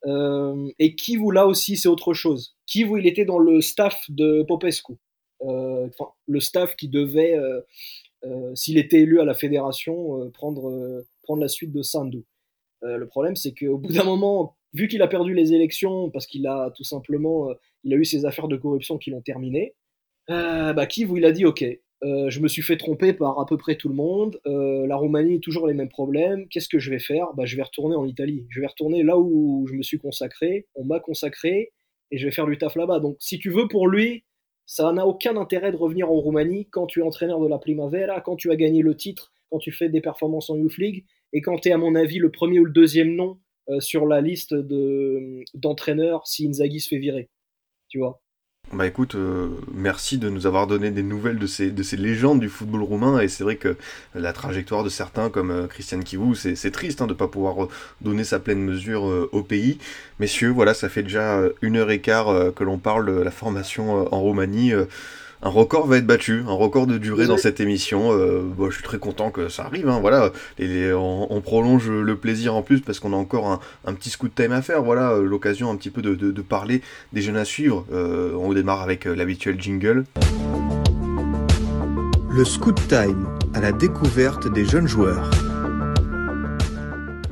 [0.06, 2.56] Euh, et Kivu, là aussi, c'est autre chose.
[2.66, 4.94] Kivu, il était dans le staff de Popescu.
[5.40, 7.36] Enfin, le staff qui devait,
[8.54, 12.24] s'il était élu à la fédération, prendre, prendre la suite de Sandu.
[12.82, 16.46] le problème, c'est qu'au bout d'un moment, vu qu'il a perdu les élections parce qu'il
[16.46, 17.54] a tout simplement, euh,
[17.84, 19.74] il a eu ses affaires de corruption qui l'ont terminé,
[20.30, 21.64] euh, bah, Kiev, il a dit ok,
[22.04, 24.96] euh, je me suis fait tromper par à peu près tout le monde, euh, la
[24.96, 27.28] Roumanie toujours les mêmes problèmes, qu'est-ce que je vais faire?
[27.34, 30.66] Bah, Je vais retourner en Italie, je vais retourner là où je me suis consacré,
[30.74, 31.72] on m'a consacré,
[32.10, 33.00] et je vais faire du taf là-bas.
[33.00, 34.24] Donc si tu veux, pour lui,
[34.68, 38.20] ça n'a aucun intérêt de revenir en Roumanie quand tu es entraîneur de la Primavera,
[38.20, 41.40] quand tu as gagné le titre, quand tu fais des performances en Youth League, et
[41.40, 43.38] quand tu es à mon avis le premier ou le deuxième nom
[43.70, 47.30] euh, sur la liste de, d'entraîneurs si Inzaghi se fait virer.
[47.88, 48.20] Tu vois?
[48.72, 52.40] Bah écoute, euh, merci de nous avoir donné des nouvelles de ces, de ces légendes
[52.40, 53.76] du football roumain, et c'est vrai que
[54.14, 57.68] la trajectoire de certains comme euh, Christian Kivou, c'est, triste hein, de ne pas pouvoir
[58.02, 59.78] donner sa pleine mesure au pays.
[60.20, 64.12] Messieurs, voilà, ça fait déjà une heure et quart que l'on parle de la formation
[64.12, 64.72] en Roumanie
[65.42, 68.12] un record va être battu, un record de durée dans cette émission.
[68.12, 69.88] Euh, je suis très content que ça arrive.
[69.88, 74.34] Hein, voilà, on, prolonge le plaisir en plus parce qu'on a encore un, petit scoot
[74.34, 74.82] time à faire.
[74.82, 76.82] Voilà, euh, l'occasion un petit peu de, parler
[77.12, 77.86] des jeunes à suivre.
[77.92, 80.04] Euh, on démarre avec l'habituel jingle.
[82.30, 85.30] Le scoot time à la découverte des jeunes joueurs.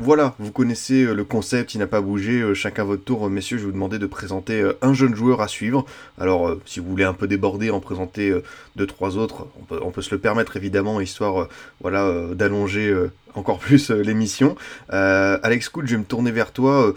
[0.06, 2.40] Voilà, vous connaissez euh, le concept, il n'a pas bougé.
[2.40, 5.40] Euh, chacun votre tour, euh, messieurs, je vais vous demander de présenter un jeune joueur
[5.40, 5.84] à suivre.
[6.16, 8.32] Alors, si vous voulez un peu déborder, en présenter
[8.76, 11.48] deux, trois autres, on peut, se le permettre évidemment, histoire
[11.80, 12.94] voilà, d'allonger
[13.34, 14.54] encore plus l'émission.
[14.90, 16.94] Alex Cool, je vais me tourner vers toi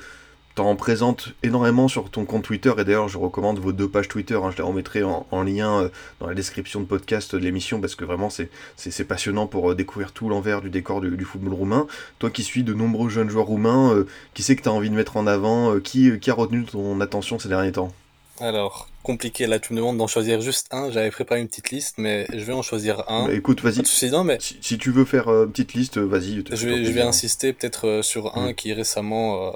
[0.59, 4.35] t'en présentes énormément sur ton compte Twitter et d'ailleurs je recommande vos deux pages Twitter,
[4.35, 7.95] hein, je les remettrai en, lien euh, dans la description de podcast de l'émission parce
[7.95, 11.87] que vraiment c'est, c'est, passionnant pour euh, découvrir tout l'envers du décor du, football roumain.
[12.19, 14.89] Toi qui suis de nombreux jeunes joueurs roumains, euh, qui c'est que tu as envie
[14.89, 17.93] de mettre en avant, qui, qui a retenu ton attention ces derniers temps?
[18.41, 21.95] Alors, compliqué, là tu me demandes d'en choisir juste un, j'avais préparé une petite liste,
[21.99, 23.27] mais je vais en choisir un.
[23.27, 23.81] Bah, écoute, vas-y.
[24.25, 24.37] mais...
[24.41, 26.43] Si, tu veux faire une petite liste, vas-y.
[26.51, 28.55] Je vais, je vais insister peut-être sur un mm.
[28.55, 29.53] qui récemment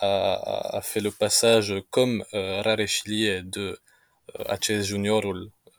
[0.00, 3.78] a, fait le passage comme euh, Rarechili de
[4.38, 5.22] euh, HS Junior,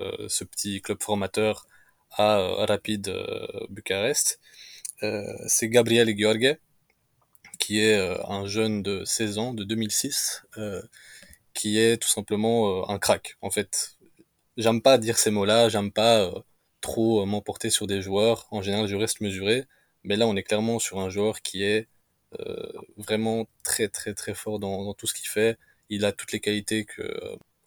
[0.02, 1.68] euh, ce petit club formateur,
[2.12, 3.14] à euh, Rapide
[3.70, 4.40] Bucarest.
[5.48, 6.58] c'est Gabriel Gheorghe,
[7.60, 7.98] qui est
[8.28, 10.44] un jeune de 16 ans, de 2006,
[11.54, 13.38] qui est tout simplement un crack.
[13.41, 13.98] En fait,
[14.58, 16.32] j'aime pas dire ces mots-là, j'aime pas
[16.82, 18.48] trop m'emporter sur des joueurs.
[18.52, 19.66] En général, je reste mesuré.
[20.04, 21.86] Mais là, on est clairement sur un joueur qui est euh,
[22.97, 25.57] vraiment très très très fort dans, tout ce qu'il fait.
[25.89, 27.03] Il a toutes les qualités que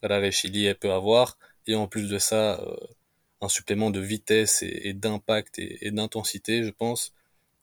[0.02, 1.36] Rare Chili peut avoir
[1.66, 2.76] et en plus de ça, euh,
[3.40, 7.12] un supplément de vitesse et, d'impact et, d'intensité, je pense,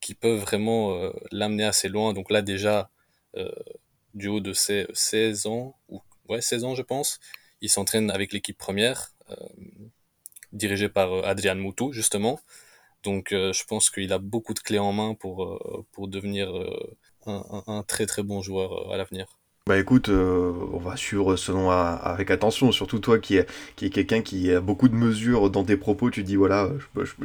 [0.01, 2.13] qui peuvent vraiment euh, l'amener assez loin.
[2.13, 2.89] Donc là déjà,
[4.15, 7.19] du haut de ses 16 ans, ou ouais 16 ans je pense,
[7.61, 9.13] il s'entraîne avec l'équipe première,
[10.51, 12.39] dirigée par Adrian Moutou justement.
[13.03, 16.49] Donc euh, je pense qu'il a beaucoup de clés en main pour, euh, pour devenir
[16.49, 19.27] euh, un, très très bon joueur à l'avenir.
[19.67, 24.23] Bah écoute, on va suivre ce nom avec attention, surtout toi qui est, qui quelqu'un
[24.23, 26.71] qui a beaucoup de mesures dans tes propos, tu dis voilà,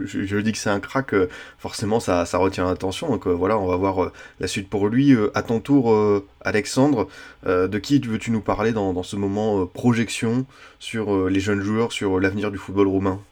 [0.05, 1.15] je, dis que c'est un crack,
[1.57, 5.17] forcément ça, ça retient l'attention, donc voilà, on va voir la suite pour lui.
[5.33, 5.97] à ton tour,
[6.43, 7.09] Alexandre,
[7.47, 10.45] de qui veux-tu nous parler dans ce moment projection
[10.79, 13.23] sur les jeunes joueurs, sur l'avenir du football roumain?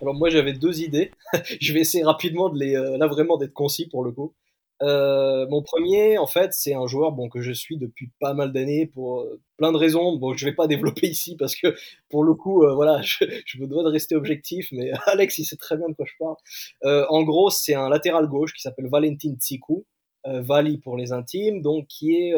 [0.00, 1.10] Alors moi j'avais deux idées.
[1.60, 4.34] je vais essayer rapidement de les, euh, là vraiment d'être concis pour le coup.
[4.82, 8.50] Euh, mon premier, en fait, c'est un joueur bon que je suis depuis pas mal
[8.50, 10.16] d'années pour euh, plein de raisons.
[10.16, 11.74] Bon, je vais pas développer ici parce que
[12.08, 14.68] pour le coup, voilà, je, je, me dois de rester objectif.
[14.72, 17.06] Mais Alex, il sait très bien de quoi je parle.
[17.10, 19.84] en gros, c'est un latéral gauche qui s'appelle Valentin Tsikou,
[20.24, 22.34] Vali pour les intimes, donc qui est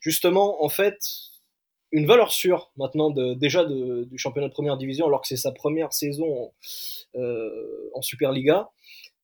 [0.00, 0.98] justement en fait
[1.92, 5.92] une valeur sûre maintenant déjà du championnat de première division alors que c'est sa première
[5.92, 6.52] saison en,
[7.16, 8.70] euh, en Superliga.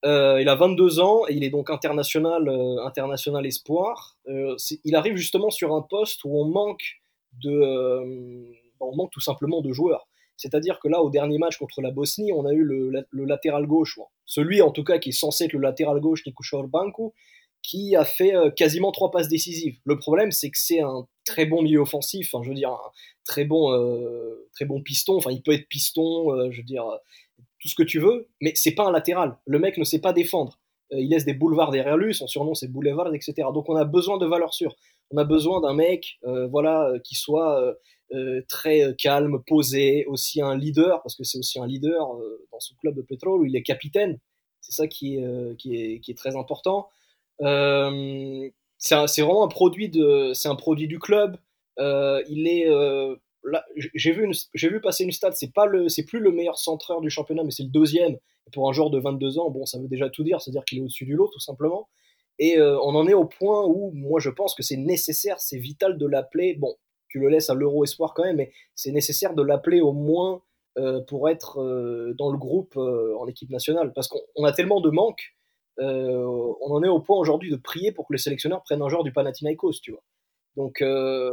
[0.05, 4.17] Euh, il a 22 ans et il est donc international, euh, international espoir.
[4.29, 7.01] Euh, il arrive justement sur un poste où on manque
[7.43, 10.07] de, on manque tout simplement de joueurs.
[10.37, 13.99] C'est-à-dire que là, au dernier match contre la Bosnie, on a eu le, latéral gauche,
[14.27, 17.15] celui en tout cas qui est censé être le latéral gauche, Nikusha Banco,
[17.67, 19.77] qui a fait euh, quasiment trois passes décisives.
[19.85, 22.91] Le problème, c'est que c'est un très bon milieu offensif, je veux dire, un
[23.25, 26.85] très bon, euh, très bon piston, enfin, il peut être piston, euh, je veux dire,
[27.61, 29.37] tout ce que tu veux, mais c'est pas un latéral.
[29.47, 30.61] Le mec ne sait pas défendre.
[30.93, 33.35] il laisse des boulevards derrière lui, son surnom c'est Boulevard, etc.
[33.53, 34.77] Donc on a besoin de valeur sûre.
[35.11, 37.77] On a besoin d'un mec, voilà, qui soit
[38.49, 42.07] très calme, posé, aussi un leader, parce que c'est aussi un leader
[42.53, 44.21] dans son club de pétrole où il est capitaine.
[44.61, 45.19] C'est ça qui
[45.59, 46.89] qui est, qui est très important.
[47.43, 48.49] Euh,
[48.79, 51.37] c'est vraiment un produit de, c'est un produit du club.
[51.79, 53.17] Euh, il est euh,
[53.95, 57.11] j'ai vu, vu passer une stat, c'est pas le, c'est plus le meilleur centreur du
[57.11, 58.17] championnat, mais c'est le deuxième.
[58.53, 60.81] pour un joueur de 22 ans, bon, ça veut déjà tout dire, c'est-à-dire qu'il est
[60.83, 61.89] au-dessus du lot, tout simplement.
[62.39, 65.97] Et on en est au point où, moi, je pense que c'est nécessaire, c'est vital
[65.97, 66.55] de l'appeler.
[66.55, 66.75] Bon,
[67.09, 70.43] tu le laisses à l'Euro Espoir quand même, mais c'est nécessaire de l'appeler au moins
[71.07, 71.57] pour être
[72.19, 75.36] dans le groupe en équipe nationale, parce qu'on a tellement de manques
[75.79, 78.89] euh, on en est au point aujourd'hui de prier pour que les sélectionneurs prennent un
[78.89, 80.03] joueur du Panathinaikos, tu vois.
[80.57, 81.31] Donc, euh,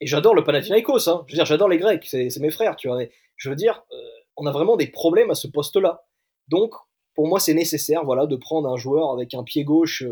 [0.00, 1.24] et j'adore le Panathinaikos, hein.
[1.26, 2.98] je veux dire, j'adore les Grecs, c'est mes frères, tu vois.
[2.98, 3.96] Mais je veux dire, euh,
[4.36, 6.04] on a vraiment des problèmes à ce poste-là.
[6.48, 6.72] Donc,
[7.14, 10.04] pour moi, c'est nécessaire, voilà, de prendre un joueur avec un pied gauche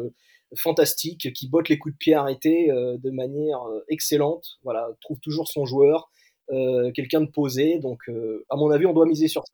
[0.56, 5.66] fantastique, qui botte les coups de pied arrêtés de manière excellente, voilà, trouve toujours son
[5.66, 6.10] joueur,
[6.48, 7.78] quelqu'un de posé.
[7.78, 8.00] Donc,
[8.50, 9.52] à mon avis, on doit miser sur ça.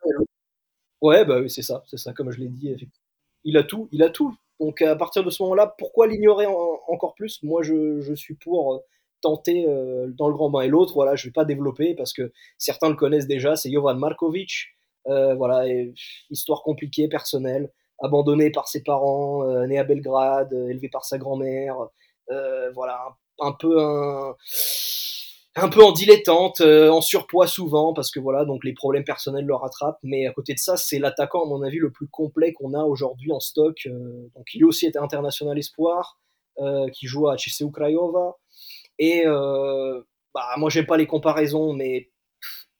[1.02, 3.01] Ouais, bah c'est ça, c'est ça, comme je l'ai dit, effectivement
[3.44, 4.34] il a tout, il a tout.
[4.60, 7.42] Donc à partir de ce moment-là, pourquoi l'ignorer encore plus?
[7.42, 8.78] Moi, je, suis pour euh,
[9.20, 10.60] tenter euh, dans le grand bain.
[10.62, 13.98] Et l'autre, voilà, je vais pas développer parce que certains le connaissent déjà, c'est Jovan
[13.98, 14.68] Markovic.
[15.08, 15.64] Euh, voilà,
[16.30, 21.76] histoire compliquée, personnelle, abandonné par ses parents, né à Belgrade, élevé par sa grand-mère.
[22.74, 24.36] voilà, un peu un
[25.54, 29.44] un peu en dilettante, euh, en surpoids souvent, parce que voilà, donc les problèmes personnels
[29.44, 29.98] le rattrapent.
[30.02, 32.82] Mais à côté de ça, c'est l'attaquant, à mon avis, le plus complet qu'on a
[32.84, 33.86] aujourd'hui en stock.
[33.86, 36.18] Euh, donc il aussi été international espoir,
[36.58, 38.36] euh, qui joue à CSU Craiova.
[38.98, 39.24] Et
[40.34, 42.10] bah, moi, j'aime pas les comparaisons, mais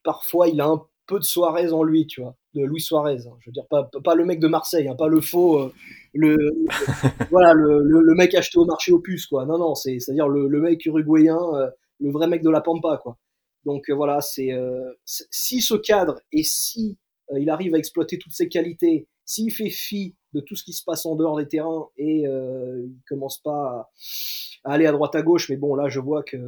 [0.04, 3.26] parfois il a un peu de Suarez en lui, tu vois, de Luis Suarez.
[3.26, 3.36] Hein.
[3.40, 5.72] Je veux dire, pas, pas le mec de Marseille, hein, pas le faux,
[6.14, 6.36] le,
[7.30, 9.44] voilà, le, le, mec acheté au marché aux puces, quoi.
[9.46, 11.38] Non, non, c'est-à-dire le, le, mec uruguayen
[12.02, 13.16] le vrai mec de la pampa, quoi.
[13.64, 16.98] Donc euh, voilà, euh, c'est si ce cadre et si
[17.30, 20.72] euh, il arrive à exploiter toutes ses qualités, s'il fait fi de tout ce qui
[20.72, 23.90] se passe en dehors des terrains et il commence pas
[24.64, 26.40] à, aller à droite à gauche, mais bon là je vois qu'il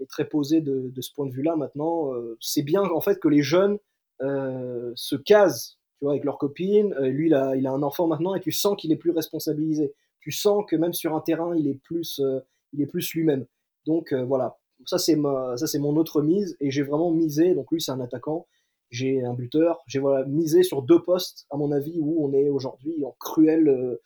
[0.00, 2.10] est très posé de, ce point de vue-là maintenant.
[2.40, 3.78] c'est bien en fait que les jeunes
[4.20, 6.94] se casent, tu vois, avec leurs copines.
[7.00, 9.94] lui il a, il a un enfant maintenant et tu sens qu'il est plus responsabilisé.
[10.20, 12.20] Tu sens que même sur un terrain il est plus,
[12.72, 13.46] il est plus lui-même.
[13.84, 17.54] Donc voilà, ça c'est ma, ça c'est mon autre mise et j'ai vraiment misé.
[17.54, 18.46] Donc lui c'est un attaquant,
[18.92, 22.50] j'ai un buteur, j'ai voilà misé sur deux postes à mon avis où on est
[22.50, 24.00] aujourd'hui en cruel, euh,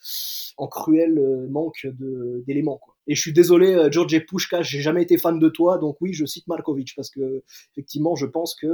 [0.56, 2.80] en cruel euh, manque de d'éléments.
[3.08, 6.12] Et je suis désolé, euh, George Pushka, j'ai jamais été fan de toi, donc oui,
[6.12, 7.42] je cite Markovic parce que
[7.72, 8.68] effectivement, je pense que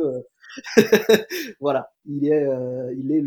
[1.60, 3.22] voilà, il est, euh, il est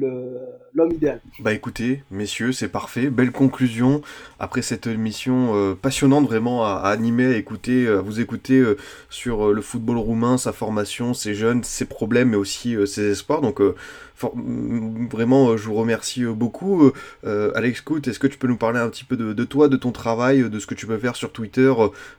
[0.73, 1.21] l'homme idéal.
[1.39, 3.09] Bah écoutez, messieurs, c'est parfait.
[3.09, 4.01] Belle conclusion
[4.39, 8.77] après cette émission euh, passionnante, vraiment à, animer, à écouter, à vous écouter euh,
[9.09, 13.41] sur le football roumain, sa formation, ses jeunes, ses problèmes, mais aussi ses espoirs.
[13.41, 13.61] Donc
[14.17, 16.91] vraiment, je vous remercie beaucoup.
[17.23, 19.91] Alex Cout, est-ce que tu peux nous parler un petit peu de, toi, de ton
[19.91, 21.73] travail, de ce que tu peux faire sur Twitter,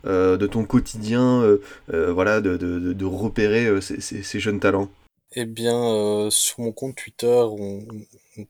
[0.05, 1.45] de ton quotidien,
[1.89, 4.91] voilà, de, repérer ces jeunes talents?
[5.33, 7.85] Eh bien, euh, sur mon compte Twitter, on,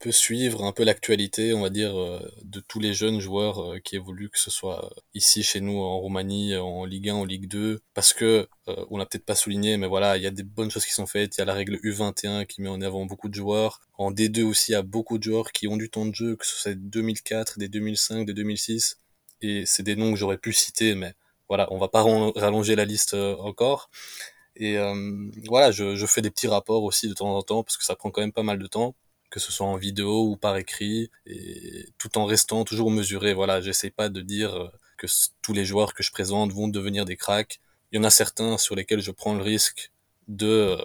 [0.01, 3.79] peut suivre un peu l'actualité, on va dire, euh, de tous les jeunes joueurs euh,
[3.79, 7.49] qui évoluent, que ce soit ici chez nous en Roumanie, en Ligue 1, en Ligue
[7.49, 10.71] 2, parce que on l'a peut-être pas souligné, mais voilà, il y a des bonnes
[10.71, 11.37] choses qui sont faites.
[11.37, 13.81] Il y a la règle U21 qui met en avant beaucoup de joueurs.
[13.97, 16.37] En D2 aussi, il y a beaucoup de joueurs qui ont du temps de jeu,
[16.37, 18.99] que ce soit des 2004, des 2005, des 2006,
[19.41, 21.15] et c'est des noms que j'aurais pu citer, mais
[21.49, 23.89] voilà, on va pas rallonger la liste encore.
[24.57, 27.77] Et euh, voilà, je, je, fais des petits rapports aussi de temps en temps parce
[27.77, 28.95] que ça prend quand même pas mal de temps,
[29.31, 33.35] que ce soit en vidéo ou par écrit, et tout en restant toujours mesuré.
[33.35, 34.69] Voilà, j'essaie pas de dire euh,
[34.99, 35.07] que
[35.43, 37.61] tous les joueurs que je présente vont devenir des cracks.
[37.93, 39.93] Il y en a certains sur lesquels je prends le risque
[40.29, 40.77] de euh,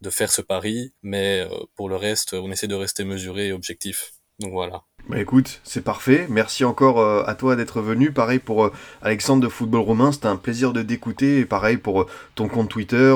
[0.00, 4.14] de faire ce pari, mais pour le reste, on essaie de rester mesuré et objectif.
[4.38, 4.82] Donc voilà.
[5.08, 6.26] Bah écoute, c'est parfait.
[6.28, 8.12] Merci encore euh, à toi d'être venu.
[8.12, 8.72] Pareil pour euh,
[9.02, 11.40] Alexandre de Football Romain, c'était un plaisir de t'écouter.
[11.40, 13.14] Et pareil pour euh, ton compte Twitter,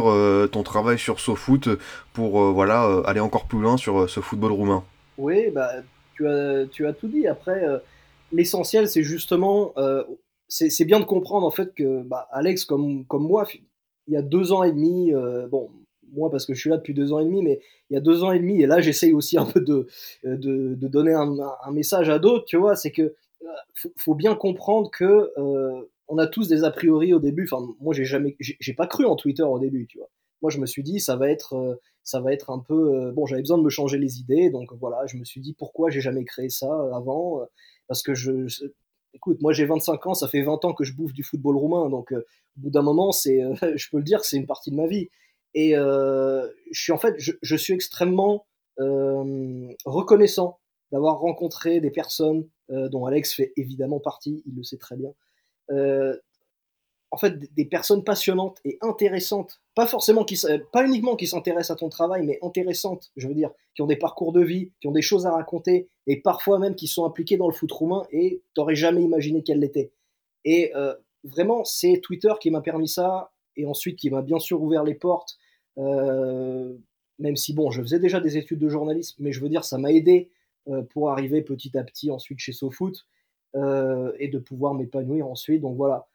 [0.51, 1.69] ton travail sur SoFoot
[2.13, 4.85] pour voilà aller encore plus loin sur ce football roumain.
[5.19, 5.71] Oui, bah
[6.15, 7.27] tu as, tu as tout dit.
[7.27, 7.65] Après,
[8.33, 9.75] l'essentiel, c'est justement,
[10.49, 13.47] c'est bien de comprendre en fait que bah, Alex, comme, comme moi,
[14.07, 15.13] il y a deux ans et demi,
[15.51, 15.71] bon,
[16.15, 17.61] moi parce que je suis là depuis deux ans et demi, mais
[17.91, 19.87] il y a deux ans et demi, et là j'essaye aussi un peu de,
[20.25, 21.37] de, de donner un,
[21.73, 23.15] message à d'autres, tu vois, c'est que
[23.75, 25.31] faut, faut, bien comprendre que
[26.09, 27.49] on a tous des a priori au début.
[27.51, 30.09] Enfin, moi j'ai jamais, j'ai pas cru en Twitter au début, tu vois.
[30.43, 33.43] Moi je me suis dit ça va être, ça va être un peu, bon j'avais
[33.43, 36.25] besoin de me changer les idées, donc voilà, je me suis dit pourquoi j'ai jamais
[36.25, 37.41] créé ça avant,
[37.89, 38.47] parce que je
[39.15, 41.89] écoute, moi j'ai 25 ans, ça fait 20 ans que je bouffe du football roumain,
[41.89, 42.27] donc euh,
[42.57, 44.87] au bout d'un moment, c'est, euh, je peux le dire, c'est une partie de ma
[44.87, 45.09] vie.
[45.55, 48.47] Et euh, je suis en fait, je, suis extrêmement
[49.85, 50.59] reconnaissant
[50.91, 55.13] d'avoir rencontré des personnes dont Alex fait évidemment partie, il le sait très bien,
[57.15, 60.37] en fait des personnes passionnantes et intéressantes, pas forcément qui,
[60.73, 63.95] pas uniquement qui s'intéressent à ton travail, mais intéressantes, je veux dire, qui ont des
[63.97, 67.37] parcours de vie, qui ont des choses à raconter, et parfois même qui sont impliqués
[67.37, 69.93] dans le foot roumain et t'aurais jamais imaginé qu'elles l'étaient.
[70.45, 74.61] Et euh, vraiment, c'est Twitter qui m'a permis ça, et ensuite qui m'a bien sûr
[74.61, 75.44] ouvert les portes, euh,
[75.77, 79.79] même si bon, je faisais déjà des études de journalisme, mais je veux dire, ça
[79.79, 80.31] m'a aidé
[80.69, 83.07] euh, pour arriver petit à petit ensuite chez SoFoot
[84.19, 85.61] et de pouvoir m'épanouir ensuite.
[85.61, 86.09] Donc voilà.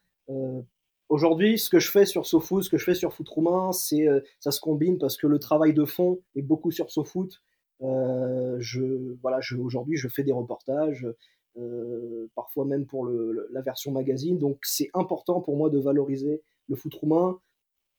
[1.10, 4.20] Aujourd'hui, ce que je fais sur SoFoot, ce que je fais sur Foot Roumain, euh,
[4.38, 7.42] ça se combine parce que le travail de fond est beaucoup sur SoFoot.
[7.82, 11.08] Euh, je, voilà, aujourd'hui, je fais des reportages,
[11.56, 14.38] euh, parfois même pour la version magazine.
[14.38, 17.40] Donc, c'est important pour moi de valoriser le foot roumain.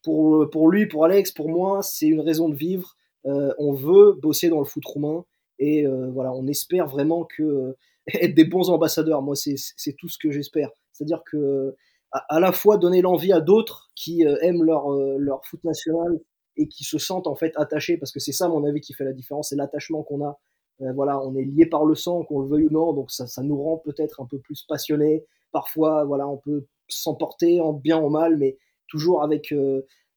[0.03, 2.95] Pour, pour lui, pour Alex, pour moi, c'est une raison de vivre.
[3.26, 5.26] Euh, on veut bosser dans le foot roumain
[5.60, 7.76] et euh, voilà, on espère vraiment que
[8.07, 9.22] être des bons ambassadeurs.
[9.22, 10.72] Moi, c'est tout ce que j'espère.
[10.91, 11.76] C'est-à-dire que
[12.11, 16.19] à, la fois donner l'envie à d'autres qui euh, aiment leur, euh, leur foot national
[16.57, 18.94] et qui se sentent en fait attachés, parce que c'est ça, à mon avis, qui
[18.94, 20.40] fait la différence, c'est l'attachement qu'on a.
[20.82, 23.28] Euh, voilà, on est lié par le sang, qu'on le veuille ou non, donc ça,
[23.28, 25.26] ça nous rend peut-être un peu plus passionnés.
[25.52, 28.57] Parfois, voilà, on peut s'emporter en bien ou en mal, mais
[28.91, 29.53] toujours avec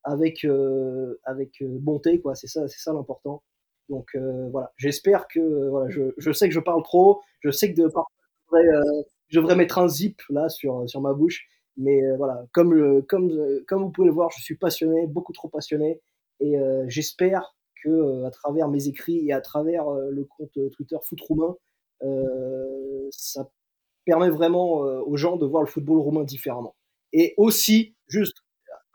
[0.03, 0.47] avec
[1.25, 2.35] avec bonté, quoi.
[2.35, 3.43] C'est ça, c'est ça l'important.
[3.89, 4.17] Donc
[4.51, 7.89] voilà, j'espère que voilà, je, je, sais que je parle trop, je sais que de
[9.29, 13.33] je devrais, mettre un zip là sur sur ma bouche, mais euh, voilà, comme, comme,
[13.67, 16.01] comme vous pouvez le voir, je suis passionné, beaucoup trop passionné.
[16.41, 20.97] Et euh, j'espère que euh, à travers mes écrits et à travers le compte Twitter
[21.03, 21.57] Foot Roumain,
[23.11, 23.49] ça
[24.05, 26.77] permet vraiment aux gens de voir le football roumain différemment.
[27.13, 28.44] Et aussi, juste,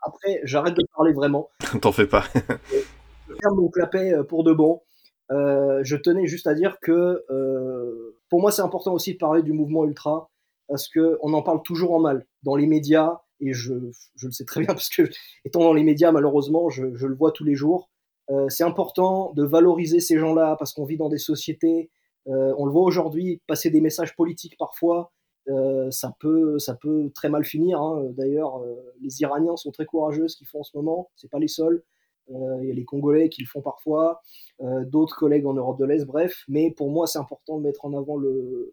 [0.02, 1.50] après, j'arrête de parler vraiment.
[1.82, 2.24] T'en fais pas.
[2.34, 4.82] je ferme mon clapet pour de bon.
[5.30, 9.42] Euh, je tenais juste à dire que euh, pour moi, c'est important aussi de parler
[9.42, 10.30] du mouvement ultra
[10.68, 13.74] parce qu'on en parle toujours en mal dans les médias, et je,
[14.14, 15.02] je, le sais très bien parce que
[15.44, 17.90] étant dans les médias, malheureusement, je, je le vois tous les jours.
[18.30, 21.90] Euh, c'est important de valoriser ces gens-là parce qu'on vit dans des sociétés,
[22.28, 25.12] euh, on le voit aujourd'hui, passer des messages politiques parfois,
[25.50, 27.80] euh, ça, peut, ça peut très mal finir.
[27.80, 28.06] Hein.
[28.16, 31.38] D'ailleurs, euh, les Iraniens sont très courageux, ce qu'ils font en ce moment, c'est pas
[31.38, 31.82] les seuls.
[32.30, 34.22] Euh, il y a les Congolais qui le font parfois,
[34.60, 36.44] d'autres collègues en Europe de l'Est, bref.
[36.48, 38.72] Mais pour moi, c'est important de mettre en avant le,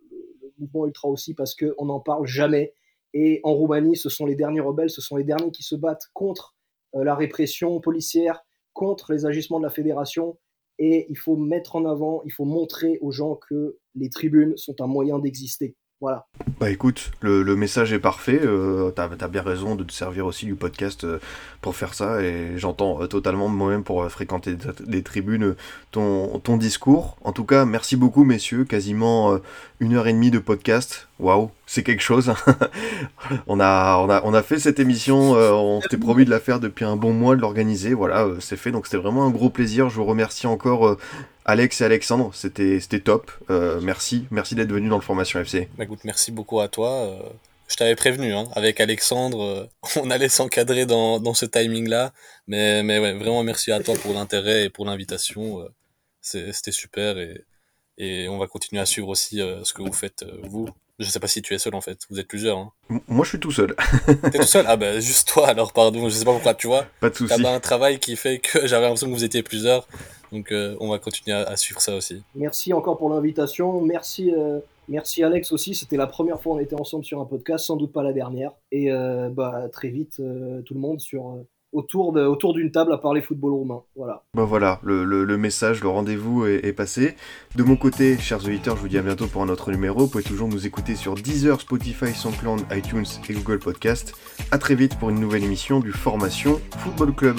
[0.59, 2.73] mouvement ultra aussi parce qu'on n'en parle jamais.
[3.13, 6.07] Et en Roumanie, ce sont les derniers rebelles, ce sont les derniers qui se battent
[6.13, 6.55] contre
[6.93, 8.43] la répression policière,
[8.73, 10.37] contre les agissements de la fédération.
[10.77, 14.81] Et il faut mettre en avant, il faut montrer aux gens que les tribunes sont
[14.81, 15.75] un moyen d'exister.
[15.99, 16.27] Voilà.
[16.59, 18.39] Bah écoute, le, message est parfait.
[18.43, 21.19] Euh, T'as as bien raison de te servir aussi du podcast euh,
[21.61, 22.21] pour faire ça.
[22.21, 24.55] Et j'entends euh, totalement moi-même pour euh, fréquenter
[24.85, 25.55] des tribunes
[25.91, 27.17] ton, ton discours.
[27.23, 28.63] En tout cas, merci beaucoup, messieurs.
[28.63, 29.39] Quasiment
[29.79, 31.07] une heure et demie de podcast.
[31.19, 32.31] Waouh, c'est quelque chose.
[33.47, 35.31] on, a, on, a, on a fait cette émission.
[35.31, 37.95] on s'était promis de la faire depuis un bon mois, de l'organiser.
[37.95, 38.71] Voilà, c'est fait.
[38.71, 39.89] Donc c'était vraiment un gros plaisir.
[39.89, 40.97] Je vous remercie encore
[41.49, 43.31] Alex et Alexandre, c'était top.
[43.49, 45.69] Euh, merci, merci d'être venu dans le Formation FC.
[45.77, 46.91] Bah, écoute, merci beaucoup à toi.
[46.91, 47.21] Euh,
[47.69, 49.65] je t'avais prévenu, hein, avec Alexandre, euh,
[49.95, 52.11] on allait s'encadrer dans, dans ce timing-là.
[52.47, 55.65] Mais, mais ouais, vraiment merci à toi pour l'intérêt et pour l'invitation.
[56.19, 57.45] C'était super et,
[57.97, 60.67] et on va continuer à suivre aussi ce que vous faites, vous.
[60.99, 62.57] Je sais pas si tu es seul en fait, vous êtes plusieurs.
[62.57, 62.71] Hein.
[63.07, 63.75] Moi je suis tout seul.
[64.31, 64.65] T'es tout seul?
[64.67, 66.85] Ah bah juste toi alors, pardon, je sais pas pourquoi, tu vois.
[66.99, 67.41] Pas de soucis.
[67.41, 69.87] T'as un travail qui fait que j'avais l'impression que vous étiez plusieurs.
[70.31, 72.23] Donc euh, on va continuer à, suivre ça aussi.
[72.35, 73.79] Merci encore pour l'invitation.
[73.81, 74.59] Merci, euh,
[74.89, 75.75] merci Alex aussi.
[75.75, 78.51] C'était la première fois qu'on était ensemble sur un podcast, sans doute pas la dernière.
[78.71, 81.37] Et euh, bah, très vite, tout le monde sur
[81.73, 83.81] autour d'une table à parler football roumain.
[83.95, 84.23] Voilà.
[84.33, 87.15] Bah voilà, le, message, le rendez-vous est, est, passé.
[87.55, 89.99] De mon côté, chers auditeurs, je vous dis à bientôt pour un autre numéro.
[89.99, 94.13] Vous pouvez toujours nous écouter sur Deezer, Spotify, SoundCloud, iTunes et Google Podcast.
[94.51, 97.37] À très vite pour une nouvelle émission du Formation Football Club.